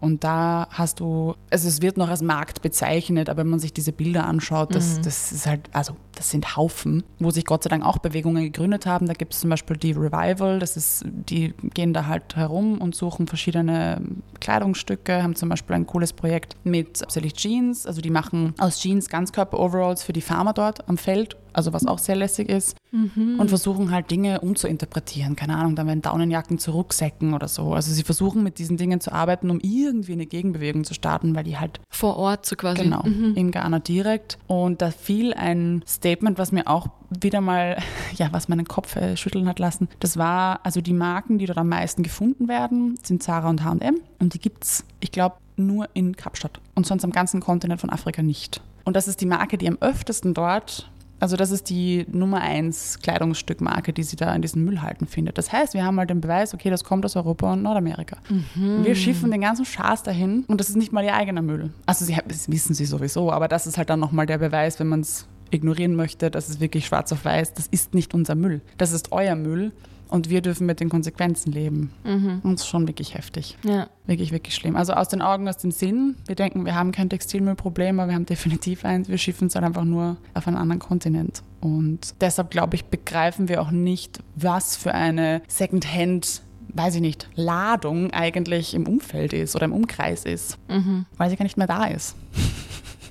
Und 0.00 0.24
da 0.24 0.66
hast 0.70 1.00
du, 1.00 1.34
also 1.50 1.68
es 1.68 1.80
wird 1.80 1.96
noch 1.96 2.08
als 2.08 2.22
Markt 2.22 2.60
bezeichnet, 2.60 3.28
aber 3.28 3.42
wenn 3.42 3.50
man 3.50 3.60
sich 3.60 3.72
diese 3.72 3.92
Bilder 3.92 4.26
anschaut, 4.26 4.74
das, 4.74 4.98
mhm. 4.98 5.02
das 5.02 5.32
ist 5.32 5.46
halt, 5.46 5.70
also 5.72 5.94
das 6.20 6.28
sind 6.28 6.54
Haufen, 6.54 7.02
wo 7.18 7.30
sich 7.30 7.46
Gott 7.46 7.62
sei 7.62 7.70
Dank 7.70 7.82
auch 7.82 7.96
Bewegungen 7.96 8.44
gegründet 8.44 8.84
haben. 8.84 9.06
Da 9.06 9.14
gibt 9.14 9.32
es 9.32 9.40
zum 9.40 9.48
Beispiel 9.48 9.78
die 9.78 9.92
Revival, 9.92 10.58
das 10.58 10.76
ist, 10.76 11.02
die 11.06 11.54
gehen 11.72 11.94
da 11.94 12.04
halt 12.04 12.36
herum 12.36 12.76
und 12.76 12.94
suchen 12.94 13.26
verschiedene 13.26 14.02
Kleidungsstücke, 14.38 15.22
haben 15.22 15.34
zum 15.34 15.48
Beispiel 15.48 15.76
ein 15.76 15.86
cooles 15.86 16.12
Projekt 16.12 16.56
mit 16.62 17.00
hauptsächlich 17.00 17.32
Jeans, 17.32 17.86
also 17.86 18.02
die 18.02 18.10
machen 18.10 18.52
aus 18.58 18.80
Jeans 18.80 19.08
Ganzkörper-Overalls 19.08 20.02
für 20.02 20.12
die 20.12 20.20
Farmer 20.20 20.52
dort 20.52 20.86
am 20.90 20.98
Feld 20.98 21.38
also 21.52 21.72
was 21.72 21.86
auch 21.86 21.98
sehr 21.98 22.16
lässig 22.16 22.48
ist. 22.48 22.76
Mhm. 22.92 23.38
Und 23.38 23.48
versuchen 23.48 23.92
halt 23.92 24.10
Dinge 24.10 24.40
umzuinterpretieren. 24.40 25.36
Keine 25.36 25.56
Ahnung, 25.56 25.76
dann 25.76 25.86
werden 25.86 26.02
Daunenjacken 26.02 26.58
zu 26.58 26.72
Rucksäcken 26.72 27.34
oder 27.34 27.46
so. 27.46 27.72
Also 27.72 27.92
sie 27.92 28.02
versuchen 28.02 28.42
mit 28.42 28.58
diesen 28.58 28.76
Dingen 28.76 29.00
zu 29.00 29.12
arbeiten, 29.12 29.48
um 29.48 29.60
irgendwie 29.60 30.12
eine 30.12 30.26
Gegenbewegung 30.26 30.82
zu 30.82 30.94
starten, 30.94 31.34
weil 31.36 31.44
die 31.44 31.56
halt 31.56 31.80
vor 31.88 32.16
Ort 32.16 32.46
so 32.46 32.56
quasi. 32.56 32.82
Genau, 32.82 33.02
mhm. 33.04 33.34
in 33.36 33.52
Ghana 33.52 33.78
direkt. 33.78 34.38
Und 34.48 34.82
da 34.82 34.90
fiel 34.90 35.34
ein 35.34 35.84
Statement, 35.86 36.09
was 36.20 36.52
mir 36.52 36.66
auch 36.66 36.88
wieder 37.10 37.40
mal, 37.40 37.78
ja, 38.14 38.28
was 38.32 38.48
meinen 38.48 38.66
Kopf 38.66 38.96
äh, 38.96 39.16
schütteln 39.16 39.48
hat 39.48 39.58
lassen. 39.58 39.88
Das 40.00 40.16
war, 40.16 40.60
also 40.62 40.80
die 40.80 40.92
Marken, 40.92 41.38
die 41.38 41.46
dort 41.46 41.58
am 41.58 41.68
meisten 41.68 42.02
gefunden 42.02 42.48
werden, 42.48 42.98
sind 43.02 43.22
Zara 43.22 43.48
und 43.48 43.64
H&M. 43.64 44.00
Und 44.18 44.34
die 44.34 44.40
gibt 44.40 44.64
es, 44.64 44.84
ich 45.00 45.12
glaube, 45.12 45.36
nur 45.56 45.88
in 45.94 46.16
Kapstadt 46.16 46.60
und 46.74 46.86
sonst 46.86 47.04
am 47.04 47.12
ganzen 47.12 47.40
Kontinent 47.40 47.80
von 47.80 47.90
Afrika 47.90 48.22
nicht. 48.22 48.62
Und 48.84 48.96
das 48.96 49.08
ist 49.08 49.20
die 49.20 49.26
Marke, 49.26 49.58
die 49.58 49.68
am 49.68 49.76
öftesten 49.80 50.32
dort 50.32 50.90
also 51.20 51.36
das 51.36 51.50
ist 51.50 51.68
die 51.68 52.06
Nummer 52.10 52.40
eins 52.40 52.98
Kleidungsstückmarke, 53.00 53.92
die 53.92 54.02
sie 54.02 54.16
da 54.16 54.34
in 54.34 54.40
diesen 54.40 54.64
Müllhalten 54.64 55.06
findet. 55.06 55.36
Das 55.36 55.52
heißt, 55.52 55.74
wir 55.74 55.84
haben 55.84 55.98
halt 55.98 56.08
den 56.08 56.22
Beweis, 56.22 56.54
okay, 56.54 56.70
das 56.70 56.82
kommt 56.82 57.04
aus 57.04 57.14
Europa 57.14 57.52
und 57.52 57.62
Nordamerika. 57.62 58.16
Mhm. 58.30 58.84
Wir 58.84 58.94
schiffen 58.94 59.30
den 59.30 59.42
ganzen 59.42 59.66
Schaß 59.66 60.02
dahin 60.02 60.44
und 60.48 60.58
das 60.60 60.70
ist 60.70 60.76
nicht 60.76 60.92
mal 60.92 61.04
ihr 61.04 61.14
eigener 61.14 61.42
Müll. 61.42 61.70
Also 61.84 62.06
sie, 62.06 62.16
das 62.26 62.50
wissen 62.50 62.74
sie 62.74 62.86
sowieso, 62.86 63.30
aber 63.30 63.48
das 63.48 63.66
ist 63.66 63.76
halt 63.76 63.90
dann 63.90 64.00
nochmal 64.00 64.24
der 64.24 64.38
Beweis, 64.38 64.80
wenn 64.80 64.88
man 64.88 65.00
es 65.00 65.26
ignorieren 65.50 65.94
möchte, 65.94 66.30
das 66.30 66.48
ist 66.48 66.60
wirklich 66.60 66.86
schwarz 66.86 67.12
auf 67.12 67.24
weiß, 67.24 67.54
das 67.54 67.66
ist 67.66 67.94
nicht 67.94 68.14
unser 68.14 68.34
Müll. 68.34 68.60
Das 68.78 68.92
ist 68.92 69.12
euer 69.12 69.34
Müll 69.36 69.72
und 70.08 70.28
wir 70.28 70.40
dürfen 70.42 70.66
mit 70.66 70.80
den 70.80 70.88
Konsequenzen 70.88 71.52
leben. 71.52 71.92
Mhm. 72.04 72.40
Und 72.42 72.54
das 72.54 72.62
ist 72.62 72.68
schon 72.68 72.88
wirklich 72.88 73.14
heftig. 73.14 73.56
Ja. 73.62 73.88
Wirklich, 74.06 74.32
wirklich 74.32 74.54
schlimm. 74.56 74.74
Also 74.76 74.92
aus 74.92 75.08
den 75.08 75.22
Augen, 75.22 75.48
aus 75.48 75.58
dem 75.58 75.70
Sinn. 75.70 76.16
Wir 76.26 76.34
denken, 76.34 76.64
wir 76.64 76.74
haben 76.74 76.90
kein 76.90 77.08
Textilmüllproblem, 77.08 78.00
aber 78.00 78.08
wir 78.10 78.16
haben 78.16 78.26
definitiv 78.26 78.84
eins. 78.84 79.08
Wir 79.08 79.18
schiffen 79.18 79.46
es 79.48 79.54
halt 79.54 79.64
einfach 79.64 79.84
nur 79.84 80.16
auf 80.34 80.46
einen 80.48 80.56
anderen 80.56 80.80
Kontinent. 80.80 81.42
Und 81.60 82.14
deshalb, 82.20 82.50
glaube 82.50 82.74
ich, 82.74 82.86
begreifen 82.86 83.48
wir 83.48 83.62
auch 83.62 83.70
nicht, 83.70 84.18
was 84.34 84.76
für 84.76 84.94
eine 84.94 85.42
Secondhand 85.46 86.42
weiß 86.72 86.94
ich 86.94 87.00
nicht, 87.00 87.28
Ladung 87.34 88.12
eigentlich 88.12 88.74
im 88.74 88.86
Umfeld 88.86 89.32
ist 89.32 89.56
oder 89.56 89.64
im 89.64 89.72
Umkreis 89.72 90.24
ist, 90.24 90.56
Mhm. 90.68 91.04
weil 91.16 91.28
sie 91.28 91.34
gar 91.34 91.42
nicht 91.42 91.56
mehr 91.56 91.66
da 91.66 91.86
ist. 91.86 92.14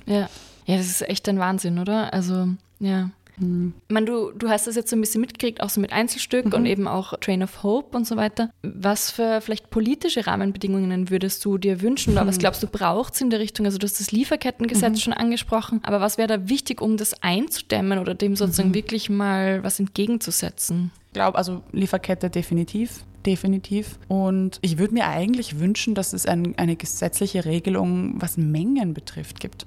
Ja. 0.06 0.28
Ja, 0.70 0.76
das 0.76 0.86
ist 0.86 1.08
echt 1.08 1.28
ein 1.28 1.38
Wahnsinn, 1.38 1.78
oder? 1.78 2.12
Also, 2.12 2.48
ja. 2.78 3.10
Mhm. 3.38 3.72
Ich 3.88 3.94
meine, 3.94 4.04
du, 4.06 4.32
du 4.32 4.50
hast 4.50 4.66
das 4.66 4.76
jetzt 4.76 4.90
so 4.90 4.96
ein 4.96 5.00
bisschen 5.00 5.22
mitgekriegt, 5.22 5.62
auch 5.62 5.70
so 5.70 5.80
mit 5.80 5.92
Einzelstück 5.92 6.46
Mhm. 6.46 6.52
und 6.52 6.66
eben 6.66 6.86
auch 6.86 7.14
Train 7.20 7.42
of 7.42 7.62
Hope 7.62 7.96
und 7.96 8.06
so 8.06 8.16
weiter. 8.16 8.50
Was 8.62 9.10
für 9.10 9.40
vielleicht 9.40 9.70
politische 9.70 10.26
Rahmenbedingungen 10.26 11.08
würdest 11.08 11.42
du 11.46 11.56
dir 11.56 11.80
wünschen 11.80 12.12
oder 12.12 12.26
was 12.26 12.36
Mhm. 12.36 12.40
glaubst 12.40 12.62
du 12.62 12.66
braucht 12.66 13.14
es 13.14 13.20
in 13.22 13.30
der 13.30 13.40
Richtung? 13.40 13.64
Also 13.64 13.78
du 13.78 13.86
hast 13.86 13.98
das 13.98 14.12
Lieferkettengesetz 14.12 15.00
schon 15.00 15.14
angesprochen, 15.14 15.80
aber 15.84 16.00
was 16.02 16.18
wäre 16.18 16.28
da 16.28 16.48
wichtig, 16.50 16.82
um 16.82 16.98
das 16.98 17.22
einzudämmen 17.22 17.98
oder 17.98 18.14
dem 18.14 18.36
sozusagen 18.36 18.70
Mhm. 18.70 18.74
wirklich 18.74 19.08
mal 19.08 19.64
was 19.64 19.80
entgegenzusetzen? 19.80 20.90
Ich 21.08 21.14
glaube, 21.14 21.38
also 21.38 21.62
Lieferkette 21.72 22.30
definitiv. 22.30 23.04
Definitiv. 23.26 23.98
Und 24.08 24.58
ich 24.62 24.78
würde 24.78 24.94
mir 24.94 25.06
eigentlich 25.08 25.58
wünschen, 25.58 25.94
dass 25.94 26.12
es 26.14 26.24
ein, 26.26 26.54
eine 26.58 26.76
gesetzliche 26.76 27.44
Regelung, 27.44 28.14
was 28.20 28.36
Mengen 28.38 28.94
betrifft, 28.94 29.40
gibt. 29.40 29.66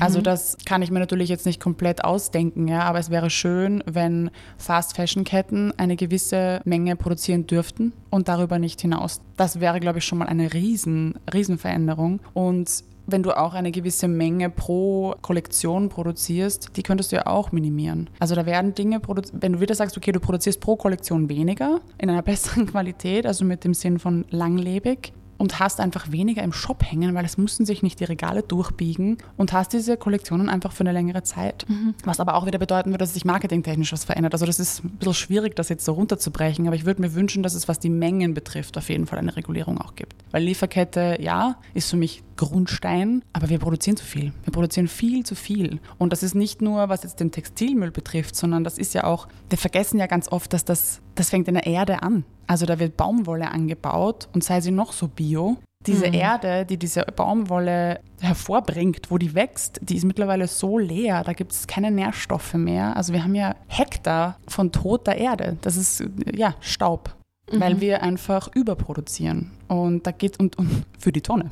Also 0.00 0.20
das 0.20 0.56
kann 0.66 0.82
ich 0.82 0.90
mir 0.90 0.98
natürlich 0.98 1.28
jetzt 1.28 1.46
nicht 1.46 1.60
komplett 1.60 2.04
ausdenken, 2.04 2.68
ja, 2.68 2.82
aber 2.82 2.98
es 2.98 3.10
wäre 3.10 3.30
schön, 3.30 3.82
wenn 3.86 4.30
Fast-Fashion-Ketten 4.58 5.72
eine 5.78 5.96
gewisse 5.96 6.60
Menge 6.64 6.94
produzieren 6.96 7.46
dürften 7.46 7.92
und 8.10 8.28
darüber 8.28 8.58
nicht 8.58 8.80
hinaus. 8.80 9.22
Das 9.36 9.60
wäre, 9.60 9.80
glaube 9.80 9.98
ich, 9.98 10.04
schon 10.04 10.18
mal 10.18 10.26
eine 10.26 10.52
riesen, 10.52 11.14
riesen 11.32 11.58
Veränderung. 11.58 12.20
Und 12.34 12.84
wenn 13.06 13.22
du 13.22 13.36
auch 13.36 13.54
eine 13.54 13.70
gewisse 13.70 14.06
Menge 14.06 14.50
pro 14.50 15.14
Kollektion 15.22 15.88
produzierst, 15.88 16.76
die 16.76 16.82
könntest 16.82 17.10
du 17.10 17.16
ja 17.16 17.26
auch 17.26 17.52
minimieren. 17.52 18.10
Also 18.18 18.34
da 18.34 18.44
werden 18.44 18.74
Dinge 18.74 19.00
produziert, 19.00 19.42
wenn 19.42 19.54
du 19.54 19.60
wieder 19.60 19.74
sagst, 19.74 19.96
okay, 19.96 20.12
du 20.12 20.20
produzierst 20.20 20.60
pro 20.60 20.76
Kollektion 20.76 21.30
weniger, 21.30 21.80
in 21.96 22.10
einer 22.10 22.22
besseren 22.28 22.66
Qualität, 22.66 23.26
also 23.26 23.46
mit 23.46 23.64
dem 23.64 23.72
Sinn 23.72 23.98
von 23.98 24.26
langlebig, 24.28 25.14
und 25.38 25.58
hast 25.60 25.80
einfach 25.80 26.10
weniger 26.10 26.42
im 26.42 26.52
Shop 26.52 26.82
hängen, 26.84 27.14
weil 27.14 27.24
es 27.24 27.38
mussten 27.38 27.64
sich 27.64 27.82
nicht 27.82 28.00
die 28.00 28.04
Regale 28.04 28.42
durchbiegen 28.42 29.18
und 29.36 29.52
hast 29.52 29.72
diese 29.72 29.96
Kollektionen 29.96 30.48
einfach 30.48 30.72
für 30.72 30.80
eine 30.80 30.92
längere 30.92 31.22
Zeit. 31.22 31.64
Was 32.04 32.20
aber 32.20 32.34
auch 32.34 32.46
wieder 32.46 32.58
bedeuten 32.58 32.90
würde, 32.90 32.98
dass 32.98 33.14
sich 33.14 33.24
marketingtechnisch 33.24 33.92
was 33.92 34.04
verändert. 34.04 34.34
Also 34.34 34.46
das 34.46 34.58
ist 34.58 34.84
ein 34.84 34.90
bisschen 34.90 35.14
schwierig, 35.14 35.56
das 35.56 35.68
jetzt 35.68 35.84
so 35.84 35.92
runterzubrechen, 35.92 36.66
aber 36.66 36.76
ich 36.76 36.84
würde 36.84 37.00
mir 37.00 37.14
wünschen, 37.14 37.42
dass 37.42 37.54
es, 37.54 37.68
was 37.68 37.78
die 37.78 37.88
Mengen 37.88 38.34
betrifft, 38.34 38.76
auf 38.76 38.88
jeden 38.88 39.06
Fall 39.06 39.18
eine 39.18 39.36
Regulierung 39.36 39.78
auch 39.78 39.94
gibt. 39.94 40.14
Weil 40.32 40.42
Lieferkette, 40.42 41.18
ja, 41.20 41.56
ist 41.74 41.90
für 41.90 41.96
mich 41.96 42.22
Grundstein, 42.36 43.22
aber 43.32 43.48
wir 43.48 43.58
produzieren 43.58 43.96
zu 43.96 44.04
viel. 44.04 44.32
Wir 44.44 44.52
produzieren 44.52 44.88
viel 44.88 45.24
zu 45.24 45.34
viel. 45.34 45.80
Und 45.98 46.12
das 46.12 46.22
ist 46.22 46.34
nicht 46.34 46.62
nur, 46.62 46.88
was 46.88 47.02
jetzt 47.02 47.20
den 47.20 47.30
Textilmüll 47.30 47.90
betrifft, 47.90 48.36
sondern 48.36 48.64
das 48.64 48.78
ist 48.78 48.94
ja 48.94 49.04
auch, 49.04 49.28
wir 49.48 49.58
vergessen 49.58 49.98
ja 49.98 50.06
ganz 50.06 50.30
oft, 50.30 50.52
dass 50.52 50.64
das, 50.64 51.00
das 51.14 51.30
fängt 51.30 51.48
in 51.48 51.54
der 51.54 51.66
Erde 51.66 52.02
an. 52.02 52.24
Also 52.48 52.66
da 52.66 52.78
wird 52.80 52.96
Baumwolle 52.96 53.50
angebaut 53.50 54.28
und 54.34 54.42
sei 54.42 54.60
sie 54.60 54.72
noch 54.72 54.92
so 54.92 55.06
bio. 55.06 55.58
Diese 55.86 56.06
Erde, 56.06 56.66
die 56.66 56.76
diese 56.76 57.02
Baumwolle 57.02 58.00
hervorbringt, 58.20 59.10
wo 59.10 59.18
die 59.18 59.34
wächst, 59.34 59.78
die 59.80 59.96
ist 59.96 60.04
mittlerweile 60.04 60.48
so 60.48 60.76
leer, 60.76 61.22
da 61.22 61.32
gibt 61.34 61.52
es 61.52 61.68
keine 61.68 61.92
Nährstoffe 61.92 62.54
mehr. 62.54 62.96
Also 62.96 63.12
wir 63.12 63.22
haben 63.22 63.36
ja 63.36 63.54
Hektar 63.68 64.38
von 64.48 64.72
toter 64.72 65.14
Erde. 65.14 65.56
Das 65.60 65.76
ist 65.76 66.02
ja 66.34 66.54
Staub, 66.60 67.14
weil 67.52 67.80
wir 67.80 68.02
einfach 68.02 68.48
überproduzieren. 68.54 69.50
Und 69.68 70.06
da 70.06 70.12
geht 70.12 70.38
und, 70.40 70.56
und 70.58 70.84
für 70.98 71.12
die 71.12 71.20
Tonne. 71.20 71.46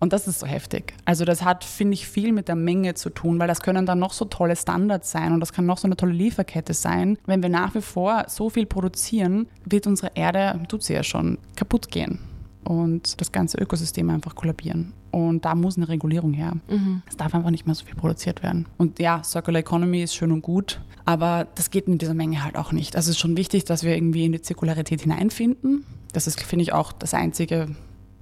Und 0.00 0.12
das 0.12 0.28
ist 0.28 0.40
so 0.40 0.46
heftig. 0.46 0.92
Also 1.04 1.24
das 1.24 1.42
hat, 1.42 1.64
finde 1.64 1.94
ich, 1.94 2.06
viel 2.06 2.32
mit 2.32 2.48
der 2.48 2.54
Menge 2.54 2.94
zu 2.94 3.10
tun, 3.10 3.38
weil 3.38 3.48
das 3.48 3.62
können 3.62 3.86
dann 3.86 3.98
noch 3.98 4.12
so 4.12 4.26
tolle 4.26 4.56
Standards 4.56 5.10
sein 5.10 5.32
und 5.32 5.40
das 5.40 5.52
kann 5.52 5.66
noch 5.66 5.78
so 5.78 5.88
eine 5.88 5.96
tolle 5.96 6.12
Lieferkette 6.12 6.74
sein. 6.74 7.18
Wenn 7.26 7.42
wir 7.42 7.48
nach 7.48 7.74
wie 7.74 7.80
vor 7.80 8.24
so 8.28 8.50
viel 8.50 8.66
produzieren, 8.66 9.46
wird 9.64 9.86
unsere 9.86 10.12
Erde, 10.14 10.60
tut 10.68 10.82
sie 10.82 10.94
ja 10.94 11.02
schon, 11.02 11.38
kaputt 11.56 11.90
gehen 11.90 12.18
und 12.64 13.20
das 13.20 13.32
ganze 13.32 13.58
Ökosystem 13.58 14.10
einfach 14.10 14.34
kollabieren. 14.34 14.92
Und 15.10 15.44
da 15.44 15.54
muss 15.54 15.76
eine 15.76 15.88
Regulierung 15.88 16.32
her. 16.32 16.54
Es 17.08 17.16
darf 17.16 17.34
einfach 17.34 17.50
nicht 17.50 17.66
mehr 17.66 17.74
so 17.74 17.84
viel 17.84 17.94
produziert 17.94 18.42
werden. 18.42 18.66
Und 18.78 18.98
ja, 18.98 19.22
Circular 19.22 19.60
Economy 19.60 20.02
ist 20.02 20.14
schön 20.14 20.32
und 20.32 20.42
gut, 20.42 20.80
aber 21.04 21.46
das 21.54 21.70
geht 21.70 21.86
in 21.86 21.98
dieser 21.98 22.14
Menge 22.14 22.42
halt 22.42 22.56
auch 22.56 22.72
nicht. 22.72 22.96
Also 22.96 23.10
es 23.10 23.16
ist 23.16 23.20
schon 23.20 23.36
wichtig, 23.36 23.64
dass 23.64 23.84
wir 23.84 23.94
irgendwie 23.94 24.24
in 24.24 24.32
die 24.32 24.42
Zirkularität 24.42 25.02
hineinfinden. 25.02 25.84
Das 26.12 26.26
ist, 26.26 26.40
finde 26.40 26.64
ich, 26.64 26.72
auch 26.72 26.92
das 26.92 27.14
einzige, 27.14 27.68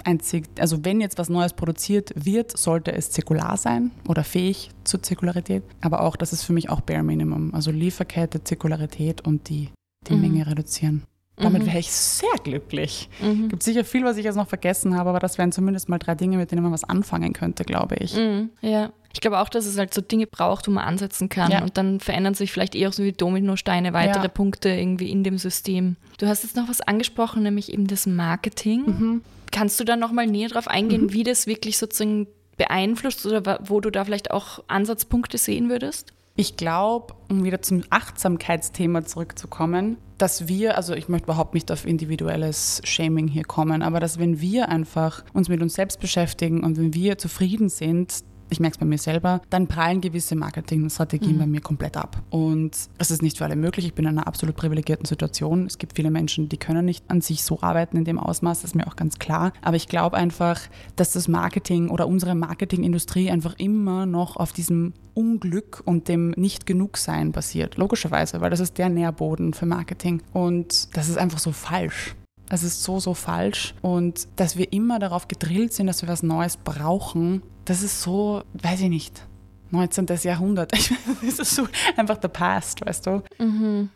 einzig, 0.05 0.49
also 0.59 0.85
wenn 0.85 1.01
jetzt 1.01 1.19
was 1.19 1.29
Neues 1.29 1.53
produziert 1.53 2.13
wird, 2.15 2.57
sollte 2.57 2.93
es 2.93 3.11
zirkular 3.11 3.57
sein 3.57 3.91
oder 4.09 4.25
fähig 4.25 4.71
zur 4.85 5.03
Zirkularität. 5.03 5.63
Aber 5.81 6.03
auch, 6.03 6.17
das 6.17 6.33
ist 6.33 6.43
für 6.43 6.53
mich 6.53 6.69
auch 6.69 6.81
Bare 6.81 7.03
Minimum. 7.03 7.55
Also 7.55 7.71
Lieferkette, 7.71 8.45
Zirkularität 8.45 9.21
und 9.23 9.49
die, 9.49 9.71
die 10.09 10.15
Menge 10.15 10.47
reduzieren. 10.47 11.05
Damit 11.43 11.67
wäre 11.67 11.79
ich 11.79 11.91
sehr 11.91 12.33
glücklich. 12.43 13.09
Mhm. 13.21 13.49
Gibt 13.49 13.63
sicher 13.63 13.85
viel, 13.85 14.05
was 14.05 14.17
ich 14.17 14.25
jetzt 14.25 14.37
noch 14.37 14.49
vergessen 14.49 14.97
habe, 14.97 15.11
aber 15.11 15.21
das 15.21 15.39
wären 15.39 15.53
zumindest 15.53 15.89
mal 15.89 15.99
drei 15.99 16.15
Dinge, 16.15 16.37
mit 16.37 16.51
denen 16.51 16.63
man 16.63 16.73
was 16.73 16.85
anfangen 16.85 17.33
könnte, 17.33 17.65
glaube 17.65 17.97
ich. 17.97 18.15
Mhm. 18.17 18.51
Ja. 18.61 18.91
Ich 19.15 19.21
glaube 19.21 19.41
auch, 19.41 19.51
dass 19.51 19.67
es 19.67 19.77
halt 19.77 19.93
so 19.93 20.01
Dinge 20.01 20.27
braucht, 20.27 20.67
wo 20.67 20.71
man 20.71 20.85
ansetzen 20.85 21.29
kann. 21.29 21.51
Ja. 21.51 21.63
Und 21.63 21.77
dann 21.77 22.01
verändern 22.01 22.35
sich 22.35 22.51
vielleicht 22.51 22.75
eher 22.75 22.91
so 22.93 23.05
wie 23.05 23.13
Dominosteine 23.13 23.93
weitere 23.93 24.23
Ja. 24.25 24.29
Punkte 24.29 24.71
irgendwie 24.71 25.11
in 25.11 25.23
dem 25.23 25.37
System. 25.37 25.97
Du 26.19 26.27
hast 26.27 26.45
jetzt 26.45 26.57
noch 26.57 26.69
was 26.69 26.81
angesprochen, 26.81 27.43
nämlich 27.43 27.73
eben 27.73 27.87
das 27.87 28.07
Marketing. 28.07 28.85
Mhm. 28.87 29.23
Kannst 29.51 29.79
du 29.79 29.85
da 29.85 29.97
nochmal 29.97 30.27
näher 30.27 30.49
drauf 30.49 30.67
eingehen, 30.67 31.13
wie 31.13 31.25
das 31.25 31.47
wirklich 31.47 31.77
sozusagen 31.77 32.27
beeinflusst 32.57 33.27
oder 33.27 33.61
wo 33.65 33.81
du 33.81 33.91
da 33.91 34.05
vielleicht 34.05 34.31
auch 34.31 34.61
Ansatzpunkte 34.69 35.37
sehen 35.37 35.69
würdest? 35.69 36.13
Ich 36.35 36.57
glaube, 36.57 37.15
um 37.29 37.45
wieder 37.45 37.61
zum 37.61 37.83
Achtsamkeitsthema 37.91 39.05
zurückzukommen, 39.05 39.99
dass 40.17 40.49
wir, 40.49 40.77
also 40.77 40.95
ich 40.95 41.09
möchte 41.09 41.25
überhaupt 41.25 41.53
nicht 41.53 41.71
auf 41.71 41.85
individuelles 41.85 42.81
Shaming 42.85 43.29
hier 43.29 43.45
kommen, 43.45 43.83
aber 43.83 44.01
dass 44.01 44.19
wenn 44.19 44.41
wir 44.41 44.69
einfach 44.71 45.25
uns 45.35 45.49
mit 45.51 45.61
uns 45.61 45.75
selbst 45.75 46.01
beschäftigen 46.01 46.65
und 46.65 46.79
wenn 46.79 46.95
wir 46.95 47.19
zufrieden 47.19 47.69
sind, 47.69 48.25
ich 48.53 48.61
merke 48.61 48.75
es 48.75 48.79
bei 48.79 48.87
mir 48.87 48.99
selber, 48.99 49.43
dann 49.51 49.67
prallen 49.67 50.01
gewisse 50.01 50.37
Marketingstrategien 50.37 51.39
bei 51.39 51.47
mir 51.47 51.61
komplett 51.61 51.97
ab. 51.97 52.23
Und 52.31 52.77
das 52.99 53.11
ist 53.11 53.23
nicht 53.23 53.39
für 53.39 53.45
alle 53.45 53.57
möglich. 53.57 53.87
Ich 53.87 53.95
bin 53.95 54.05
in 54.05 54.19
einer 54.19 54.27
absolut 54.27 54.57
privilegierten 54.57 55.07
Situation. 55.07 55.67
Es 55.67 55.79
gibt 55.79 55.97
viele 55.97 56.11
Menschen, 56.11 56.49
die 56.49 56.59
können 56.59 56.85
nicht 56.85 57.05
an 57.09 57.21
sich 57.21 57.43
so 57.43 57.61
arbeiten 57.61 57.97
in 57.97 58.05
dem 58.05 58.19
Ausmaß, 58.19 58.63
das 58.63 58.71
ist 58.71 58.75
mir 58.75 58.87
auch 58.87 58.97
ganz 58.97 59.19
klar. 59.19 59.53
Aber 59.63 59.77
ich 59.77 59.89
glaube 59.89 60.17
einfach, 60.17 60.61
dass 60.97 61.13
das 61.13 61.29
Marketing 61.29 61.89
oder 61.89 62.07
unsere 62.07 62.35
Marketingindustrie 62.35 63.31
einfach 63.31 63.55
immer 63.59 64.07
noch 64.07 64.37
auf 64.37 64.53
diesem 64.53 64.93
Unglück 65.15 65.83
und 65.85 66.09
dem 66.09 66.31
Nicht-Genug-Sein 66.31 67.33
basiert. 67.33 67.77
Logischerweise, 67.77 68.41
weil 68.41 68.51
das 68.51 68.61
ist 68.61 68.79
der 68.79 68.89
Nährboden 68.89 69.55
für 69.55 69.67
Marketing. 69.67 70.23
Und 70.33 70.97
das 70.97 71.09
ist 71.09 71.19
einfach 71.19 71.39
so 71.39 71.53
falsch. 71.53 72.15
Es 72.53 72.63
ist 72.63 72.83
so, 72.83 73.01
so 73.01 73.15
falsch. 73.15 73.75
Und 73.81 74.29
dass 74.37 74.59
wir 74.59 74.75
immer 74.75 74.99
darauf 74.99 75.27
gedrillt 75.27 75.73
sind, 75.73 75.87
dass 75.87 76.03
wir 76.03 76.09
was 76.09 76.23
Neues 76.23 76.59
brauchen, 76.59 77.43
das 77.65 77.83
ist 77.83 78.03
so, 78.03 78.43
weiß 78.53 78.83
ich 78.83 78.91
nicht, 78.91 79.27
19. 79.71 80.07
Jahrhundert. 80.23 80.73
Ich, 81.23 81.39
das 81.39 81.39
ist 81.39 81.57
so 81.57 81.67
einfach 81.97 82.19
the 82.21 82.29
past, 82.29 82.85
weißt 82.85 83.07
du? 83.07 83.23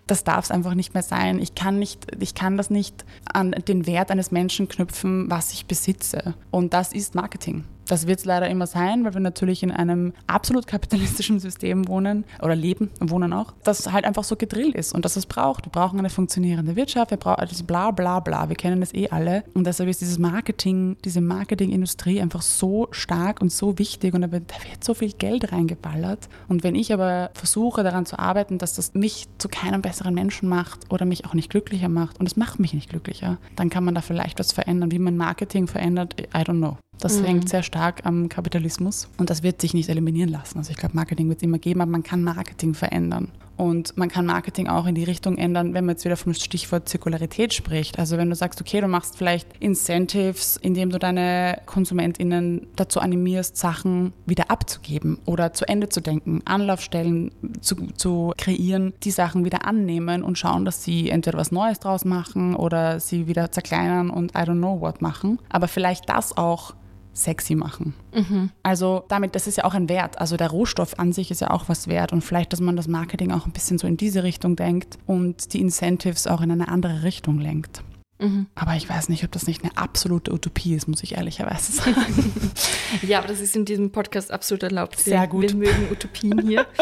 Das 0.07 0.25
darf 0.25 0.47
es 0.47 0.51
einfach 0.51 0.75
nicht 0.75 0.95
mehr 0.95 1.03
sein. 1.03 1.39
Ich 1.39 1.55
kann, 1.55 1.79
nicht, 1.79 2.07
ich 2.19 2.35
kann 2.35 2.57
das 2.57 2.71
nicht 2.71 3.05
an 3.31 3.51
den 3.51 3.87
Wert 3.87 4.11
eines 4.11 4.31
Menschen 4.31 4.69
knüpfen, 4.69 5.29
was 5.29 5.53
ich 5.53 5.67
besitze. 5.67 6.35
Und 6.51 6.73
das 6.73 6.93
ist 6.93 7.15
Marketing. 7.15 7.65
Das 7.87 8.07
wird 8.07 8.19
es 8.19 8.25
leider 8.25 8.49
immer 8.49 8.67
sein, 8.67 9.05
weil 9.05 9.15
wir 9.15 9.21
natürlich 9.21 9.63
in 9.63 9.71
einem 9.71 10.13
absolut 10.27 10.67
kapitalistischen 10.67 11.39
System 11.39 11.87
wohnen 11.89 12.25
oder 12.43 12.57
leben, 12.57 12.91
wohnen 13.01 13.33
auch, 13.33 13.55
das 13.65 13.93
halt 13.93 14.05
einfach 14.05 14.25
so 14.25 14.37
gedrillt 14.37 14.75
ist 14.75 14.95
und 14.95 15.05
das 15.05 15.17
es 15.17 15.27
braucht. 15.27 15.67
Wir 15.67 15.73
brauchen 15.73 15.99
eine 15.99 16.11
funktionierende 16.11 16.77
Wirtschaft, 16.77 17.11
wir 17.11 17.19
brauchen 17.19 17.47
das 17.49 17.63
bla 17.63 17.91
bla 17.91 18.21
bla, 18.21 18.49
wir 18.49 18.57
kennen 18.57 18.81
das 18.81 18.93
eh 18.95 19.09
alle. 19.09 19.45
Und 19.55 19.67
deshalb 19.67 19.89
ist 19.89 20.01
dieses 20.01 20.19
Marketing, 20.19 20.97
diese 21.05 21.21
Marketingindustrie 21.21 22.21
einfach 22.21 22.43
so 22.43 22.89
stark 22.91 23.41
und 23.41 23.53
so 23.53 23.79
wichtig 23.79 24.15
und 24.15 24.23
da 24.23 24.33
wird, 24.33 24.51
da 24.51 24.69
wird 24.69 24.83
so 24.83 24.95
viel 24.95 25.13
Geld 25.13 25.53
reingeballert. 25.53 26.29
Und 26.49 26.65
wenn 26.65 26.75
ich 26.75 26.93
aber 26.93 27.31
versuche 27.35 27.83
daran 27.83 28.07
zu 28.07 28.19
arbeiten, 28.19 28.59
dass 28.59 28.75
das 28.75 28.95
mich 28.95 29.29
zu 29.39 29.49
keinem 29.49 29.83
besseren 29.83 30.15
Menschen 30.15 30.49
macht 30.49 30.91
oder 30.91 31.05
mich 31.05 31.25
auch 31.25 31.35
nicht 31.35 31.51
glücklicher 31.51 31.89
macht 31.89 32.19
und 32.19 32.27
es 32.27 32.37
macht 32.37 32.59
mich 32.59 32.75
nicht 32.75 32.91
glücklicher, 32.91 33.39
dann 33.55 33.71
kann 33.71 33.85
man 33.85 33.95
da 33.95 34.01
vielleicht 34.01 34.39
was 34.39 34.53
verändern. 34.53 34.91
Wie 34.91 34.99
man 34.99 35.17
Marketing 35.17 35.67
verändert, 35.67 36.21
I 36.21 36.39
don't 36.39 36.59
know. 36.59 36.79
Das 37.01 37.23
hängt 37.23 37.49
sehr 37.49 37.63
stark 37.63 38.05
am 38.05 38.29
Kapitalismus 38.29 39.09
und 39.19 39.31
das 39.31 39.43
wird 39.43 39.61
sich 39.61 39.75
nicht 39.75 39.89
eliminieren 39.89 40.31
lassen. 40.31 40.59
Also 40.59 40.71
ich 40.71 40.77
glaube, 40.77 40.97
Marketing 40.97 41.29
wird 41.29 41.39
es 41.39 41.43
immer 41.43 41.59
geben, 41.59 41.81
aber 41.81 41.91
man 41.91 42.03
kann 42.03 42.23
Marketing 42.23 42.75
verändern. 42.75 43.29
Und 43.57 43.97
man 43.97 44.09
kann 44.09 44.27
Marketing 44.27 44.69
auch 44.69 44.87
in 44.87 44.95
die 44.95 45.05
Richtung 45.05 45.39
ändern, 45.39 45.73
wenn 45.73 45.87
man 45.87 45.95
jetzt 45.95 46.05
wieder 46.05 46.17
vom 46.17 46.35
Stichwort 46.35 46.89
Zirkularität 46.89 47.55
spricht. 47.55 47.99
Also 47.99 48.19
wenn 48.19 48.29
du 48.29 48.37
sagst, 48.37 48.61
okay, 48.61 48.81
du 48.81 48.89
machst 48.89 49.17
vielleicht 49.17 49.49
Incentives, 49.61 50.59
indem 50.59 50.91
du 50.91 50.99
deine 50.99 51.63
KonsumentInnen 51.65 52.67
dazu 52.77 53.01
animierst, 53.01 53.57
Sachen 53.57 54.13
wieder 54.27 54.51
abzugeben 54.51 55.19
oder 55.25 55.55
zu 55.55 55.67
Ende 55.67 55.89
zu 55.89 56.01
denken, 56.01 56.43
Anlaufstellen 56.45 57.31
zu, 57.61 57.77
zu 57.97 58.35
kreieren, 58.37 58.93
die 59.03 59.11
Sachen 59.11 59.45
wieder 59.45 59.65
annehmen 59.67 60.23
und 60.23 60.39
schauen, 60.39 60.65
dass 60.67 60.85
sie 60.85 61.09
entweder 61.09 61.39
was 61.39 61.51
Neues 61.51 61.81
draus 61.81 62.05
machen 62.05 62.55
oder 62.55 63.01
sie 63.01 63.27
wieder 63.27 63.51
zerkleinern 63.53 64.11
und 64.11 64.33
I 64.33 64.41
don't 64.41 64.59
know 64.59 64.81
what 64.81 65.01
machen. 65.01 65.39
Aber 65.49 65.69
vielleicht 65.69 66.11
das 66.11 66.37
auch 66.37 66.75
sexy 67.17 67.55
machen. 67.55 67.95
Mhm. 68.15 68.51
Also 68.63 69.05
damit, 69.09 69.35
das 69.35 69.47
ist 69.47 69.57
ja 69.57 69.65
auch 69.65 69.75
ein 69.75 69.89
Wert. 69.89 70.19
Also 70.19 70.37
der 70.37 70.51
Rohstoff 70.51 70.99
an 70.99 71.13
sich 71.13 71.31
ist 71.31 71.41
ja 71.41 71.51
auch 71.51 71.69
was 71.69 71.89
wert 71.89 72.13
und 72.13 72.23
vielleicht, 72.23 72.53
dass 72.53 72.61
man 72.61 72.77
das 72.77 72.89
Marketing 72.89 73.33
auch 73.33 73.47
ein 73.47 73.53
bisschen 73.53 73.79
so 73.79 73.87
in 73.87 73.97
diese 73.97 74.23
Richtung 74.23 74.57
denkt 74.57 74.99
und 75.07 75.53
die 75.53 75.61
Incentives 75.61 76.27
auch 76.27 76.41
in 76.41 76.51
eine 76.51 76.69
andere 76.69 77.03
Richtung 77.03 77.39
lenkt. 77.39 77.83
Mhm. 78.19 78.47
Aber 78.55 78.77
ich 78.77 78.89
weiß 78.89 79.09
nicht, 79.09 79.25
ob 79.25 79.33
das 79.33 79.47
nicht 79.47 79.63
eine 79.63 79.77
absolute 79.77 80.33
Utopie 80.33 80.75
ist, 80.75 80.89
muss 80.89 81.03
ich 81.03 81.17
ehrlicherweise 81.17 81.73
sagen. 81.73 82.33
ja, 83.03 83.19
aber 83.19 83.29
das 83.29 83.41
ist 83.41 83.55
in 83.57 83.65
diesem 83.65 83.93
Podcast 83.93 84.31
absolut 84.31 84.63
erlaubt. 84.63 84.99
Sehr 84.99 85.27
gut. 85.27 85.43
Wir 85.43 85.55
mögen 85.55 85.89
Utopien 85.91 86.47
hier. 86.47 86.67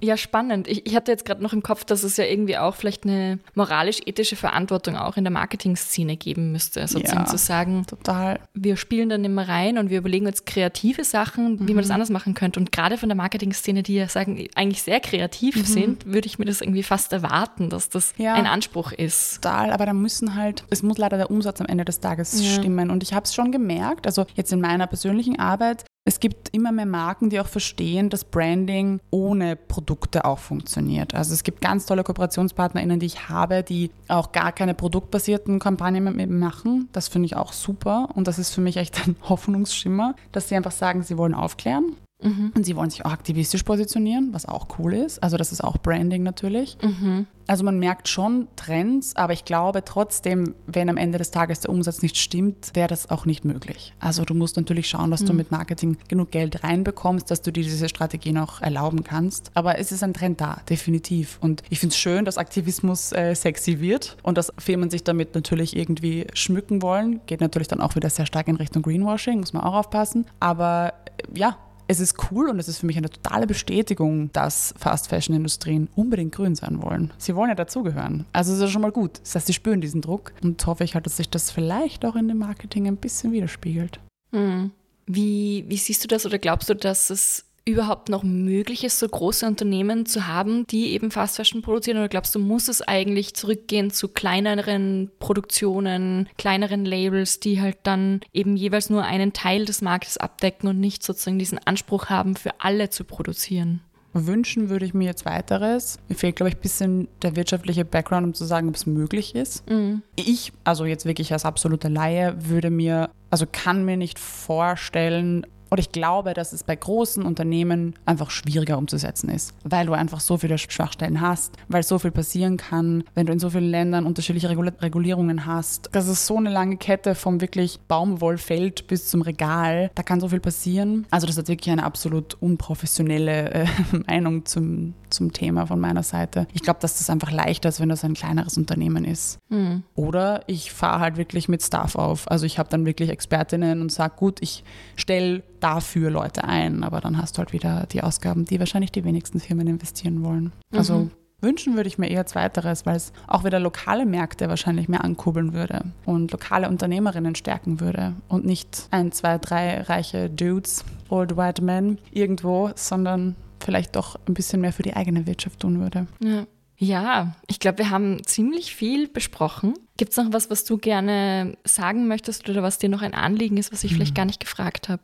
Ja, 0.00 0.16
spannend. 0.16 0.68
Ich, 0.68 0.86
ich 0.86 0.94
hatte 0.96 1.12
jetzt 1.12 1.24
gerade 1.24 1.42
noch 1.42 1.52
im 1.52 1.62
Kopf, 1.62 1.84
dass 1.84 2.02
es 2.02 2.16
ja 2.16 2.24
irgendwie 2.24 2.58
auch 2.58 2.74
vielleicht 2.74 3.04
eine 3.04 3.38
moralisch-ethische 3.54 4.36
Verantwortung 4.36 4.96
auch 4.96 5.16
in 5.16 5.24
der 5.24 5.30
Marketing-Szene 5.30 6.16
geben 6.16 6.52
müsste. 6.52 6.86
Sozusagen 6.86 7.24
ja, 7.24 7.26
zu 7.26 7.38
sagen, 7.38 7.86
total. 7.86 8.40
wir 8.54 8.76
spielen 8.76 9.08
dann 9.08 9.24
immer 9.24 9.48
rein 9.48 9.78
und 9.78 9.90
wir 9.90 9.98
überlegen 9.98 10.26
uns 10.26 10.44
kreative 10.44 11.04
Sachen, 11.04 11.60
wie 11.60 11.62
mhm. 11.62 11.68
man 11.68 11.76
das 11.78 11.88
mhm. 11.88 11.94
anders 11.94 12.10
machen 12.10 12.34
könnte. 12.34 12.60
Und 12.60 12.72
gerade 12.72 12.98
von 12.98 13.08
der 13.08 13.16
Marketing-Szene, 13.16 13.82
die 13.82 13.94
ja 13.94 14.08
sagen, 14.08 14.46
eigentlich 14.54 14.82
sehr 14.82 15.00
kreativ 15.00 15.56
mhm. 15.56 15.64
sind, 15.64 16.06
würde 16.06 16.26
ich 16.26 16.38
mir 16.38 16.44
das 16.46 16.60
irgendwie 16.60 16.82
fast 16.82 17.12
erwarten, 17.12 17.70
dass 17.70 17.88
das 17.88 18.14
ja, 18.16 18.34
ein 18.34 18.46
Anspruch 18.46 18.92
ist. 18.92 19.42
Total, 19.42 19.70
aber 19.70 19.86
da 19.86 19.92
müssen 19.92 20.34
halt, 20.34 20.64
es 20.70 20.82
muss 20.82 20.98
leider 20.98 21.16
der 21.16 21.30
Umsatz 21.30 21.60
am 21.60 21.66
Ende 21.66 21.84
des 21.84 22.00
Tages 22.00 22.40
ja. 22.42 22.50
stimmen. 22.50 22.90
Und 22.90 23.02
ich 23.02 23.14
habe 23.14 23.24
es 23.24 23.34
schon 23.34 23.52
gemerkt, 23.52 24.06
also 24.06 24.26
jetzt 24.34 24.52
in 24.52 24.60
meiner 24.60 24.86
persönlichen 24.86 25.38
Arbeit, 25.38 25.84
es 26.06 26.20
gibt 26.20 26.50
immer 26.54 26.70
mehr 26.70 26.86
Marken, 26.86 27.30
die 27.30 27.40
auch 27.40 27.46
verstehen, 27.46 28.10
dass 28.10 28.24
Branding 28.24 29.00
ohne 29.10 29.56
Produkte 29.56 30.26
auch 30.26 30.38
funktioniert. 30.38 31.14
Also 31.14 31.32
es 31.32 31.42
gibt 31.42 31.62
ganz 31.62 31.86
tolle 31.86 32.04
KooperationspartnerInnen, 32.04 33.00
die 33.00 33.06
ich 33.06 33.28
habe, 33.30 33.62
die 33.62 33.90
auch 34.08 34.32
gar 34.32 34.52
keine 34.52 34.74
produktbasierten 34.74 35.58
Kampagnen 35.58 36.04
mit 36.04 36.16
mir 36.16 36.26
machen. 36.26 36.88
Das 36.92 37.08
finde 37.08 37.26
ich 37.26 37.36
auch 37.36 37.54
super 37.54 38.10
und 38.14 38.28
das 38.28 38.38
ist 38.38 38.50
für 38.50 38.60
mich 38.60 38.76
echt 38.76 39.06
ein 39.06 39.16
Hoffnungsschimmer, 39.28 40.14
dass 40.32 40.48
sie 40.48 40.56
einfach 40.56 40.72
sagen, 40.72 41.02
sie 41.02 41.16
wollen 41.16 41.34
aufklären 41.34 41.96
Mhm. 42.24 42.52
Und 42.56 42.64
sie 42.64 42.74
wollen 42.74 42.90
sich 42.90 43.04
auch 43.04 43.12
aktivistisch 43.12 43.62
positionieren, 43.62 44.30
was 44.32 44.46
auch 44.46 44.78
cool 44.78 44.94
ist. 44.94 45.22
Also 45.22 45.36
das 45.36 45.52
ist 45.52 45.62
auch 45.62 45.78
Branding 45.78 46.22
natürlich. 46.22 46.76
Mhm. 46.82 47.26
Also 47.46 47.62
man 47.62 47.78
merkt 47.78 48.08
schon 48.08 48.48
Trends, 48.56 49.16
aber 49.16 49.34
ich 49.34 49.44
glaube 49.44 49.84
trotzdem, 49.84 50.54
wenn 50.66 50.88
am 50.88 50.96
Ende 50.96 51.18
des 51.18 51.30
Tages 51.30 51.60
der 51.60 51.70
Umsatz 51.70 52.00
nicht 52.00 52.16
stimmt, 52.16 52.70
wäre 52.72 52.88
das 52.88 53.10
auch 53.10 53.26
nicht 53.26 53.44
möglich. 53.44 53.92
Also 54.00 54.24
du 54.24 54.32
musst 54.32 54.56
natürlich 54.56 54.88
schauen, 54.88 55.10
dass 55.10 55.22
mhm. 55.22 55.26
du 55.26 55.32
mit 55.34 55.50
Marketing 55.50 55.98
genug 56.08 56.30
Geld 56.30 56.64
reinbekommst, 56.64 57.30
dass 57.30 57.42
du 57.42 57.52
dir 57.52 57.62
diese 57.62 57.88
Strategie 57.88 58.32
noch 58.32 58.62
erlauben 58.62 59.04
kannst. 59.04 59.50
Aber 59.54 59.78
es 59.78 59.92
ist 59.92 60.02
ein 60.02 60.14
Trend 60.14 60.40
da, 60.40 60.62
definitiv. 60.68 61.38
Und 61.42 61.62
ich 61.68 61.80
finde 61.80 61.92
es 61.92 61.98
schön, 61.98 62.24
dass 62.24 62.38
Aktivismus 62.38 63.12
äh, 63.12 63.34
sexy 63.34 63.80
wird 63.80 64.16
und 64.22 64.38
dass 64.38 64.52
Firmen 64.58 64.88
sich 64.88 65.04
damit 65.04 65.34
natürlich 65.34 65.76
irgendwie 65.76 66.26
schmücken 66.32 66.80
wollen. 66.80 67.20
Geht 67.26 67.42
natürlich 67.42 67.68
dann 67.68 67.82
auch 67.82 67.94
wieder 67.94 68.08
sehr 68.08 68.26
stark 68.26 68.48
in 68.48 68.56
Richtung 68.56 68.82
Greenwashing, 68.82 69.40
muss 69.40 69.52
man 69.52 69.64
auch 69.64 69.74
aufpassen. 69.74 70.26
Aber 70.40 70.94
äh, 71.04 71.38
ja, 71.38 71.58
es 71.86 72.00
ist 72.00 72.16
cool 72.30 72.48
und 72.48 72.58
es 72.58 72.68
ist 72.68 72.78
für 72.78 72.86
mich 72.86 72.96
eine 72.96 73.10
totale 73.10 73.46
Bestätigung, 73.46 74.32
dass 74.32 74.74
Fast-Fashion-Industrien 74.78 75.88
unbedingt 75.94 76.34
grün 76.34 76.54
sein 76.54 76.82
wollen. 76.82 77.12
Sie 77.18 77.34
wollen 77.36 77.50
ja 77.50 77.54
dazugehören. 77.54 78.26
Also 78.32 78.54
ist 78.54 78.60
ja 78.60 78.68
schon 78.68 78.82
mal 78.82 78.92
gut. 78.92 79.20
Das 79.22 79.34
heißt, 79.34 79.46
sie 79.46 79.52
spüren 79.52 79.80
diesen 79.80 80.00
Druck 80.00 80.32
und 80.42 80.64
hoffe 80.66 80.84
ich 80.84 80.94
halt, 80.94 81.06
dass 81.06 81.16
sich 81.16 81.28
das 81.28 81.50
vielleicht 81.50 82.04
auch 82.04 82.16
in 82.16 82.28
dem 82.28 82.38
Marketing 82.38 82.86
ein 82.86 82.96
bisschen 82.96 83.32
widerspiegelt. 83.32 84.00
Hm. 84.32 84.70
Wie, 85.06 85.64
wie 85.68 85.76
siehst 85.76 86.02
du 86.02 86.08
das 86.08 86.24
oder 86.24 86.38
glaubst 86.38 86.68
du, 86.70 86.74
dass 86.74 87.10
es 87.10 87.44
überhaupt 87.66 88.08
noch 88.08 88.22
möglich 88.22 88.84
ist, 88.84 88.98
so 88.98 89.08
große 89.08 89.46
Unternehmen 89.46 90.04
zu 90.06 90.26
haben, 90.26 90.66
die 90.66 90.92
eben 90.92 91.10
Fast 91.10 91.36
Fashion 91.36 91.62
produzieren? 91.62 91.98
Oder 91.98 92.08
glaubst 92.08 92.34
du, 92.34 92.38
muss 92.38 92.68
es 92.68 92.82
eigentlich 92.82 93.34
zurückgehen 93.34 93.90
zu 93.90 94.08
kleineren 94.08 95.10
Produktionen, 95.18 96.28
kleineren 96.36 96.84
Labels, 96.84 97.40
die 97.40 97.60
halt 97.60 97.78
dann 97.84 98.20
eben 98.32 98.56
jeweils 98.56 98.90
nur 98.90 99.04
einen 99.04 99.32
Teil 99.32 99.64
des 99.64 99.80
Marktes 99.80 100.18
abdecken 100.18 100.68
und 100.68 100.78
nicht 100.78 101.02
sozusagen 101.02 101.38
diesen 101.38 101.58
Anspruch 101.58 102.06
haben, 102.06 102.36
für 102.36 102.60
alle 102.60 102.90
zu 102.90 103.04
produzieren? 103.04 103.80
Wünschen 104.14 104.68
würde 104.68 104.86
ich 104.86 104.94
mir 104.94 105.06
jetzt 105.06 105.24
weiteres. 105.24 105.98
Mir 106.08 106.14
fehlt, 106.14 106.36
glaube 106.36 106.50
ich, 106.50 106.56
ein 106.56 106.60
bisschen 106.60 107.08
der 107.22 107.34
wirtschaftliche 107.34 107.84
Background, 107.84 108.26
um 108.26 108.34
zu 108.34 108.44
sagen, 108.44 108.68
ob 108.68 108.76
es 108.76 108.86
möglich 108.86 109.34
ist. 109.34 109.68
Mhm. 109.68 110.02
Ich, 110.14 110.52
also 110.62 110.84
jetzt 110.84 111.04
wirklich 111.04 111.32
als 111.32 111.44
absoluter 111.44 111.90
Laie, 111.90 112.36
würde 112.38 112.70
mir, 112.70 113.10
also 113.30 113.46
kann 113.50 113.84
mir 113.84 113.96
nicht 113.96 114.20
vorstellen, 114.20 115.44
und 115.74 115.80
ich 115.80 115.90
glaube, 115.90 116.34
dass 116.34 116.52
es 116.52 116.62
bei 116.62 116.76
großen 116.76 117.24
Unternehmen 117.24 117.94
einfach 118.06 118.30
schwieriger 118.30 118.78
umzusetzen 118.78 119.28
ist, 119.28 119.54
weil 119.64 119.86
du 119.86 119.92
einfach 119.92 120.20
so 120.20 120.38
viele 120.38 120.56
Schwachstellen 120.56 121.20
hast, 121.20 121.56
weil 121.66 121.82
so 121.82 121.98
viel 121.98 122.12
passieren 122.12 122.58
kann, 122.58 123.02
wenn 123.16 123.26
du 123.26 123.32
in 123.32 123.40
so 123.40 123.50
vielen 123.50 123.72
Ländern 123.72 124.06
unterschiedliche 124.06 124.48
Regulierungen 124.48 125.46
hast. 125.46 125.88
Das 125.90 126.06
ist 126.06 126.26
so 126.26 126.36
eine 126.36 126.50
lange 126.50 126.76
Kette 126.76 127.16
vom 127.16 127.40
wirklich 127.40 127.80
Baumwollfeld 127.88 128.86
bis 128.86 129.08
zum 129.08 129.22
Regal. 129.22 129.90
Da 129.96 130.04
kann 130.04 130.20
so 130.20 130.28
viel 130.28 130.38
passieren. 130.38 131.06
Also 131.10 131.26
das 131.26 131.38
ist 131.38 131.48
wirklich 131.48 131.72
eine 131.72 131.82
absolut 131.82 132.34
unprofessionelle 132.40 133.50
äh, 133.50 133.66
Meinung 134.06 134.46
zum, 134.46 134.94
zum 135.10 135.32
Thema 135.32 135.66
von 135.66 135.80
meiner 135.80 136.04
Seite. 136.04 136.46
Ich 136.52 136.62
glaube, 136.62 136.78
dass 136.82 136.98
das 136.98 137.10
einfach 137.10 137.32
leichter 137.32 137.68
ist, 137.68 137.80
wenn 137.80 137.88
das 137.88 138.04
ein 138.04 138.14
kleineres 138.14 138.56
Unternehmen 138.56 139.04
ist. 139.04 139.40
Mhm. 139.48 139.82
Oder 139.96 140.42
ich 140.46 140.70
fahre 140.70 141.00
halt 141.00 141.16
wirklich 141.16 141.48
mit 141.48 141.64
Staff 141.64 141.96
auf. 141.96 142.30
Also 142.30 142.46
ich 142.46 142.60
habe 142.60 142.68
dann 142.68 142.86
wirklich 142.86 143.10
Expertinnen 143.10 143.80
und 143.80 143.90
sage, 143.90 144.14
gut, 144.16 144.40
ich 144.40 144.62
stelle 144.94 145.42
dafür 145.64 146.10
Leute 146.10 146.44
ein, 146.44 146.84
aber 146.84 147.00
dann 147.00 147.16
hast 147.16 147.36
du 147.36 147.38
halt 147.38 147.54
wieder 147.54 147.86
die 147.90 148.02
Ausgaben, 148.02 148.44
die 148.44 148.58
wahrscheinlich 148.58 148.92
die 148.92 149.04
wenigsten 149.04 149.40
Firmen 149.40 149.66
investieren 149.66 150.22
wollen. 150.22 150.52
Also 150.72 150.94
mhm. 150.94 151.10
wünschen 151.40 151.74
würde 151.74 151.88
ich 151.88 151.96
mir 151.96 152.10
eher 152.10 152.26
zweiteres, 152.26 152.84
weil 152.84 152.96
es 152.96 153.14
auch 153.26 153.44
wieder 153.44 153.58
lokale 153.58 154.04
Märkte 154.04 154.50
wahrscheinlich 154.50 154.88
mehr 154.88 155.02
ankurbeln 155.02 155.54
würde 155.54 155.86
und 156.04 156.32
lokale 156.32 156.68
Unternehmerinnen 156.68 157.34
stärken 157.34 157.80
würde 157.80 158.12
und 158.28 158.44
nicht 158.44 158.88
ein, 158.90 159.10
zwei, 159.10 159.38
drei 159.38 159.80
reiche 159.80 160.28
Dudes, 160.28 160.84
old 161.08 161.38
white 161.38 161.62
men 161.62 161.98
irgendwo, 162.12 162.70
sondern 162.74 163.34
vielleicht 163.58 163.96
doch 163.96 164.20
ein 164.28 164.34
bisschen 164.34 164.60
mehr 164.60 164.74
für 164.74 164.82
die 164.82 164.94
eigene 164.94 165.26
Wirtschaft 165.26 165.60
tun 165.60 165.80
würde. 165.80 166.06
Ja. 166.22 166.44
Ja, 166.76 167.36
ich 167.46 167.60
glaube, 167.60 167.78
wir 167.78 167.90
haben 167.90 168.24
ziemlich 168.26 168.74
viel 168.74 169.06
besprochen. 169.06 169.74
Gibt 169.96 170.10
es 170.10 170.16
noch 170.16 170.32
was, 170.32 170.50
was 170.50 170.64
du 170.64 170.76
gerne 170.76 171.56
sagen 171.64 172.08
möchtest 172.08 172.48
oder 172.48 172.64
was 172.64 172.78
dir 172.78 172.88
noch 172.88 173.00
ein 173.00 173.14
Anliegen 173.14 173.56
ist, 173.58 173.72
was 173.72 173.84
ich 173.84 173.94
vielleicht 173.94 174.16
gar 174.16 174.24
nicht 174.24 174.40
gefragt 174.40 174.88
habe? 174.88 175.02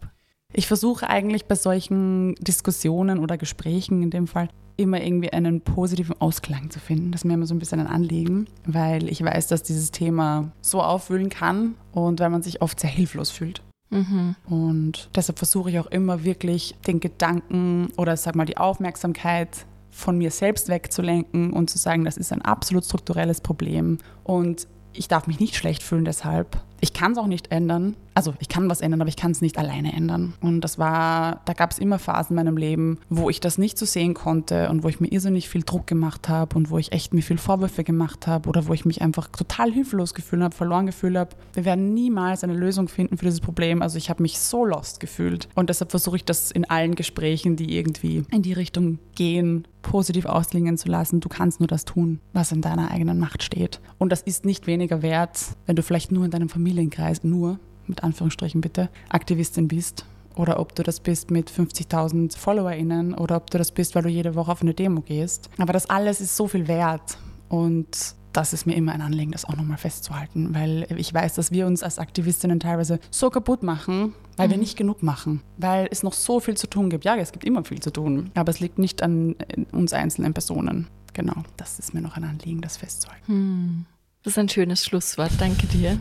Ich 0.53 0.66
versuche 0.66 1.09
eigentlich 1.09 1.46
bei 1.46 1.55
solchen 1.55 2.34
Diskussionen 2.36 3.18
oder 3.18 3.38
Gesprächen 3.38 4.03
in 4.03 4.11
dem 4.11 4.26
Fall 4.26 4.48
immer 4.76 5.03
irgendwie 5.03 5.32
einen 5.32 5.61
positiven 5.61 6.18
Ausklang 6.20 6.70
zu 6.70 6.80
finden. 6.80 7.12
Das 7.12 7.20
ist 7.20 7.24
mir 7.24 7.34
immer 7.34 7.46
so 7.46 7.55
ein 7.55 7.59
bisschen 7.59 7.80
ein 7.80 7.86
Anliegen, 7.86 8.46
weil 8.64 9.09
ich 9.11 9.22
weiß, 9.22 9.46
dass 9.48 9.62
dieses 9.62 9.90
Thema 9.90 10.53
so 10.62 10.82
aufwühlen 10.82 11.28
kann 11.28 11.74
und 11.92 12.20
weil 12.20 12.30
man 12.30 12.42
sich 12.42 12.62
oft 12.62 12.80
sehr 12.80 12.90
hilflos 12.90 13.30
fühlt. 13.30 13.62
Mhm. 13.90 14.36
Und 14.48 15.11
deshalb 15.14 15.38
versuche 15.38 15.70
ich 15.70 15.78
auch 15.78 15.86
immer 15.88 16.24
wirklich 16.24 16.76
den 16.86 17.01
Gedanken 17.01 17.88
oder 17.96 18.16
sag 18.16 18.36
mal 18.36 18.46
die 18.46 18.57
Aufmerksamkeit 18.57 19.66
von 19.90 20.16
mir 20.16 20.30
selbst 20.30 20.68
wegzulenken 20.68 21.53
und 21.53 21.68
zu 21.68 21.76
sagen, 21.76 22.05
das 22.05 22.16
ist 22.16 22.32
ein 22.32 22.42
absolut 22.42 22.84
strukturelles 22.84 23.40
Problem 23.40 23.98
und 24.24 24.66
ich 24.92 25.09
darf 25.09 25.26
mich 25.26 25.40
nicht 25.40 25.57
schlecht 25.57 25.82
fühlen 25.82 26.05
deshalb. 26.05 26.62
Ich 26.80 26.92
kann 26.92 27.12
es 27.12 27.18
auch 27.18 27.26
nicht 27.26 27.53
ändern, 27.53 27.96
also 28.14 28.34
ich 28.40 28.48
kann 28.48 28.68
was 28.68 28.80
ändern, 28.80 29.00
aber 29.00 29.08
ich 29.08 29.16
kann 29.16 29.30
es 29.30 29.40
nicht 29.40 29.58
alleine 29.58 29.92
ändern. 29.92 30.34
Und 30.40 30.62
das 30.62 30.78
war, 30.78 31.40
da 31.44 31.52
gab 31.52 31.70
es 31.70 31.78
immer 31.78 31.98
Phasen 31.98 32.36
in 32.36 32.44
meinem 32.44 32.56
Leben, 32.56 32.98
wo 33.08 33.30
ich 33.30 33.40
das 33.40 33.58
nicht 33.58 33.78
so 33.78 33.86
sehen 33.86 34.14
konnte 34.14 34.68
und 34.68 34.82
wo 34.82 34.88
ich 34.88 35.00
mir 35.00 35.08
irrsinnig 35.08 35.48
viel 35.48 35.62
Druck 35.62 35.86
gemacht 35.86 36.28
habe 36.28 36.56
und 36.56 36.70
wo 36.70 36.78
ich 36.78 36.92
echt 36.92 37.14
mir 37.14 37.22
viel 37.22 37.38
Vorwürfe 37.38 37.84
gemacht 37.84 38.26
habe 38.26 38.48
oder 38.48 38.66
wo 38.66 38.74
ich 38.74 38.84
mich 38.84 39.02
einfach 39.02 39.28
total 39.28 39.72
hilflos 39.72 40.14
gefühlt 40.14 40.42
habe, 40.42 40.54
verloren 40.54 40.86
gefühlt 40.86 41.16
habe. 41.16 41.30
Wir 41.54 41.64
werden 41.64 41.94
niemals 41.94 42.44
eine 42.44 42.54
Lösung 42.54 42.88
finden 42.88 43.16
für 43.16 43.24
dieses 43.24 43.40
Problem. 43.40 43.82
Also 43.82 43.98
ich 43.98 44.11
habe 44.11 44.22
mich 44.22 44.38
so 44.38 44.64
lost 44.64 45.00
gefühlt. 45.00 45.48
Und 45.54 45.70
deshalb 45.70 45.90
versuche 45.90 46.16
ich 46.16 46.24
das 46.24 46.50
in 46.50 46.68
allen 46.68 46.94
Gesprächen, 46.94 47.56
die 47.56 47.76
irgendwie 47.76 48.24
in 48.30 48.42
die 48.42 48.52
Richtung 48.52 48.98
gehen, 49.14 49.66
positiv 49.82 50.26
ausklingen 50.26 50.76
zu 50.76 50.88
lassen. 50.88 51.20
Du 51.20 51.28
kannst 51.28 51.61
nur 51.61 51.66
das 51.66 51.84
tun, 51.84 52.20
was 52.32 52.52
in 52.52 52.61
deiner 52.61 52.90
eigenen 52.90 53.18
Macht 53.18 53.42
steht. 53.42 53.80
Und 53.98 54.11
das 54.11 54.22
ist 54.22 54.44
nicht 54.44 54.66
weniger 54.66 55.02
wert, 55.02 55.38
wenn 55.66 55.76
du 55.76 55.82
vielleicht 55.82 56.12
nur 56.12 56.24
in 56.24 56.30
deinem 56.30 56.48
Familienkreis, 56.48 57.24
nur 57.24 57.58
mit 57.91 58.03
Anführungsstrichen 58.03 58.61
bitte, 58.61 58.88
Aktivistin 59.09 59.68
bist 59.68 60.05
oder 60.34 60.59
ob 60.59 60.74
du 60.74 60.82
das 60.82 61.01
bist 61.01 61.30
mit 61.30 61.51
50.000 61.51 62.36
FollowerInnen 62.36 63.14
oder 63.14 63.36
ob 63.36 63.51
du 63.51 63.59
das 63.59 63.72
bist, 63.72 63.95
weil 63.95 64.03
du 64.03 64.09
jede 64.09 64.34
Woche 64.34 64.53
auf 64.53 64.62
eine 64.62 64.74
Demo 64.74 65.03
gehst. 65.03 65.51
Aber 65.59 65.72
das 65.72 65.91
alles 65.91 66.20
ist 66.20 66.36
so 66.36 66.49
viel 66.49 66.68
wert. 66.68 67.18
Und 67.49 68.14
das 68.32 68.53
ist 68.53 68.64
mir 68.64 68.74
immer 68.74 68.93
ein 68.93 69.01
Anliegen, 69.01 69.32
das 69.32 69.45
auch 69.45 69.57
nochmal 69.57 69.76
festzuhalten, 69.76 70.55
weil 70.55 70.86
ich 70.97 71.12
weiß, 71.12 71.34
dass 71.34 71.51
wir 71.51 71.66
uns 71.66 71.82
als 71.82 71.99
Aktivistinnen 71.99 72.61
teilweise 72.61 73.01
so 73.11 73.28
kaputt 73.28 73.62
machen, 73.62 74.14
weil 74.36 74.47
mhm. 74.47 74.53
wir 74.53 74.59
nicht 74.59 74.76
genug 74.76 75.03
machen, 75.03 75.43
weil 75.57 75.88
es 75.91 76.03
noch 76.03 76.12
so 76.12 76.38
viel 76.38 76.57
zu 76.57 76.68
tun 76.68 76.91
gibt. 76.91 77.05
Ja, 77.05 77.16
es 77.16 77.32
gibt 77.32 77.45
immer 77.45 77.64
viel 77.64 77.80
zu 77.80 77.91
tun, 77.91 78.30
aber 78.34 78.51
es 78.51 78.61
liegt 78.61 78.78
nicht 78.78 79.03
an 79.03 79.34
uns 79.72 79.93
einzelnen 79.93 80.32
Personen. 80.32 80.86
Genau, 81.12 81.43
das 81.57 81.80
ist 81.80 81.93
mir 81.93 82.01
noch 82.01 82.16
ein 82.16 82.24
Anliegen, 82.24 82.61
das 82.61 82.76
festzuhalten. 82.76 83.32
Mhm. 83.32 83.86
Das 84.23 84.35
ist 84.35 84.39
ein 84.39 84.49
schönes 84.51 84.85
Schlusswort. 84.85 85.31
Danke 85.39 85.66
dir. 85.66 85.99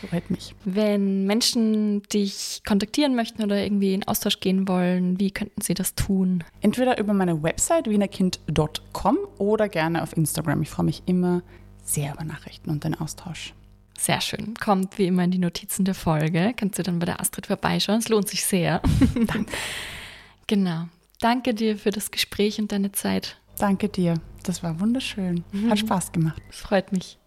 So 0.00 0.06
freut 0.06 0.30
mich. 0.30 0.54
Wenn 0.64 1.24
Menschen 1.26 2.02
dich 2.04 2.62
kontaktieren 2.64 3.16
möchten 3.16 3.42
oder 3.42 3.62
irgendwie 3.62 3.92
in 3.92 4.06
Austausch 4.06 4.38
gehen 4.38 4.68
wollen, 4.68 5.18
wie 5.18 5.32
könnten 5.32 5.60
sie 5.62 5.74
das 5.74 5.96
tun? 5.96 6.44
Entweder 6.60 6.98
über 6.98 7.12
meine 7.12 7.42
Website 7.42 7.88
wienerkind.com 7.88 9.18
oder 9.38 9.68
gerne 9.68 10.02
auf 10.02 10.16
Instagram. 10.16 10.62
Ich 10.62 10.70
freue 10.70 10.86
mich 10.86 11.02
immer 11.06 11.42
sehr 11.82 12.14
über 12.14 12.24
Nachrichten 12.24 12.70
und 12.70 12.84
den 12.84 12.94
Austausch. 12.94 13.52
Sehr 13.98 14.20
schön. 14.20 14.54
Kommt 14.54 14.98
wie 14.98 15.06
immer 15.06 15.24
in 15.24 15.30
die 15.30 15.38
Notizen 15.38 15.84
der 15.84 15.94
Folge. 15.94 16.52
Kannst 16.56 16.78
du 16.78 16.82
dann 16.82 16.98
bei 16.98 17.06
der 17.06 17.20
Astrid 17.20 17.46
vorbeischauen. 17.46 17.98
Es 17.98 18.08
lohnt 18.08 18.28
sich 18.28 18.44
sehr. 18.44 18.82
Danke. 19.26 19.52
genau. 20.46 20.88
Danke 21.20 21.54
dir 21.54 21.78
für 21.78 21.90
das 21.90 22.10
Gespräch 22.10 22.60
und 22.60 22.70
deine 22.70 22.92
Zeit. 22.92 23.38
Danke 23.58 23.88
dir. 23.88 24.20
Das 24.42 24.62
war 24.62 24.78
wunderschön. 24.80 25.44
Hat 25.68 25.78
Spaß 25.78 26.12
gemacht. 26.12 26.40
Freut 26.50 26.92
mich. 26.92 27.18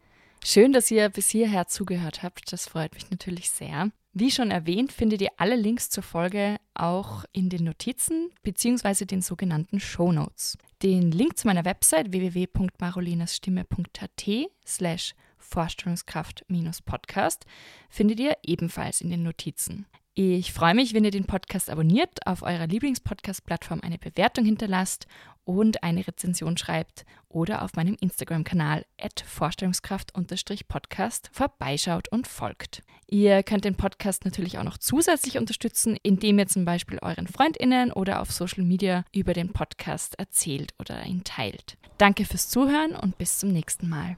Schön, 0.44 0.74
dass 0.74 0.90
ihr 0.90 1.10
bis 1.10 1.30
hierher 1.30 1.68
zugehört 1.68 2.24
habt. 2.24 2.52
Das 2.52 2.68
freut 2.68 2.94
mich 2.94 3.12
natürlich 3.12 3.50
sehr. 3.50 3.92
Wie 4.14 4.32
schon 4.32 4.52
erwähnt, 4.52 4.92
findet 4.92 5.22
ihr 5.22 5.30
alle 5.38 5.56
Links 5.56 5.90
zur 5.90 6.04
Folge 6.04 6.58
auch 6.74 7.24
in 7.32 7.50
den 7.50 7.64
Notizen 7.66 8.32
bzw. 8.42 9.06
den 9.06 9.22
sogenannten 9.22 9.80
Show 9.80 10.12
Notes. 10.12 10.58
Den 10.82 11.12
Link 11.12 11.38
zu 11.38 11.48
meiner 11.48 11.66
Website 11.66 12.12
www.marolinasstimme.at 12.12 14.26
slash 14.66 15.14
Vorstellungskraft-Podcast 15.38 17.46
findet 17.90 18.20
ihr 18.20 18.36
ebenfalls 18.44 19.02
in 19.02 19.10
den 19.10 19.24
Notizen. 19.24 19.88
Ich 20.22 20.51
freue 20.51 20.76
mich, 20.76 20.93
wenn 20.93 21.05
ihr 21.05 21.11
den 21.11 21.24
Podcast 21.24 21.70
abonniert, 21.70 22.28
auf 22.28 22.41
eurer 22.41 22.67
Lieblingspodcast-Plattform 22.67 23.80
eine 23.82 23.97
Bewertung 23.97 24.43
hinterlasst 24.43 25.07
und 25.45 25.82
eine 25.82 26.05
Rezension 26.05 26.57
schreibt 26.57 27.05
oder 27.30 27.61
auf 27.61 27.78
meinem 27.78 27.95
Instagram-Kanal 28.01 28.86
Vorstellungskraft-Podcast 29.24 31.30
vorbeischaut 31.32 32.09
und 32.09 32.28
folgt. 32.28 32.84
Ihr 33.07 33.43
könnt 33.43 33.63
den 33.63 33.76
Podcast 33.76 34.26
natürlich 34.26 34.57
auch 34.57 34.65
noch 34.65 34.78
zusätzlich 34.78 35.38
unterstützen, 35.38 35.95
indem 36.03 36.38
ihr 36.38 36.47
zum 36.47 36.65
Beispiel 36.65 36.99
euren 37.01 37.28
FreundInnen 37.28 37.93
oder 37.93 38.22
auf 38.22 38.34
Social 38.34 38.65
Media 38.65 39.05
über 39.15 39.32
den 39.32 39.53
Podcast 39.53 40.20
erzählt 40.20 40.74
oder 40.80 41.05
ihn 41.05 41.24
teilt. 41.24 41.78
Danke 41.97 42.26
fürs 42.26 42.49
Zuhören 42.49 42.93
und 42.93 43.17
bis 43.17 43.39
zum 43.39 43.53
nächsten 43.53 43.88
Mal. 43.88 44.17